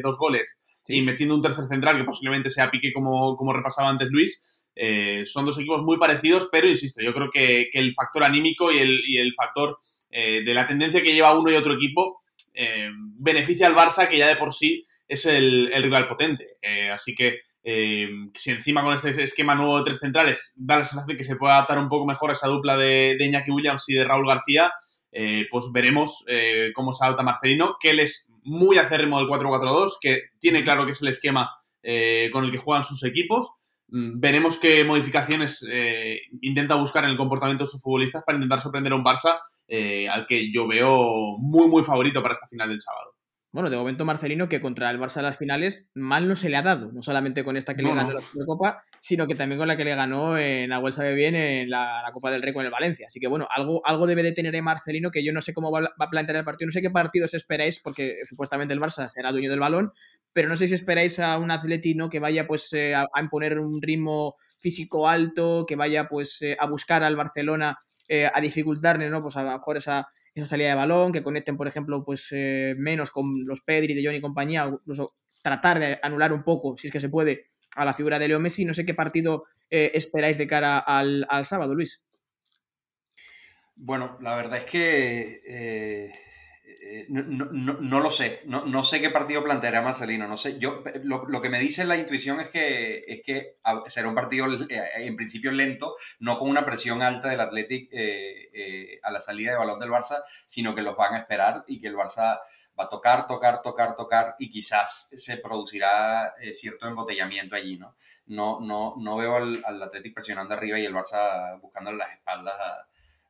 dos 0.01 0.17
goles, 0.17 0.59
y 0.89 1.03
metiendo 1.03 1.35
un 1.35 1.43
tercer 1.43 1.67
central 1.67 1.99
que 1.99 2.05
posiblemente 2.05 2.51
sea 2.51 2.71
Pique 2.71 2.93
como, 2.93 3.37
como 3.37 3.53
repasaba 3.53 3.91
antes 3.91 4.09
Luis, 4.11 4.71
eh, 4.75 5.25
son 5.27 5.45
dos 5.45 5.59
equipos 5.59 5.83
muy 5.83 5.99
parecidos, 5.99 6.49
pero 6.51 6.69
insisto, 6.69 7.03
yo 7.03 7.13
creo 7.13 7.31
que, 7.31 7.69
el 7.73 7.93
factor 7.95 8.25
anímico 8.25 8.73
y 8.73 8.79
el, 9.19 9.35
factor 9.35 9.77
eh, 10.11 10.43
de 10.45 10.55
la 10.55 10.67
tendencia 10.67 11.03
que 11.03 11.13
lleva 11.13 11.39
uno 11.39 11.51
y 11.51 11.57
otro 11.57 11.75
equipo 11.75 12.21
eh, 12.55 12.89
beneficia 13.19 13.67
al 13.67 13.75
Barça, 13.75 14.09
que 14.09 14.19
ya 14.19 14.29
de 14.29 14.37
por 14.37 14.55
sí 14.55 14.85
es 15.07 15.27
el, 15.27 15.71
rival 15.83 16.07
potente. 16.07 16.59
así 16.93 17.15
que 17.15 17.41
si 17.63 18.51
encima 18.51 18.83
con 18.83 18.95
este 18.95 19.23
esquema 19.23 19.55
nuevo 19.55 19.79
de 19.79 19.85
tres 19.85 19.99
centrales 19.99 20.55
da 20.59 20.79
la 20.79 20.85
sensación 20.85 21.17
que 21.17 21.25
se 21.25 21.37
puede 21.37 21.53
adaptar 21.53 21.79
un 21.79 21.89
poco 21.89 22.07
mejor 22.07 22.31
a 22.31 22.33
esa 22.33 22.49
dupla 22.49 22.77
de, 22.77 23.17
de 23.19 23.45
Williams 23.49 23.85
y 23.89 23.95
de 23.95 24.05
Raúl 24.05 24.27
García, 24.27 24.73
pues 25.51 25.67
veremos 25.73 26.25
cómo 26.75 26.93
se 26.93 27.05
adapta 27.05 27.23
Marcelino, 27.23 27.77
que 27.79 27.91
él 27.91 28.01
es 28.01 28.35
muy 28.45 28.79
acérrimo 28.79 29.19
del 29.19 29.29
4-4-2, 29.29 29.99
que 30.01 30.23
tiene 30.39 30.65
claro 30.65 30.87
que 30.87 30.93
es 30.93 31.03
el 31.03 31.09
esquema 31.09 31.51
con 32.33 32.45
el 32.45 32.51
que 32.51 32.59
juegan 32.59 32.85
sus 32.85 33.05
equipos 33.05 33.59
Mm, 33.91 34.21
veremos 34.21 34.59
qué 34.59 34.85
modificaciones 34.85 35.67
eh, 35.71 36.21
intenta 36.43 36.75
buscar 36.75 37.05
en 37.05 37.11
el 37.11 37.17
comportamiento 37.17 37.65
de 37.65 37.71
sus 37.71 37.83
futbolistas 37.83 38.23
para 38.23 38.37
intentar 38.37 38.61
sorprender 38.61 38.93
a 38.93 38.97
un 38.97 39.05
Barça 39.05 39.41
eh, 39.67 40.09
al 40.09 40.27
que 40.27 40.53
yo 40.53 40.67
veo 40.69 41.39
muy, 41.39 41.69
muy 41.69 41.83
favorito 41.83 42.23
para 42.23 42.35
esta 42.35 42.49
final 42.49 42.69
del 42.69 42.81
sábado. 42.81 43.15
Bueno, 43.51 43.71
de 43.71 43.79
momento 43.79 44.05
Marcelino 44.05 44.47
que 44.47 44.61
contra 44.61 44.91
el 44.91 45.01
Barça 45.01 45.19
en 45.19 45.23
las 45.23 45.39
finales 45.39 45.89
mal 45.95 46.29
no 46.29 46.37
se 46.37 46.51
le 46.51 46.57
ha 46.57 46.63
dado, 46.63 46.93
no 46.93 47.01
solamente 47.01 47.45
con 47.45 47.57
esta 47.57 47.75
que 47.75 47.83
le 47.83 47.95
ganó 47.95 48.11
en 48.11 48.17
la 48.17 48.21
Supercopa, 48.21 48.85
sino 49.01 49.27
que 49.27 49.35
también 49.35 49.59
con 49.59 49.69
la 49.69 49.79
que 49.79 49.87
le 49.87 49.95
ganó 49.95 50.37
en 50.37 50.71
Agüel 50.71 50.93
sabe 50.93 51.15
bien 51.15 51.35
en 51.35 51.71
la, 51.71 52.11
Copa 52.13 52.31
del 52.31 52.43
Rey 52.43 52.53
con 52.53 52.67
el 52.67 52.71
Valencia. 52.71 53.07
Así 53.07 53.21
que 53.21 53.27
bueno, 53.27 53.47
algo, 53.51 53.81
algo 53.87 54.07
debe 54.07 54.23
de 54.23 54.33
tener 54.33 54.61
Marcelino 54.63 55.11
que 55.11 55.25
yo 55.25 55.33
no 55.33 55.41
sé 55.41 55.55
cómo 55.55 55.71
va, 55.71 55.91
a 55.99 56.11
plantear 56.11 56.37
el 56.37 56.45
partido, 56.45 56.67
no 56.67 56.73
sé 56.73 56.83
qué 56.83 56.91
partidos 56.91 57.33
esperáis, 57.33 57.81
porque 57.81 58.19
supuestamente 58.29 58.75
el 58.75 58.81
Barça 58.81 59.09
será 59.09 59.33
dueño 59.33 59.51
del 59.51 59.61
balón, 59.61 59.93
pero 60.35 60.49
no 60.51 60.57
sé 60.57 60.69
si 60.69 60.75
esperáis 60.75 61.19
a 61.19 61.39
un 61.39 61.51
atletino 61.51 62.11
que 62.11 62.21
vaya 62.21 62.47
pues 62.47 62.71
eh, 62.75 62.95
a, 62.95 63.07
imponer 63.19 63.59
un 63.59 63.81
ritmo 63.81 64.37
físico 64.61 65.09
alto, 65.09 65.65
que 65.67 65.77
vaya 65.77 66.07
pues 66.07 66.43
eh, 66.43 66.57
a 66.61 66.67
buscar 66.67 67.03
al 67.03 67.17
Barcelona 67.17 67.79
eh, 68.09 68.29
a 68.33 68.41
dificultarle, 68.41 69.09
¿no? 69.09 69.23
Pues 69.23 69.37
a 69.37 69.43
lo 69.43 69.53
mejor 69.53 69.77
esa, 69.77 70.09
esa 70.39 70.49
salida 70.49 70.71
de 70.71 70.75
balón, 70.75 71.13
que 71.13 71.23
conecten, 71.23 71.57
por 71.57 71.67
ejemplo, 71.67 72.05
pues 72.05 72.33
menos 72.77 73.11
con 73.11 73.45
los 73.47 73.61
Pedri, 73.61 73.95
de 73.95 74.05
Johnny 74.05 74.19
y 74.19 74.23
compañía, 74.23 74.67
incluso 74.67 75.15
tratar 75.43 75.79
de 75.79 75.99
anular 76.03 76.33
un 76.33 76.43
poco, 76.43 76.77
si 76.77 76.89
es 76.89 76.93
que 76.93 77.01
se 77.01 77.09
puede, 77.09 77.45
a 77.77 77.85
la 77.85 77.95
figura 77.95 78.19
de 78.19 78.29
Leo 78.29 78.41
Messi. 78.41 78.65
No 78.65 78.75
sé 78.75 78.85
qué 78.85 78.95
partido 78.95 79.45
esperáis 79.71 80.39
de 80.39 80.47
cara 80.47 80.79
al, 80.79 81.27
al, 81.29 81.45
sábado, 81.45 81.75
Luis. 81.75 82.03
Bueno, 83.81 84.19
la 84.21 84.35
verdad 84.35 84.59
es 84.59 84.65
que 84.65 85.41
eh, 85.49 86.13
no, 87.09 88.01
lo 88.01 88.11
sé, 88.11 88.43
no, 88.45 88.83
sé 88.83 89.01
qué 89.01 89.11
partido 89.11 89.43
planteará 89.43 89.83
Marcelino, 89.83 90.29
no 90.29 90.37
sé. 90.37 90.59
Yo, 90.59 90.83
lo, 91.03 91.41
que 91.41 91.49
me 91.49 91.59
dice 91.59 91.85
la 91.85 91.97
intuición 91.97 92.41
es 92.41 92.49
que, 92.51 93.05
es 93.07 93.23
que 93.23 93.57
será 93.87 94.09
un 94.09 94.15
partido 94.15 94.47
eh, 94.69 94.83
en 94.97 95.17
principio 95.17 95.53
lento, 95.53 95.97
no 96.19 96.39
con 96.39 96.49
una 96.49 96.65
presión 96.65 97.03
alta 97.03 97.29
del 97.29 97.41
Athletic 97.41 97.89
eh, 97.93 99.01
a 99.03 99.11
la 99.11 99.21
salida 99.21 99.53
de 99.53 99.59
balón 99.59 99.81
del 99.81 99.91
Barça, 99.91 100.23
sino 100.47 100.75
que 100.75 100.83
los 100.83 100.97
van 100.97 101.15
a 101.15 101.19
esperar 101.19 101.65
y 101.67 101.81
que 101.81 101.89
el 101.89 101.97
Barça 101.97 102.41
va 102.79 102.85
a 102.85 102.89
tocar, 102.89 103.27
tocar, 103.27 103.61
tocar, 103.63 103.97
tocar 103.97 104.37
y 104.39 104.51
quizás 104.51 105.11
se 105.13 105.37
producirá 105.37 106.35
cierto 106.53 106.87
embotellamiento 106.87 107.57
allí, 107.57 107.77
¿no? 107.77 107.97
No, 108.27 108.61
no, 108.61 108.95
no 108.99 109.17
veo 109.17 109.37
al, 109.37 109.63
al 109.65 109.83
Athletic 109.83 110.15
presionando 110.15 110.55
arriba 110.55 110.79
y 110.79 110.85
el 110.85 110.95
Barça 110.95 111.59
buscando 111.61 111.93
las 111.93 112.13
espaldas 112.13 112.55
a 112.61 112.87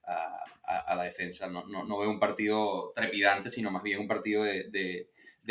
a, 0.09 0.95
la 0.95 1.03
defensa. 1.05 1.49
No, 1.49 1.65
no, 1.67 1.99
veo 1.99 2.11
un 2.11 2.19
partido 2.19 2.93
trepidante, 2.95 3.51
sino 3.51 3.71
más 3.71 3.83
bien 3.83 4.01
un 4.01 4.09
partido 4.09 4.45
de, 4.45 5.09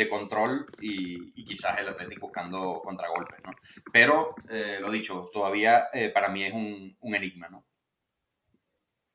control 0.08 0.66
y, 0.80 1.32
quizás 1.44 1.78
el 1.80 1.88
Atlético 1.88 2.26
buscando 2.26 2.80
contragolpes. 2.84 3.38
¿no? 3.44 3.50
Pero, 3.92 4.34
eh, 4.48 4.78
lo 4.80 4.90
dicho, 4.90 5.30
todavía 5.32 5.88
eh, 5.92 6.10
para 6.10 6.28
mí 6.28 6.44
es 6.44 6.52
un, 6.52 6.96
enigma. 7.14 7.48
¿no? 7.48 7.64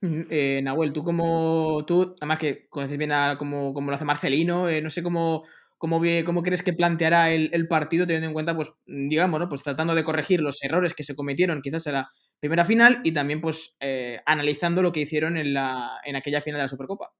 Eh, 0.01 0.61
Nahuel, 0.61 0.91
tú 0.91 1.03
como 1.03 1.85
tú, 1.87 2.15
además 2.19 2.39
que 2.39 2.67
conoces 2.67 2.97
bien 2.97 3.13
a 3.13 3.37
cómo, 3.37 3.73
lo 3.73 3.95
hace 3.95 4.03
Marcelino, 4.03 4.69
no 4.81 4.89
sé 4.89 5.01
cómo, 5.01 5.45
cómo, 5.77 6.01
cómo 6.25 6.43
crees 6.43 6.63
que 6.63 6.73
planteará 6.73 7.31
el, 7.31 7.67
partido 7.69 8.05
teniendo 8.05 8.27
en 8.27 8.33
cuenta, 8.33 8.53
pues, 8.55 8.73
digamos, 8.85 9.39
¿no? 9.39 9.47
Pues 9.47 9.63
tratando 9.63 9.95
de 9.95 10.03
corregir 10.03 10.41
los 10.41 10.61
errores 10.63 10.93
que 10.93 11.03
se 11.03 11.15
cometieron 11.15 11.61
quizás 11.61 11.87
en 11.87 11.93
la, 11.93 12.11
primera 12.43 12.65
final 12.65 12.99
y 13.05 13.13
también 13.13 13.39
pues 13.39 13.77
eh, 13.79 14.19
analizando 14.25 14.81
lo 14.81 14.91
que 14.91 14.99
hicieron 14.99 15.37
en, 15.37 15.53
la, 15.53 16.01
en 16.03 16.17
aquella 16.17 16.41
final 16.41 16.59
de 16.59 16.63
la 16.63 16.67
Supercopa. 16.67 17.13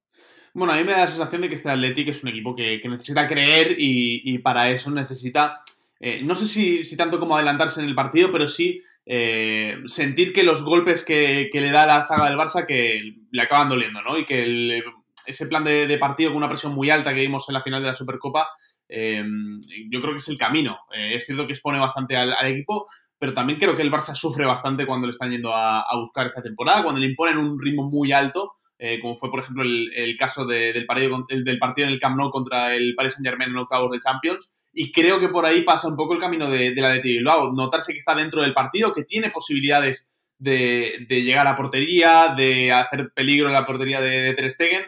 Bueno, 0.53 0.73
a 0.73 0.75
mí 0.75 0.83
me 0.83 0.91
da 0.91 0.97
la 0.97 1.07
sensación 1.07 1.41
de 1.41 1.47
que 1.47 1.55
este 1.55 1.69
Athletic 1.69 2.09
es 2.09 2.23
un 2.23 2.29
equipo 2.29 2.53
que, 2.53 2.81
necesita 2.83 3.25
creer 3.25 3.73
y, 3.79 4.37
para 4.39 4.69
eso 4.69 4.91
necesita, 4.91 5.63
eh, 6.01 6.21
no 6.25 6.35
sé 6.35 6.45
si, 6.45 6.97
tanto 6.97 7.21
como 7.21 7.37
adelantarse 7.37 7.79
en 7.79 7.87
el 7.87 7.95
partido, 7.95 8.33
pero 8.33 8.49
sí 8.49 8.81
eh, 9.05 9.77
sentir 9.85 10.33
que 10.33 10.43
los 10.43 10.61
golpes 10.61 11.05
que, 11.05 11.49
le 11.53 11.71
da 11.71 11.85
la 11.87 12.05
zaga 12.05 12.29
del 12.29 12.37
Barça 12.37 12.65
que 12.65 13.15
le 13.31 13.41
acaban 13.41 13.69
doliendo, 13.69 14.01
¿no? 14.01 14.17
Y 14.17 14.25
que 14.25 14.83
ese 15.25 15.47
plan 15.47 15.63
de, 15.63 15.97
partido 15.99 16.31
con 16.31 16.37
una 16.39 16.49
presión 16.49 16.75
muy 16.75 16.89
alta 16.89 17.13
que 17.13 17.21
vimos 17.21 17.47
en 17.47 17.53
la 17.53 17.61
final 17.61 17.81
de 17.81 17.87
la 17.87 17.95
Supercopa 17.95 18.49
yo 18.89 20.01
creo 20.01 20.11
que 20.11 20.17
es 20.17 20.27
el 20.27 20.37
camino. 20.37 20.77
es 20.91 21.25
cierto 21.25 21.47
que 21.47 21.53
expone 21.53 21.79
bastante 21.79 22.17
al, 22.17 22.45
equipo, 22.45 22.85
pero 23.23 23.33
también 23.33 23.57
creo 23.57 23.73
que 23.73 23.81
el 23.81 23.89
Barça 23.89 24.13
sufre 24.13 24.45
bastante 24.45 24.85
cuando 24.85 25.07
le 25.07 25.11
están 25.11 25.31
yendo 25.31 25.55
a, 25.55 25.87
buscar 25.97 26.25
esta 26.25 26.41
temporada, 26.41 26.83
cuando 26.83 26.99
le 26.99 27.07
imponen 27.07 27.37
un 27.37 27.57
ritmo 27.57 27.89
muy 27.89 28.11
alto. 28.11 28.55
como 29.01 29.15
fue, 29.15 29.31
por 29.31 29.39
ejemplo, 29.39 29.63
el, 29.63 30.17
caso 30.19 30.45
del, 30.45 30.85
partido, 30.85 31.25
del 31.29 31.57
partido 31.57 31.87
en 31.87 31.93
el 31.93 32.01
Camp 32.01 32.17
Nou 32.17 32.29
contra 32.29 32.75
el 32.75 32.93
Paris 32.95 33.13
Saint-Germain 33.13 33.49
en 33.49 33.55
octavos 33.55 33.91
de 33.93 34.01
Champions, 34.01 34.53
y 34.73 34.91
creo 34.91 35.21
que 35.21 35.29
por 35.29 35.45
ahí 35.45 35.61
pasa 35.61 35.87
un 35.87 35.95
poco 35.95 36.15
el 36.15 36.19
camino 36.19 36.49
de, 36.49 36.73
de 36.73 36.81
la 36.81 36.89
de 36.89 36.99
Bilbao. 36.99 37.53
Notarse 37.53 37.93
que 37.93 37.99
está 37.99 38.13
dentro 38.13 38.41
del 38.41 38.53
partido, 38.53 38.91
que 38.91 39.05
tiene 39.05 39.29
posibilidades 39.29 40.11
de, 40.37 41.05
llegar 41.07 41.47
a 41.47 41.55
portería, 41.55 42.33
de 42.35 42.73
hacer 42.73 43.13
peligro 43.15 43.47
en 43.47 43.53
la 43.53 43.65
portería 43.65 44.01
de, 44.01 44.19
de 44.19 44.33
Ter 44.33 44.51
Stegen, 44.51 44.83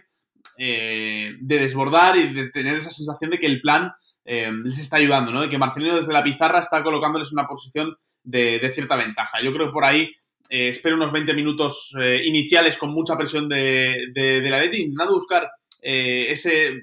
eh, 0.58 1.36
de 1.40 1.60
desbordar 1.60 2.18
y 2.18 2.34
de 2.34 2.50
tener 2.50 2.76
esa 2.76 2.92
sensación 2.92 3.32
de 3.32 3.40
que 3.40 3.46
el 3.46 3.62
plan 3.62 3.94
eh, 4.26 4.52
les 4.52 4.80
está 4.80 4.98
ayudando, 4.98 5.32
¿no? 5.32 5.42
De 5.42 5.50
que 5.50 5.58
Marcelino 5.58 5.96
desde 5.96 6.12
la 6.12 6.24
pizarra 6.24 6.60
está 6.60 6.84
colocándoles 6.84 7.32
una 7.32 7.48
posición 7.48 7.96
de, 8.26 8.70
cierta 8.74 8.98
ventaja. 8.98 9.42
Yo 9.42 9.54
creo 9.54 9.68
que 9.68 9.74
por 9.74 9.86
ahí 9.86 10.12
eh, 10.50 10.70
espero 10.70 10.98
unos 10.98 11.14
20 11.14 11.34
minutos 11.34 11.94
iniciales 12.24 12.78
con 12.78 12.92
mucha 12.92 13.18
presión 13.18 13.48
de, 13.48 14.08
de, 14.14 14.50
la 14.50 14.60
Leti, 14.60 14.82
intentando 14.82 15.14
buscar 15.14 15.50
ese 15.82 16.82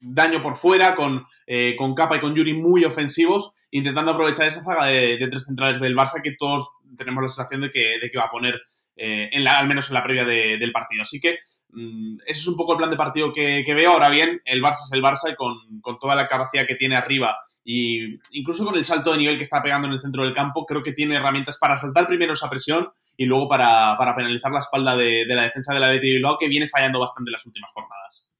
daño 0.00 0.42
por 0.42 0.56
fuera, 0.56 0.96
con, 0.96 1.26
eh, 1.46 1.76
con 1.76 1.94
Capa 1.94 2.16
y 2.16 2.20
con 2.20 2.34
Yuri 2.34 2.54
muy 2.54 2.84
ofensivos, 2.84 3.54
intentando 3.70 4.12
aprovechar 4.12 4.48
esa 4.48 4.62
zaga 4.62 4.86
de, 4.86 5.18
tres 5.30 5.44
centrales 5.44 5.80
del 5.80 5.94
Barça 5.94 6.22
que 6.22 6.34
todos 6.38 6.68
tenemos 6.96 7.22
la 7.22 7.28
sensación 7.28 7.60
de 7.60 7.70
que, 7.70 7.98
de 8.00 8.10
que 8.10 8.18
va 8.18 8.24
a 8.24 8.30
poner, 8.30 8.60
eh, 8.96 9.28
en 9.32 9.44
la, 9.44 9.58
al 9.58 9.68
menos 9.68 9.88
en 9.88 9.94
la 9.94 10.02
previa 10.02 10.24
del 10.24 10.72
partido. 10.72 11.02
Así 11.02 11.20
que 11.20 11.38
mm, 11.68 12.18
ese 12.26 12.40
es 12.40 12.46
un 12.46 12.56
poco 12.56 12.72
el 12.72 12.78
plan 12.78 12.90
de 12.90 12.96
partido 12.96 13.32
que, 13.32 13.62
veo. 13.74 13.92
Ahora 13.92 14.08
bien, 14.08 14.40
el 14.44 14.62
Barça 14.62 14.84
es 14.86 14.92
el 14.92 15.02
Barça 15.02 15.30
y 15.30 15.36
con, 15.36 15.80
con, 15.80 15.98
toda 15.98 16.14
la 16.14 16.26
capacidad 16.26 16.66
que 16.66 16.74
tiene 16.74 16.96
arriba 16.96 17.36
y 17.72 18.18
incluso 18.32 18.64
con 18.64 18.74
el 18.74 18.84
salto 18.84 19.12
de 19.12 19.18
nivel 19.18 19.36
que 19.36 19.44
está 19.44 19.62
pegando 19.62 19.86
en 19.86 19.92
el 19.92 20.00
centro 20.00 20.24
del 20.24 20.34
campo, 20.34 20.66
creo 20.66 20.82
que 20.82 20.92
tiene 20.92 21.14
herramientas 21.14 21.56
para 21.56 21.78
saltar 21.78 22.08
primero 22.08 22.32
esa 22.32 22.50
presión 22.50 22.88
y 23.16 23.26
luego 23.26 23.48
para, 23.48 23.94
para 23.96 24.16
penalizar 24.16 24.50
la 24.50 24.58
espalda 24.58 24.96
de, 24.96 25.24
la 25.28 25.42
defensa 25.42 25.72
de 25.72 25.78
la 25.78 25.86
de 25.86 26.00
Bilbao 26.00 26.36
que 26.36 26.48
viene 26.48 26.66
fallando 26.66 26.98
bastante 26.98 27.30
las 27.30 27.46
últimas 27.46 27.70
jornadas. 27.72 28.32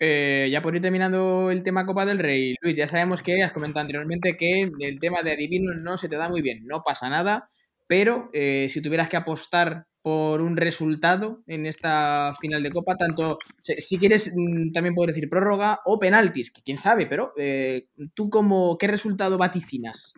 Eh, 0.00 0.48
ya 0.50 0.60
por 0.62 0.74
ir 0.74 0.82
terminando 0.82 1.52
el 1.52 1.62
tema 1.62 1.86
Copa 1.86 2.04
del 2.04 2.18
Rey, 2.18 2.56
Luis, 2.60 2.76
ya 2.76 2.88
sabemos 2.88 3.22
que 3.22 3.40
has 3.40 3.52
comentado 3.52 3.82
anteriormente 3.82 4.36
que 4.36 4.68
el 4.80 4.98
tema 4.98 5.22
de 5.22 5.30
adivino 5.30 5.72
no 5.72 5.96
se 5.96 6.08
te 6.08 6.16
da 6.16 6.28
muy 6.28 6.42
bien, 6.42 6.66
no 6.66 6.82
pasa 6.82 7.08
nada, 7.08 7.48
pero 7.86 8.30
eh, 8.32 8.66
si 8.68 8.82
tuvieras 8.82 9.08
que 9.08 9.16
apostar 9.16 9.86
por 10.06 10.40
un 10.40 10.56
resultado 10.56 11.42
en 11.48 11.66
esta 11.66 12.32
final 12.40 12.62
de 12.62 12.70
Copa, 12.70 12.94
tanto 12.94 13.40
si 13.60 13.98
quieres 13.98 14.32
mm, 14.36 14.70
también 14.70 14.94
puedo 14.94 15.08
decir 15.08 15.28
prórroga 15.28 15.80
o 15.84 15.98
penaltis, 15.98 16.52
que 16.52 16.62
quién 16.62 16.78
sabe, 16.78 17.06
pero 17.06 17.32
eh, 17.36 17.88
tú 18.14 18.30
como 18.30 18.78
qué 18.78 18.86
resultado 18.86 19.36
vaticinas. 19.36 20.14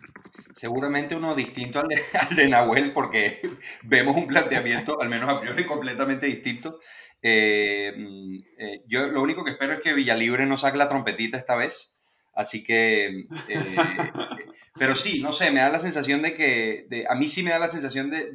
Seguramente 0.52 1.16
uno 1.16 1.34
distinto 1.34 1.80
al 1.80 1.88
de, 1.88 1.96
al 2.20 2.36
de 2.36 2.48
Nahuel, 2.48 2.92
porque 2.92 3.40
vemos 3.82 4.14
un 4.14 4.26
planteamiento, 4.26 5.00
al 5.00 5.08
menos 5.08 5.30
a 5.30 5.40
priori, 5.40 5.64
completamente 5.64 6.26
distinto. 6.26 6.80
Eh, 7.22 7.94
mm, 7.96 8.36
eh, 8.58 8.82
yo 8.88 9.08
lo 9.08 9.22
único 9.22 9.42
que 9.42 9.52
espero 9.52 9.72
es 9.72 9.80
que 9.80 9.94
Villalibre 9.94 10.44
no 10.44 10.58
saque 10.58 10.76
la 10.76 10.88
trompetita 10.88 11.38
esta 11.38 11.56
vez. 11.56 11.97
Así 12.38 12.62
que, 12.62 13.26
eh, 13.48 13.76
pero 14.78 14.94
sí, 14.94 15.20
no 15.20 15.32
sé, 15.32 15.50
me 15.50 15.58
da 15.58 15.70
la 15.70 15.80
sensación 15.80 16.22
de 16.22 16.36
que, 16.36 17.04
a 17.08 17.16
mí 17.16 17.26
sí 17.26 17.42
me 17.42 17.50
da 17.50 17.58
la 17.58 17.66
sensación 17.66 18.10
de, 18.10 18.30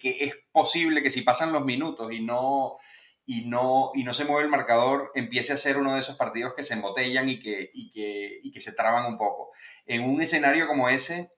que 0.00 0.16
es 0.20 0.34
posible 0.50 1.02
que 1.02 1.10
si 1.10 1.20
pasan 1.20 1.52
los 1.52 1.62
minutos 1.62 2.10
y 2.10 2.22
no, 2.22 2.78
y, 3.26 3.42
no, 3.42 3.90
y 3.92 4.02
no 4.02 4.14
se 4.14 4.24
mueve 4.24 4.44
el 4.44 4.48
marcador, 4.48 5.12
empiece 5.14 5.52
a 5.52 5.58
ser 5.58 5.76
uno 5.76 5.92
de 5.92 6.00
esos 6.00 6.16
partidos 6.16 6.54
que 6.56 6.62
se 6.62 6.72
embotellan 6.72 7.28
y 7.28 7.38
que, 7.38 7.68
y 7.70 7.92
que, 7.92 8.40
y 8.42 8.50
que 8.50 8.62
se 8.62 8.72
traban 8.72 9.04
un 9.04 9.18
poco. 9.18 9.50
En 9.84 10.02
un 10.02 10.22
escenario 10.22 10.66
como 10.66 10.88
ese, 10.88 11.32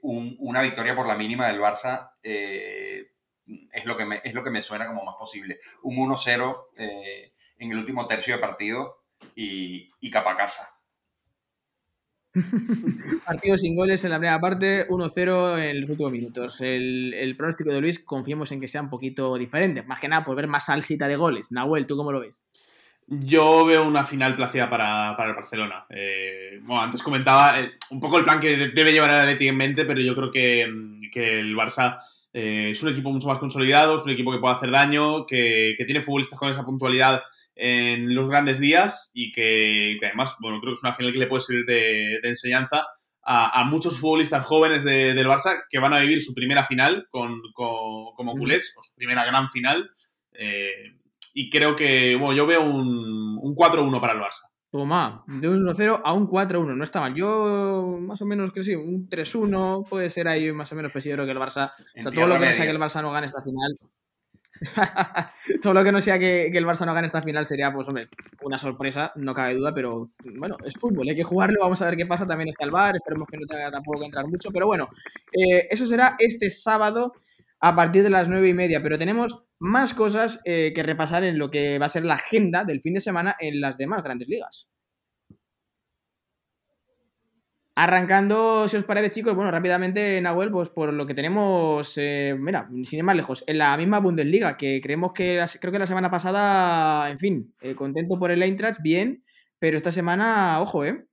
una 0.00 0.62
victoria 0.62 0.96
por 0.96 1.06
la 1.06 1.16
mínima 1.16 1.48
del 1.48 1.60
Barça 1.60 2.12
es 2.22 3.84
lo 3.84 3.98
que 3.98 4.22
es 4.24 4.32
lo 4.32 4.42
que 4.42 4.50
me 4.50 4.62
suena 4.62 4.86
como 4.86 5.04
más 5.04 5.16
posible. 5.16 5.60
Un 5.82 5.98
1-0 5.98 6.68
eh, 6.78 7.34
en 7.58 7.72
el 7.72 7.76
último 7.76 8.06
tercio 8.06 8.34
de 8.34 8.40
partido 8.40 9.01
y, 9.34 9.90
y 10.00 10.10
capa 10.10 10.36
casa. 10.36 10.68
Partido 13.26 13.58
sin 13.58 13.76
goles 13.76 14.02
en 14.04 14.10
la 14.10 14.18
primera 14.18 14.40
parte, 14.40 14.88
1-0 14.88 15.58
en 15.58 15.80
los 15.82 15.90
últimos 15.90 16.12
minutos. 16.12 16.60
El, 16.60 17.34
pronóstico 17.36 17.70
de 17.70 17.80
Luis, 17.80 17.98
confiemos 17.98 18.52
en 18.52 18.60
que 18.60 18.68
sea 18.68 18.80
un 18.80 18.88
poquito 18.90 19.36
diferente. 19.36 19.82
Más 19.82 20.00
que 20.00 20.08
nada 20.08 20.24
por 20.24 20.36
ver 20.36 20.48
más 20.48 20.66
salsita 20.66 21.08
de 21.08 21.16
goles. 21.16 21.52
Nahuel, 21.52 21.86
¿tú 21.86 21.96
cómo 21.96 22.12
lo 22.12 22.20
ves? 22.20 22.44
Yo 23.06 23.66
veo 23.66 23.86
una 23.86 24.06
final 24.06 24.36
placida 24.36 24.70
para, 24.70 25.10
el 25.10 25.34
Barcelona. 25.34 25.84
Eh, 25.90 26.60
bueno, 26.62 26.82
antes 26.82 27.02
comentaba 27.02 27.60
eh, 27.60 27.72
un 27.90 28.00
poco 28.00 28.18
el 28.18 28.24
plan 28.24 28.40
que 28.40 28.56
debe 28.68 28.92
llevar 28.92 29.10
el 29.10 29.20
Atleti 29.20 29.48
en 29.48 29.56
mente, 29.56 29.84
pero 29.84 30.00
yo 30.00 30.14
creo 30.14 30.30
que, 30.30 30.72
que 31.12 31.40
el 31.40 31.54
Barça 31.54 31.98
eh, 32.32 32.70
es 32.70 32.82
un 32.82 32.88
equipo 32.88 33.10
mucho 33.10 33.28
más 33.28 33.38
consolidado, 33.38 33.96
es 33.96 34.04
un 34.06 34.12
equipo 34.12 34.32
que 34.32 34.38
puede 34.38 34.54
hacer 34.54 34.70
daño, 34.70 35.26
que, 35.26 35.74
tiene 35.84 36.00
futbolistas 36.00 36.38
con 36.38 36.50
esa 36.50 36.64
puntualidad 36.64 37.22
en 37.64 38.12
los 38.12 38.28
grandes 38.28 38.58
días 38.58 39.12
y 39.14 39.30
que, 39.30 39.96
además, 40.02 40.34
bueno, 40.40 40.60
creo 40.60 40.72
que 40.72 40.78
es 40.78 40.82
una 40.82 40.94
final 40.94 41.12
que 41.12 41.18
le 41.20 41.28
puede 41.28 41.42
servir 41.42 41.64
de, 41.64 42.16
enseñanza 42.24 42.84
a, 43.22 43.62
muchos 43.64 44.00
futbolistas 44.00 44.44
jóvenes 44.44 44.82
del 44.82 45.28
Barça 45.28 45.62
que 45.70 45.78
van 45.78 45.92
a 45.92 46.00
vivir 46.00 46.20
su 46.20 46.34
primera 46.34 46.64
final 46.64 47.06
con, 47.08 47.40
como 47.54 48.34
culés, 48.36 48.74
o 48.76 48.82
su 48.82 48.96
primera 48.96 49.24
gran 49.24 49.48
final. 49.48 49.88
Eh, 50.32 50.98
y 51.34 51.48
creo 51.50 51.76
que, 51.76 52.16
bueno, 52.16 52.34
yo 52.34 52.48
veo 52.48 52.64
un, 52.64 53.38
un 53.40 53.54
4-1 53.54 54.00
para 54.00 54.14
el 54.14 54.18
Barça. 54.18 54.42
Toma, 54.72 55.22
de 55.28 55.48
un 55.48 55.64
1-0 55.64 56.00
a 56.02 56.12
un 56.14 56.26
4-1, 56.26 56.74
no 56.74 56.82
está 56.82 56.98
mal. 56.98 57.14
Yo 57.14 57.96
más 58.00 58.20
o 58.22 58.26
menos 58.26 58.50
creo 58.50 58.64
que 58.64 58.70
sí, 58.70 58.74
un 58.74 59.08
3-1 59.08 59.86
puede 59.88 60.10
ser 60.10 60.26
ahí 60.26 60.50
más 60.50 60.72
o 60.72 60.74
menos, 60.74 60.90
pues 60.90 61.04
yo 61.04 61.12
creo 61.12 61.26
que 61.26 61.30
el 61.30 61.38
Barça, 61.38 61.74
o 61.78 62.02
sea, 62.02 62.10
todo 62.10 62.26
lo 62.26 62.40
que 62.40 62.54
sea 62.54 62.64
que 62.64 62.70
el 62.72 62.80
Barça 62.80 63.02
no 63.02 63.12
gane 63.12 63.26
esta 63.26 63.42
final, 63.42 63.76
todo 65.62 65.74
lo 65.74 65.84
que 65.84 65.92
no 65.92 66.00
sea 66.00 66.18
que, 66.18 66.46
el 66.46 66.66
Barça 66.66 66.86
no 66.86 66.94
gane 66.94 67.06
esta 67.06 67.22
final 67.22 67.46
sería, 67.46 67.72
pues 67.72 67.88
hombre, 67.88 68.04
una 68.42 68.58
sorpresa, 68.58 69.12
no 69.16 69.34
cabe 69.34 69.54
duda, 69.54 69.72
pero 69.74 70.10
bueno, 70.36 70.56
es 70.64 70.74
fútbol, 70.74 71.08
hay 71.08 71.16
que 71.16 71.24
jugarlo, 71.24 71.60
vamos 71.60 71.82
a 71.82 71.86
ver 71.86 71.96
qué 71.96 72.06
pasa, 72.06 72.26
también 72.26 72.48
está 72.48 72.64
el 72.64 72.70
VAR, 72.70 72.94
esperemos 72.96 73.28
que 73.28 73.38
no 73.38 73.46
tenga 73.46 73.70
tampoco 73.70 74.00
que 74.00 74.06
entrar 74.06 74.26
mucho, 74.28 74.50
pero 74.50 74.66
bueno, 74.66 74.88
eh, 75.32 75.66
eso 75.70 75.86
será 75.86 76.16
este 76.18 76.50
sábado 76.50 77.12
a 77.60 77.76
partir 77.76 78.02
de 78.02 78.10
las 78.10 78.28
nueve 78.28 78.48
y 78.48 78.54
media, 78.54 78.82
pero 78.82 78.98
tenemos 78.98 79.44
más 79.58 79.94
cosas 79.94 80.40
eh, 80.44 80.72
que 80.74 80.82
repasar 80.82 81.22
en 81.22 81.38
lo 81.38 81.50
que 81.50 81.78
va 81.78 81.86
a 81.86 81.90
ser 81.90 82.04
la 82.04 82.14
agenda 82.14 82.64
del 82.64 82.80
fin 82.80 82.94
de 82.94 83.00
semana 83.00 83.36
en 83.38 83.60
las 83.60 83.78
demás 83.78 84.02
grandes 84.02 84.28
ligas. 84.28 84.68
Arrancando, 87.74 88.68
si 88.68 88.76
os 88.76 88.84
parece, 88.84 89.08
chicos, 89.08 89.34
bueno, 89.34 89.50
rápidamente, 89.50 90.20
Nahuel, 90.20 90.50
pues 90.50 90.68
por 90.68 90.92
lo 90.92 91.06
que 91.06 91.14
tenemos, 91.14 91.96
eh, 91.96 92.36
mira, 92.38 92.68
sin 92.84 92.98
ir 92.98 93.04
más 93.04 93.16
lejos, 93.16 93.44
en 93.46 93.56
la 93.56 93.74
misma 93.78 93.98
Bundesliga, 93.98 94.58
que 94.58 94.80
creemos 94.82 95.14
que, 95.14 95.42
creo 95.58 95.72
que 95.72 95.78
la 95.78 95.86
semana 95.86 96.10
pasada, 96.10 97.10
en 97.10 97.18
fin, 97.18 97.54
eh, 97.62 97.74
contento 97.74 98.18
por 98.18 98.30
el 98.30 98.42
Eintracht, 98.42 98.82
bien, 98.82 99.24
pero 99.58 99.78
esta 99.78 99.90
semana, 99.90 100.60
ojo, 100.60 100.84
¿eh? 100.84 101.06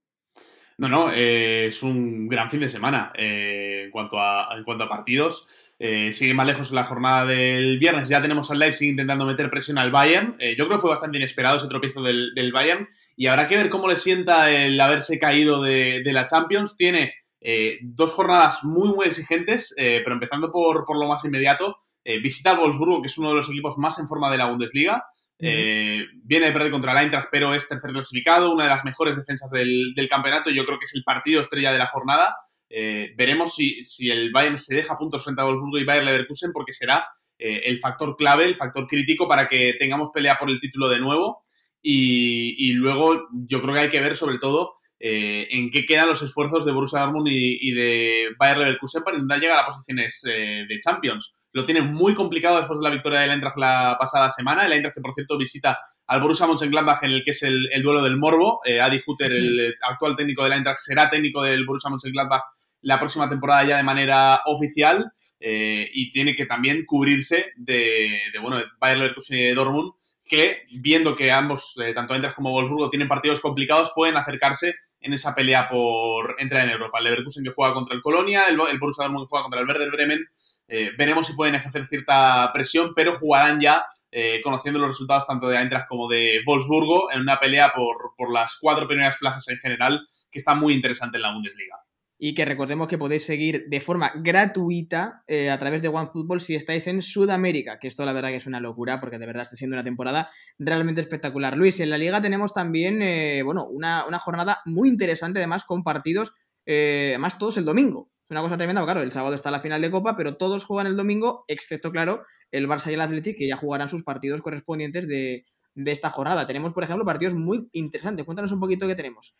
No, 0.76 0.88
no, 0.88 1.12
es 1.12 1.82
un 1.82 2.28
gran 2.28 2.50
fin 2.50 2.60
de 2.60 2.68
semana 2.68 3.12
en, 3.14 3.90
cuanto 3.90 4.18
a, 4.18 4.48
en 4.56 4.64
cuanto 4.64 4.84
a 4.84 4.88
partidos. 4.88 5.69
Eh, 5.82 6.12
sigue 6.12 6.34
más 6.34 6.46
lejos 6.46 6.72
la 6.72 6.84
jornada 6.84 7.24
del 7.24 7.78
viernes. 7.78 8.10
Ya 8.10 8.20
tenemos 8.20 8.50
al 8.50 8.58
Leipzig 8.58 8.90
intentando 8.90 9.24
meter 9.24 9.48
presión 9.48 9.78
al 9.78 9.90
Bayern. 9.90 10.36
Eh, 10.38 10.54
yo 10.54 10.66
creo 10.66 10.76
que 10.76 10.82
fue 10.82 10.90
bastante 10.90 11.16
inesperado 11.16 11.56
ese 11.56 11.68
tropiezo 11.68 12.02
del, 12.02 12.52
Bayern. 12.52 12.86
Y 13.16 13.28
habrá 13.28 13.46
que 13.46 13.56
ver 13.56 13.70
cómo 13.70 13.88
le 13.88 13.96
sienta 13.96 14.50
el 14.50 14.78
haberse 14.78 15.18
caído 15.18 15.62
de, 15.62 16.02
la 16.04 16.26
Champions. 16.26 16.76
Tiene 16.76 17.14
eh, 17.40 17.78
dos 17.80 18.12
jornadas 18.12 18.62
muy, 18.62 18.90
muy 18.90 19.06
exigentes, 19.06 19.74
pero 19.74 20.12
empezando 20.12 20.52
por, 20.52 20.84
lo 20.86 21.08
más 21.08 21.24
inmediato. 21.24 21.78
visita 22.22 22.50
al 22.50 22.58
Wolfsburgo, 22.58 23.00
que 23.00 23.08
es 23.08 23.16
uno 23.16 23.30
de 23.30 23.36
los 23.36 23.48
equipos 23.48 23.78
más 23.78 23.98
en 23.98 24.06
forma 24.06 24.30
de 24.30 24.36
la 24.36 24.50
Bundesliga. 24.50 25.02
viene 25.38 26.46
de 26.46 26.52
perder 26.52 26.70
contra 26.70 26.92
el 26.92 26.98
Eintracht, 26.98 27.28
pero 27.32 27.54
es 27.54 27.66
tercer 27.66 27.90
clasificado, 27.92 28.52
una 28.52 28.64
de 28.64 28.70
las 28.70 28.84
mejores 28.84 29.16
defensas 29.16 29.50
del, 29.50 29.94
del 29.96 30.08
campeonato. 30.10 30.50
Yo 30.50 30.66
creo 30.66 30.78
que 30.78 30.84
es 30.84 30.94
el 30.94 31.04
partido 31.04 31.40
estrella 31.40 31.72
de 31.72 31.78
la 31.78 31.86
jornada. 31.86 32.36
Eh, 32.72 33.12
veremos 33.16 33.52
si, 33.52 33.82
si, 33.82 34.10
el 34.10 34.30
Bayern 34.30 34.56
se 34.56 34.76
deja 34.76 34.96
puntos 34.96 35.24
frente 35.24 35.42
a 35.42 35.44
Wolfsburgo 35.44 35.78
y 35.78 35.84
Bayern 35.84 36.06
Leverkusen 36.06 36.52
porque 36.52 36.72
será 36.72 37.04
eh, 37.36 37.62
el 37.64 37.78
factor 37.78 38.16
clave, 38.16 38.44
el 38.44 38.54
factor 38.54 38.86
crítico 38.86 39.26
para 39.26 39.48
que 39.48 39.74
tengamos 39.76 40.10
pelea 40.14 40.38
por 40.38 40.48
el 40.48 40.60
título 40.60 40.88
de 40.88 41.00
nuevo. 41.00 41.42
Y, 41.82 42.72
luego 42.74 43.28
yo 43.32 43.60
creo 43.62 43.74
que 43.74 43.80
hay 43.80 43.88
que 43.88 44.00
ver 44.00 44.14
sobre 44.14 44.38
todo 44.38 44.74
eh, 44.98 45.48
en 45.50 45.70
qué 45.70 45.86
quedan 45.86 46.08
los 46.08 46.20
esfuerzos 46.22 46.66
de 46.66 46.72
Borussia 46.72 47.00
Dortmund 47.00 47.28
y, 47.30 47.72
de 47.72 48.26
Bayern 48.38 48.60
Leverkusen 48.60 49.02
para 49.02 49.16
intentar 49.16 49.40
llegar 49.40 49.58
a 49.58 49.66
posiciones 49.66 50.20
de 50.22 50.78
Champions. 50.78 51.38
Lo 51.52 51.64
tienen 51.64 51.92
muy 51.92 52.14
complicado 52.14 52.58
después 52.58 52.78
de 52.78 52.84
la 52.84 52.90
victoria 52.90 53.20
del 53.20 53.30
Eintracht 53.30 53.56
la 53.56 53.96
pasada 53.98 54.30
semana. 54.30 54.66
El 54.66 54.72
Eintracht 54.74 54.94
que, 54.94 55.00
por 55.00 55.14
cierto, 55.14 55.38
visita 55.38 55.78
al 56.06 56.20
Borussia 56.20 56.46
Mönchengladbach 56.46 57.02
en 57.02 57.12
el 57.12 57.24
que 57.24 57.30
es 57.30 57.42
el, 57.42 57.68
duelo 57.82 58.04
del 58.04 58.18
Morbo. 58.18 58.60
Adi 58.80 59.02
Hutter, 59.04 59.32
el 59.32 59.74
actual 59.80 60.14
técnico 60.14 60.44
del 60.44 60.52
Eintracht, 60.52 60.78
será 60.78 61.08
técnico 61.08 61.42
del 61.42 61.64
Borussia 61.64 61.90
Mönchengladbach 61.90 62.44
la 62.82 62.98
próxima 62.98 63.28
temporada 63.28 63.64
ya 63.64 63.76
de 63.76 63.82
manera 63.82 64.42
oficial 64.46 65.12
eh, 65.38 65.88
y 65.92 66.10
tiene 66.10 66.34
que 66.34 66.46
también 66.46 66.84
cubrirse 66.84 67.52
de, 67.56 68.20
de 68.32 68.38
bueno, 68.40 68.58
Leverkusen 68.80 69.38
y 69.38 69.42
de 69.44 69.54
Dortmund 69.54 69.92
que, 70.28 70.62
viendo 70.70 71.16
que 71.16 71.32
ambos, 71.32 71.74
eh, 71.82 71.92
tanto 71.92 72.14
Eintracht 72.14 72.36
como 72.36 72.52
Wolfsburgo, 72.52 72.88
tienen 72.88 73.08
partidos 73.08 73.40
complicados, 73.40 73.92
pueden 73.94 74.16
acercarse 74.16 74.76
en 75.00 75.12
esa 75.12 75.34
pelea 75.34 75.68
por 75.68 76.36
entrar 76.38 76.62
en 76.62 76.70
Europa. 76.70 76.98
El 76.98 77.04
Leverkusen 77.04 77.42
que 77.42 77.50
juega 77.50 77.72
contra 77.74 77.96
el 77.96 78.02
Colonia, 78.02 78.44
el, 78.44 78.60
el 78.70 78.78
Borussia 78.78 79.04
Dortmund 79.04 79.26
que 79.26 79.30
juega 79.30 79.42
contra 79.44 79.60
el 79.60 79.66
Werder 79.66 79.90
Bremen. 79.90 80.26
Eh, 80.68 80.90
veremos 80.96 81.26
si 81.26 81.32
pueden 81.32 81.56
ejercer 81.56 81.86
cierta 81.86 82.50
presión, 82.52 82.92
pero 82.94 83.16
jugarán 83.16 83.60
ya 83.60 83.86
eh, 84.12 84.40
conociendo 84.44 84.78
los 84.78 84.90
resultados 84.90 85.26
tanto 85.26 85.48
de 85.48 85.56
Eintracht 85.56 85.88
como 85.88 86.08
de 86.08 86.40
Wolfsburgo 86.46 87.10
en 87.10 87.20
una 87.20 87.40
pelea 87.40 87.72
por, 87.74 88.12
por 88.16 88.32
las 88.32 88.56
cuatro 88.60 88.86
primeras 88.86 89.16
plazas 89.16 89.48
en 89.48 89.58
general, 89.58 90.06
que 90.30 90.38
está 90.38 90.54
muy 90.54 90.74
interesante 90.74 91.16
en 91.16 91.22
la 91.22 91.32
Bundesliga 91.32 91.76
y 92.22 92.34
que 92.34 92.44
recordemos 92.44 92.86
que 92.86 92.98
podéis 92.98 93.24
seguir 93.24 93.64
de 93.68 93.80
forma 93.80 94.12
gratuita 94.14 95.24
eh, 95.26 95.48
a 95.48 95.58
través 95.58 95.80
de 95.80 95.88
OneFootball 95.88 96.42
si 96.42 96.54
estáis 96.54 96.86
en 96.86 97.00
Sudamérica, 97.00 97.78
que 97.78 97.88
esto 97.88 98.04
la 98.04 98.12
verdad 98.12 98.28
que 98.28 98.36
es 98.36 98.46
una 98.46 98.60
locura 98.60 99.00
porque 99.00 99.18
de 99.18 99.24
verdad 99.24 99.44
está 99.44 99.56
siendo 99.56 99.74
una 99.74 99.84
temporada 99.84 100.30
realmente 100.58 101.00
espectacular. 101.00 101.56
Luis, 101.56 101.80
en 101.80 101.88
la 101.88 101.96
liga 101.96 102.20
tenemos 102.20 102.52
también, 102.52 103.00
eh, 103.00 103.42
bueno, 103.42 103.66
una, 103.66 104.04
jornada 104.18 104.58
muy 104.66 104.90
interesante 104.90 105.38
además 105.38 105.64
con 105.64 105.82
partidos, 105.82 106.34
eh, 106.66 107.06
además 107.12 107.38
todos 107.38 107.56
el 107.56 107.64
domingo. 107.64 108.10
Es 108.26 108.30
una 108.30 108.42
cosa 108.42 108.58
tremenda, 108.58 108.84
claro, 108.84 109.00
el 109.00 109.12
sábado 109.12 109.34
está 109.34 109.50
la 109.50 109.60
final 109.60 109.80
de 109.80 109.90
Copa, 109.90 110.14
pero 110.14 110.36
todos 110.36 110.66
juegan 110.66 110.88
el 110.88 110.98
domingo, 110.98 111.46
excepto, 111.48 111.90
claro, 111.90 112.26
el 112.50 112.68
Barça 112.68 112.90
y 112.90 112.94
el 112.94 113.00
Athletic, 113.00 113.38
que 113.38 113.48
ya 113.48 113.56
jugarán 113.56 113.88
sus 113.88 114.02
partidos 114.02 114.42
correspondientes 114.42 115.08
de, 115.08 115.46
de 115.74 115.90
esta 115.90 116.10
jornada. 116.10 116.46
Tenemos, 116.46 116.74
por 116.74 116.84
ejemplo, 116.84 117.04
partidos 117.04 117.34
muy 117.34 117.68
interesantes. 117.72 118.26
Cuéntanos 118.26 118.52
un 118.52 118.60
poquito 118.60 118.86
qué 118.86 118.94
tenemos. 118.94 119.36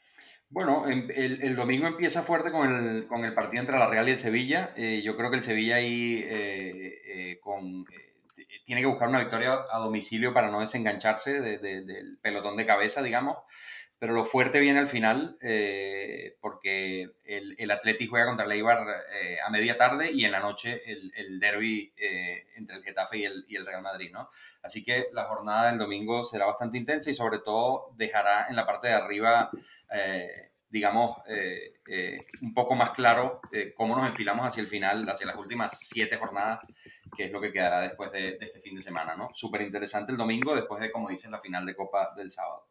Bueno, 0.51 0.89
em, 0.89 1.09
el, 1.15 1.55
domingo 1.55 1.87
empieza 1.87 2.23
fuerte 2.23 2.51
con 2.51 2.69
el, 2.69 3.07
con 3.07 3.25
el, 3.25 3.33
partido 3.35 3.61
entre 3.61 3.79
la 3.79 3.87
Real 3.87 4.09
y 4.09 4.13
el 4.13 4.19
Sevilla. 4.19 4.73
Eh, 4.77 5.01
yo 5.05 5.17
creo 5.17 5.31
que 5.31 5.37
el 5.37 5.45
Sevilla 5.45 5.77
ahí 5.77 6.25
eh, 6.29 7.03
eh, 7.07 7.41
con, 7.41 7.85
tiene 8.65 8.81
que 8.81 8.89
buscar 8.89 9.09
una 9.09 9.21
victoria 9.21 9.61
a 9.73 9.79
domicilio 9.79 10.35
para 10.35 10.51
no 10.51 10.59
desengancharse 10.59 11.41
del 11.41 12.19
pelotón 12.21 12.57
de 12.57 12.67
cabeza, 12.67 13.01
digamos. 13.01 13.37
Pero 14.01 14.15
lo 14.15 14.25
fuerte 14.25 14.59
viene 14.59 14.81
al 14.81 14.89
final 14.89 15.37
porque 16.41 17.11
el, 17.25 17.55
el 17.59 17.71
Atleti 17.71 18.07
juega 18.07 18.27
contra 18.27 18.47
el 18.47 18.53
Eibar 18.53 18.79
a 19.47 19.51
media 19.51 19.77
tarde 19.77 20.11
y 20.11 20.25
en 20.25 20.33
la 20.33 20.41
noche 20.41 20.81
el, 20.91 21.13
el 21.15 21.39
derby 21.39 21.93
entre 22.57 22.77
el 22.77 22.83
Getafe 22.83 23.19
y 23.19 23.25
el, 23.25 23.45
y 23.47 23.57
el 23.57 23.67
Real 23.67 23.83
Madrid, 23.83 24.11
¿no? 24.11 24.31
Así 24.63 24.83
que 24.83 25.09
la 25.13 25.25
jornada 25.25 25.71
del 25.71 25.79
domingo 25.79 26.25
será 26.25 26.47
bastante 26.47 26.79
intensa 26.79 27.11
y 27.11 27.15
sobre 27.15 27.41
todo 27.41 27.93
dejará 27.97 28.49
en 28.49 28.57
la 28.57 28.67
parte 28.67 28.89
de 28.89 28.95
arriba 28.95 29.51
eh, 29.91 30.53
digamos, 30.69 31.19
eh, 31.27 31.81
eh, 31.89 32.17
un 32.43 32.55
poco 32.55 32.77
más 32.77 32.93
claro 32.93 33.41
cómo 33.75 33.97
nos 33.97 34.07
enfilamos 34.07 34.47
hacia 34.47 34.61
el 34.61 34.69
final, 34.69 35.09
hacia 35.09 35.27
las 35.27 35.37
últimas 35.37 35.77
siete 35.77 36.17
jornadas, 36.17 36.61
que 37.17 37.25
es 37.25 37.33
lo 37.33 37.41
que 37.41 37.51
quedará 37.51 37.81
después 37.81 38.13
de, 38.13 38.39
de 38.39 38.47
este 38.47 38.61
fin 38.61 38.77
de 38.77 38.81
semana, 38.81 39.17
¿no? 39.17 39.29
Súper 39.35 39.63
interesante 39.63 40.13
el 40.13 40.19
domingo, 40.19 40.55
después 40.55 40.81
de, 40.81 40.93
como 40.93 41.09
dicen, 41.09 41.33
la 41.33 41.41
final 41.41 41.67
de 41.67 41.75
Copa 41.75 42.13
del 42.17 42.31
sábado. 42.31 42.70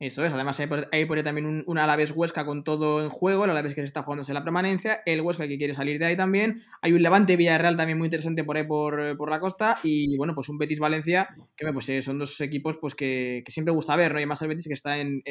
Eso 0.00 0.24
es, 0.24 0.32
además 0.32 0.58
hay 0.58 1.04
por, 1.04 1.22
también 1.22 1.44
un, 1.44 1.62
un, 1.66 1.76
Alavés 1.76 2.12
Huesca 2.12 2.46
con 2.46 2.64
todo 2.64 3.02
en 3.04 3.10
juego, 3.10 3.44
el 3.44 3.50
Alavés 3.50 3.74
que 3.74 3.82
se 3.82 3.84
está 3.84 4.02
jugándose 4.02 4.32
la 4.32 4.42
permanencia, 4.42 5.02
el 5.04 5.20
Huesca 5.20 5.46
que 5.46 5.58
quiere 5.58 5.74
salir 5.74 5.98
de 5.98 6.06
ahí 6.06 6.16
también, 6.16 6.62
hay 6.80 6.94
un 6.94 7.02
Levante 7.02 7.36
Villarreal 7.36 7.76
también 7.76 7.98
muy 7.98 8.06
interesante 8.06 8.42
por 8.42 8.56
ahí 8.56 8.64
por, 8.64 9.28
la 9.28 9.40
costa 9.40 9.78
y 9.82 10.16
bueno, 10.16 10.34
pues 10.34 10.48
un 10.48 10.56
Betis 10.56 10.78
Valencia, 10.78 11.28
que 11.54 11.70
pues, 11.70 11.86
eh, 11.90 12.00
son 12.00 12.18
dos 12.18 12.40
equipos 12.40 12.78
pues 12.78 12.94
que, 12.94 13.44
siempre 13.48 13.74
gusta 13.74 13.94
ver, 13.94 14.12
¿no? 14.14 14.18
Y 14.18 14.22
además 14.22 14.40
el 14.40 14.48
Betis 14.48 14.68
que 14.68 14.72
está 14.72 14.98
en, 14.98 15.22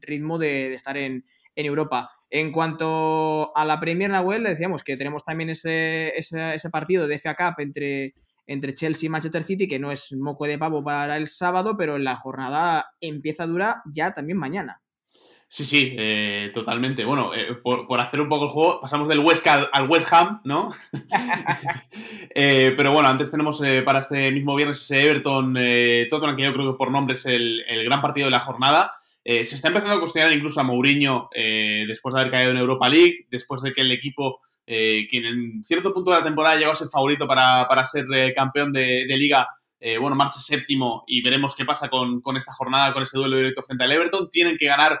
ritmo 0.00 0.38
de, 0.38 0.74
estar 0.74 0.96
en, 0.96 1.24
Europa. 1.54 2.10
En 2.30 2.50
cuanto 2.50 3.56
a 3.56 3.64
la 3.64 3.78
Premier 3.78 4.10
Nahuel, 4.10 4.42
decíamos 4.42 4.82
que 4.82 4.96
tenemos 4.96 5.24
también 5.24 5.50
ese, 5.50 6.18
ese, 6.18 6.54
ese 6.54 6.70
partido 6.70 7.06
de 7.06 7.18
FA 7.20 7.36
Cup 7.36 7.54
entre 7.58 8.14
entre 8.48 8.74
Chelsea 8.74 9.06
y 9.06 9.10
Manchester 9.10 9.44
City, 9.44 9.68
que 9.68 9.78
no 9.78 9.92
es 9.92 10.12
moco 10.14 10.46
de 10.46 10.58
pavo 10.58 10.82
para 10.82 11.16
el 11.16 11.28
sábado, 11.28 11.76
pero 11.76 11.98
la 11.98 12.16
jornada 12.16 12.86
empieza 13.00 13.46
dura 13.46 13.82
ya 13.92 14.12
también 14.12 14.38
mañana. 14.38 14.80
Sí, 15.50 15.64
sí, 15.64 15.94
eh, 15.96 16.50
totalmente. 16.52 17.04
Bueno, 17.04 17.34
eh, 17.34 17.54
por, 17.62 18.00
hacer 18.00 18.20
un 18.20 18.28
poco 18.28 18.46
el 18.46 18.50
juego, 18.50 18.80
pasamos 18.80 19.08
del 19.08 19.20
West 19.20 19.46
al, 19.46 19.88
West 19.88 20.12
Ham, 20.12 20.40
¿no? 20.44 20.70
Eh, 22.40 22.74
pero 22.76 22.92
bueno, 22.92 23.08
antes 23.08 23.30
tenemos 23.32 23.60
para 23.84 23.98
este 23.98 24.30
mismo 24.30 24.54
viernes 24.54 24.82
ese 24.82 25.04
Everton, 25.04 25.54
Tottenham, 26.08 26.36
que 26.36 26.44
yo 26.44 26.52
creo 26.52 26.72
que 26.72 26.78
por 26.78 26.92
nombre 26.92 27.14
es 27.14 27.26
el, 27.26 27.64
el 27.66 27.84
gran 27.84 28.00
partido 28.00 28.26
de 28.26 28.30
la 28.30 28.38
jornada. 28.38 28.92
se 29.24 29.40
está 29.40 29.68
empezando 29.68 29.96
a 29.96 30.00
cuestionar 30.00 30.32
incluso 30.32 30.60
a 30.60 30.62
Mourinho 30.62 31.30
después 31.34 32.14
de 32.14 32.20
haber 32.20 32.32
caído 32.32 32.52
en 32.52 32.58
Europa 32.58 32.88
League, 32.88 33.26
después 33.30 33.62
de 33.62 33.72
que 33.72 33.80
el 33.80 33.90
equipo 33.90 34.40
eh, 34.70 35.06
quien 35.08 35.24
en 35.24 35.64
cierto 35.64 35.94
punto 35.94 36.10
de 36.10 36.18
la 36.18 36.24
temporada 36.24 36.56
llegó 36.56 36.72
a 36.72 36.74
ser 36.74 36.88
favorito 36.88 37.26
para, 37.26 37.86
ser 37.86 38.04
eh, 38.14 38.34
campeón 38.34 38.70
de, 38.70 39.06
liga, 39.16 39.48
eh, 39.80 39.96
bueno, 39.96 40.14
marcha 40.14 40.40
séptimo 40.40 41.04
y 41.06 41.22
veremos 41.22 41.56
qué 41.56 41.64
pasa 41.64 41.88
con, 41.88 42.20
esta 42.36 42.52
jornada, 42.52 42.92
con 42.92 43.02
ese 43.02 43.16
duelo 43.16 43.38
directo 43.38 43.62
frente 43.62 43.84
al 43.84 43.92
Everton. 43.92 44.28
Tienen 44.28 44.58
que 44.58 44.66
ganar 44.66 45.00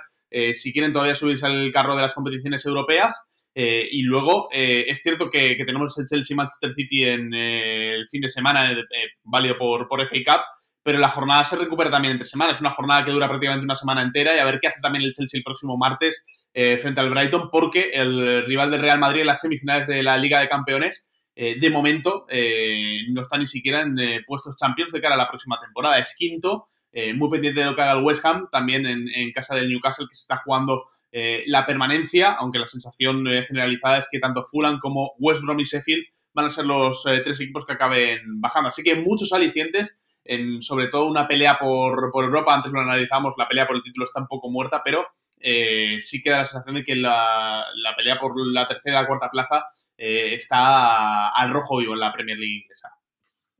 si 0.52 0.72
quieren 0.72 0.92
todavía 0.92 1.14
subirse 1.14 1.44
al 1.44 1.70
carro 1.70 1.96
de 1.96 2.02
las 2.02 2.14
competiciones 2.14 2.64
europeas. 2.64 3.30
y 3.54 4.02
luego 4.02 4.48
es 4.52 5.02
cierto 5.02 5.28
que, 5.28 5.56
tenemos 5.66 5.98
el 5.98 6.06
Chelsea 6.06 6.36
Manchester 6.36 6.72
City 6.72 7.04
en 7.04 7.34
el 7.34 8.08
fin 8.08 8.22
de 8.22 8.28
semana, 8.30 8.74
válido 9.22 9.58
por, 9.58 9.86
por 9.86 10.00
FA 10.06 10.16
Cup, 10.24 10.40
pero 10.88 11.00
la 11.00 11.10
jornada 11.10 11.44
se 11.44 11.54
recupera 11.54 11.90
también 11.90 12.12
entre 12.12 12.26
semanas. 12.26 12.54
Es 12.54 12.60
una 12.62 12.70
jornada 12.70 13.04
que 13.04 13.10
dura 13.10 13.28
prácticamente 13.28 13.62
una 13.62 13.76
semana 13.76 14.00
entera 14.00 14.34
y 14.34 14.38
a 14.38 14.44
ver 14.46 14.58
qué 14.58 14.68
hace 14.68 14.80
también 14.80 15.04
el 15.04 15.12
Chelsea 15.12 15.36
el 15.36 15.44
próximo 15.44 15.76
martes 15.76 16.26
eh, 16.54 16.78
frente 16.78 16.98
al 17.02 17.10
Brighton, 17.10 17.50
porque 17.50 17.90
el 17.92 18.46
rival 18.46 18.70
del 18.70 18.80
Real 18.80 18.98
Madrid 18.98 19.20
en 19.20 19.26
las 19.26 19.42
semifinales 19.42 19.86
de 19.86 20.02
la 20.02 20.16
Liga 20.16 20.40
de 20.40 20.48
Campeones, 20.48 21.12
eh, 21.36 21.56
de 21.60 21.68
momento, 21.68 22.24
eh, 22.30 23.02
no 23.10 23.20
está 23.20 23.36
ni 23.36 23.44
siquiera 23.44 23.82
en 23.82 23.96
puestos 24.26 24.56
Champions 24.56 24.90
de 24.90 25.02
cara 25.02 25.14
a 25.14 25.18
la 25.18 25.28
próxima 25.28 25.60
temporada. 25.60 25.98
Es 25.98 26.16
quinto, 26.16 26.68
muy 27.16 27.28
pendiente 27.28 27.60
de 27.60 27.66
lo 27.66 27.76
que 27.76 27.82
haga 27.82 27.98
el 27.98 28.02
West 28.02 28.24
Ham, 28.24 28.48
también 28.50 28.86
en, 28.86 29.32
casa 29.32 29.54
del 29.54 29.68
Newcastle, 29.68 30.06
que 30.08 30.14
se 30.14 30.22
está 30.22 30.38
jugando 30.38 30.86
la 31.12 31.66
permanencia, 31.66 32.32
aunque 32.32 32.58
la 32.58 32.64
sensación 32.64 33.26
generalizada 33.46 33.98
es 33.98 34.08
que 34.10 34.20
tanto 34.20 34.42
Fulham 34.42 34.78
como 34.80 35.12
West 35.18 35.42
Brom 35.42 35.60
y 35.60 35.64
Sheffield 35.64 36.06
van 36.32 36.46
a 36.46 36.50
ser 36.50 36.64
los 36.64 37.02
tres 37.02 37.38
equipos 37.42 37.66
que 37.66 37.74
acaben 37.74 38.40
bajando. 38.40 38.68
Así 38.68 38.82
que 38.82 38.94
muchos 38.94 39.34
alicientes 39.34 40.00
en 40.28 40.62
sobre 40.62 40.88
todo 40.88 41.06
una 41.06 41.26
pelea 41.26 41.58
por, 41.58 42.12
por, 42.12 42.24
Europa, 42.24 42.54
antes 42.54 42.70
lo 42.70 42.80
analizamos, 42.80 43.34
la 43.38 43.48
pelea 43.48 43.66
por 43.66 43.76
el 43.76 43.82
título 43.82 44.04
está 44.04 44.20
un 44.20 44.28
poco 44.28 44.50
muerta, 44.50 44.82
pero 44.84 45.06
eh, 45.40 45.96
sí 46.00 46.22
queda 46.22 46.38
la 46.38 46.46
sensación 46.46 46.76
de 46.76 46.84
que 46.84 46.94
la, 46.94 47.64
la 47.74 47.96
pelea 47.96 48.20
por 48.20 48.34
la 48.36 48.68
tercera 48.68 48.98
y 48.98 49.02
la 49.02 49.08
cuarta 49.08 49.30
plaza 49.30 49.64
eh, 49.96 50.34
está 50.34 51.30
al 51.30 51.50
rojo 51.50 51.78
vivo 51.78 51.94
en 51.94 52.00
la 52.00 52.12
Premier 52.12 52.38
League 52.38 52.60
inglesa. 52.62 52.90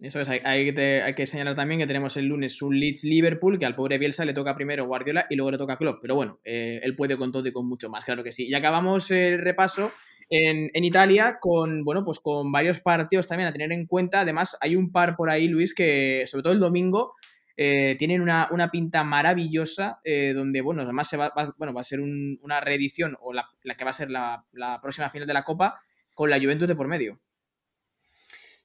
Eso 0.01 0.21
es, 0.21 0.29
hay, 0.29 0.73
que, 0.73 1.03
hay, 1.03 1.15
que, 1.15 1.27
señalar 1.27 1.57
también 1.57 1.81
que 1.81 1.87
tenemos 1.87 2.17
el 2.17 2.27
lunes 2.27 2.63
un 2.63 2.79
Leeds-Liverpool, 2.79 3.59
que 3.59 3.67
al 3.67 3.75
pobre 3.75 3.99
Bielsa 3.99 4.25
le 4.25 4.33
toca 4.33 4.55
primero 4.55 4.87
Guardiola 4.87 5.27
y 5.29 5.35
luego 5.35 5.51
le 5.51 5.59
toca 5.59 5.77
Klopp, 5.77 5.99
pero 6.01 6.15
bueno, 6.15 6.39
eh, 6.45 6.79
él 6.85 6.95
puede 6.95 7.17
con 7.17 7.33
todo 7.33 7.49
y 7.49 7.53
con 7.53 7.67
mucho 7.67 7.89
más, 7.89 8.05
claro 8.05 8.23
que 8.23 8.31
sí. 8.31 8.47
Y 8.47 8.55
acabamos 8.55 9.11
el 9.11 9.41
repaso 9.41 9.91
en, 10.31 10.85
Italia 10.85 11.39
con, 11.41 11.85
bueno, 11.85 12.05
pues 12.05 12.19
con 12.19 12.53
varios 12.53 12.81
partidos 12.81 13.27
también 13.27 13.49
a 13.49 13.53
tener 13.53 13.73
en 13.73 13.87
cuenta. 13.87 14.21
Además, 14.21 14.57
hay 14.61 14.77
un 14.77 14.93
par 14.93 15.17
por 15.17 15.31
ahí, 15.31 15.49
Luis, 15.49 15.75
que 15.75 16.25
sobre 16.27 16.43
todo 16.43 16.53
el 16.53 16.61
domingo 16.61 17.15
eh, 17.57 17.97
tienen 17.97 18.21
una, 18.21 18.71
pinta 18.71 19.05
maravillosa 19.05 20.01
eh, 20.05 20.33
donde, 20.35 20.61
bueno, 20.61 20.83
además 20.83 21.09
se 21.09 21.17
va, 21.17 21.33
bueno, 21.57 21.73
va 21.73 21.81
a 21.81 21.85
ser 21.85 22.01
una 22.01 22.61
reedición 22.61 23.17
o 23.21 23.33
la, 23.33 23.49
que 23.77 23.85
va 23.85 23.91
a 23.91 23.95
ser 23.95 24.11
la, 24.11 24.45
la 24.53 24.81
próxima 24.81 25.11
final 25.11 25.27
de 25.27 25.35
la 25.35 25.45
Copa 25.45 25.81
con 26.15 26.31
la 26.31 26.39
Juventus 26.39 26.69
de 26.69 26.77
por 26.77 26.89
medio. 26.89 27.21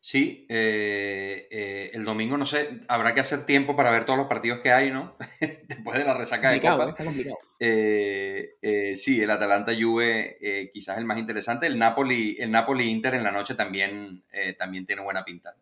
Sí, 0.05 0.45
eh, 0.49 1.47
eh, 1.49 1.91
el 1.93 2.03
domingo 2.03 2.37
no 2.37 2.45
sé, 2.45 2.81
habrá 2.89 3.13
que 3.13 3.21
hacer 3.21 3.45
tiempo 3.45 3.77
para 3.77 3.89
ver 3.89 4.03
todos 4.03 4.19
los 4.19 4.27
partidos 4.27 4.59
que 4.59 4.73
hay, 4.73 4.91
¿no? 4.91 5.15
Después 5.69 5.97
de 5.97 6.03
la 6.03 6.13
resaca 6.13 6.51
de 6.51 6.59
Copa. 6.59 6.89
Está 6.89 7.05
complicado. 7.05 7.37
Eh, 7.57 8.93
sí, 8.97 9.21
el 9.21 9.31
Atalanta 9.31 9.71
Juve 9.73 10.69
quizás 10.73 10.97
el 10.97 11.05
más 11.05 11.17
interesante. 11.19 11.67
El 11.67 11.79
Napoli, 11.79 12.35
el 12.37 12.51
Napoli 12.51 12.89
Inter 12.89 13.13
en 13.13 13.23
la 13.23 13.31
noche 13.31 13.55
también, 13.55 14.25
también 14.59 14.85
tiene 14.85 15.03
buena 15.03 15.23
pinta. 15.23 15.55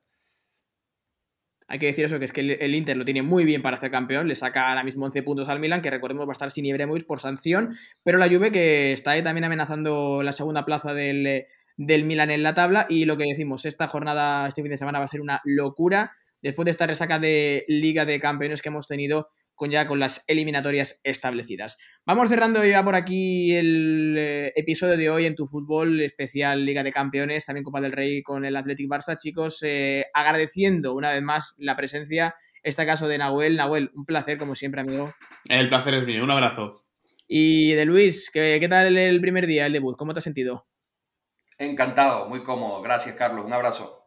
Hay 1.67 1.77
que 1.77 1.85
decir 1.85 2.05
eso, 2.05 2.17
que 2.17 2.25
es 2.25 2.33
que 2.33 2.41
el, 2.41 2.73
Inter 2.73 2.97
lo 2.97 3.05
tiene 3.05 3.21
muy 3.21 3.45
bien 3.45 3.61
para 3.61 3.77
ser 3.77 3.91
campeón, 3.91 4.27
le 4.27 4.35
saca 4.35 4.69
ahora 4.69 4.83
mismo 4.83 5.05
11 5.05 5.21
puntos 5.21 5.49
al 5.49 5.59
Milan, 5.59 5.83
que 5.83 5.91
recordemos 5.91 6.27
va 6.27 6.31
a 6.31 6.33
estar 6.33 6.49
sin 6.49 6.65
Ibrahimovic 6.65 7.05
por 7.05 7.19
sanción, 7.19 7.77
pero 8.03 8.17
la 8.17 8.27
Juve 8.27 8.51
que 8.51 8.91
está 8.91 9.11
ahí 9.11 9.21
también 9.21 9.45
amenazando 9.45 10.23
la 10.23 10.33
segunda 10.33 10.65
plaza 10.65 10.95
del 10.95 11.45
del 11.77 12.05
Milan 12.05 12.31
en 12.31 12.43
la 12.43 12.53
tabla. 12.53 12.85
Y 12.89 13.05
lo 13.05 13.17
que 13.17 13.25
decimos, 13.25 13.65
esta 13.65 13.87
jornada, 13.87 14.47
este 14.47 14.61
fin 14.61 14.71
de 14.71 14.77
semana 14.77 14.99
va 14.99 15.05
a 15.05 15.09
ser 15.09 15.21
una 15.21 15.41
locura. 15.43 16.11
Después 16.41 16.65
de 16.65 16.71
esta 16.71 16.87
resaca 16.87 17.19
de 17.19 17.65
Liga 17.67 18.05
de 18.05 18.19
Campeones 18.19 18.61
que 18.61 18.69
hemos 18.69 18.87
tenido 18.87 19.29
con 19.61 19.69
ya 19.69 19.85
con 19.85 19.99
las 19.99 20.23
eliminatorias 20.25 20.99
establecidas. 21.03 21.77
Vamos 22.03 22.29
cerrando 22.29 22.65
ya 22.65 22.83
por 22.83 22.95
aquí 22.95 23.53
el 23.53 24.15
eh, 24.17 24.53
episodio 24.55 24.97
de 24.97 25.11
hoy 25.11 25.27
en 25.27 25.35
tu 25.35 25.45
fútbol 25.45 26.01
especial 26.01 26.65
Liga 26.65 26.81
de 26.81 26.91
Campeones, 26.91 27.45
también 27.45 27.63
Copa 27.63 27.79
del 27.79 27.91
Rey 27.91 28.23
con 28.23 28.43
el 28.43 28.55
Athletic 28.55 28.89
Barça, 28.89 29.17
chicos, 29.17 29.59
eh, 29.61 30.07
agradeciendo 30.15 30.95
una 30.95 31.13
vez 31.13 31.21
más 31.21 31.53
la 31.59 31.75
presencia, 31.75 32.33
este 32.63 32.87
caso 32.87 33.07
de 33.07 33.19
Nahuel. 33.19 33.55
Nahuel, 33.55 33.91
un 33.93 34.05
placer 34.05 34.39
como 34.39 34.55
siempre, 34.55 34.81
amigo. 34.81 35.13
El 35.47 35.69
placer 35.69 35.93
es 35.93 36.05
mío, 36.07 36.23
un 36.23 36.31
abrazo. 36.31 36.83
Y 37.27 37.73
de 37.73 37.85
Luis, 37.85 38.31
¿qué, 38.33 38.57
qué 38.59 38.67
tal 38.67 38.97
el 38.97 39.21
primer 39.21 39.45
día, 39.45 39.67
el 39.67 39.73
debut? 39.73 39.95
¿Cómo 39.95 40.13
te 40.13 40.19
has 40.19 40.23
sentido? 40.23 40.65
Encantado, 41.61 42.27
muy 42.27 42.41
cómodo. 42.41 42.81
Gracias, 42.81 43.15
Carlos. 43.15 43.45
Un 43.45 43.53
abrazo. 43.53 43.99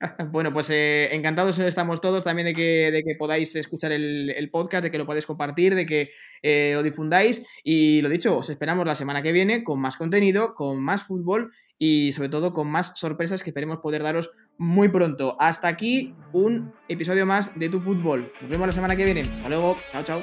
Bueno, 0.30 0.50
pues 0.50 0.70
eh, 0.70 1.14
encantados 1.14 1.58
estamos 1.58 2.00
todos 2.00 2.24
también 2.24 2.46
de 2.46 2.54
que, 2.54 2.90
de 2.90 3.02
que 3.02 3.16
podáis 3.16 3.54
escuchar 3.54 3.92
el, 3.92 4.48
podcast, 4.50 4.82
de 4.82 4.90
que 4.90 4.96
lo 4.96 5.04
podáis 5.04 5.26
compartir, 5.26 5.74
de 5.74 5.84
que 5.84 6.10
eh, 6.42 6.72
lo 6.74 6.82
difundáis. 6.82 7.44
Y 7.64 8.00
lo 8.00 8.08
dicho, 8.08 8.38
os 8.38 8.48
esperamos 8.48 8.86
la 8.86 8.94
semana 8.94 9.20
que 9.20 9.32
viene 9.32 9.62
con 9.62 9.78
más 9.78 9.98
contenido, 9.98 10.54
con 10.54 10.82
más 10.82 11.02
fútbol 11.02 11.52
y 11.76 12.12
sobre 12.12 12.30
todo 12.30 12.54
con 12.54 12.70
más 12.70 12.98
sorpresas 12.98 13.42
que 13.42 13.50
esperemos 13.50 13.80
poder 13.80 14.02
daros 14.02 14.30
muy 14.56 14.88
pronto. 14.88 15.36
Hasta 15.38 15.68
aquí 15.68 16.14
un 16.32 16.72
episodio 16.88 17.26
más 17.26 17.58
de 17.58 17.68
Tu 17.68 17.78
Fútbol. 17.78 18.32
Nos 18.40 18.50
vemos 18.50 18.68
la 18.68 18.72
semana 18.72 18.96
que 18.96 19.04
viene. 19.04 19.22
Hasta 19.22 19.50
luego. 19.50 19.76
Chao, 19.90 20.02
chao. 20.02 20.22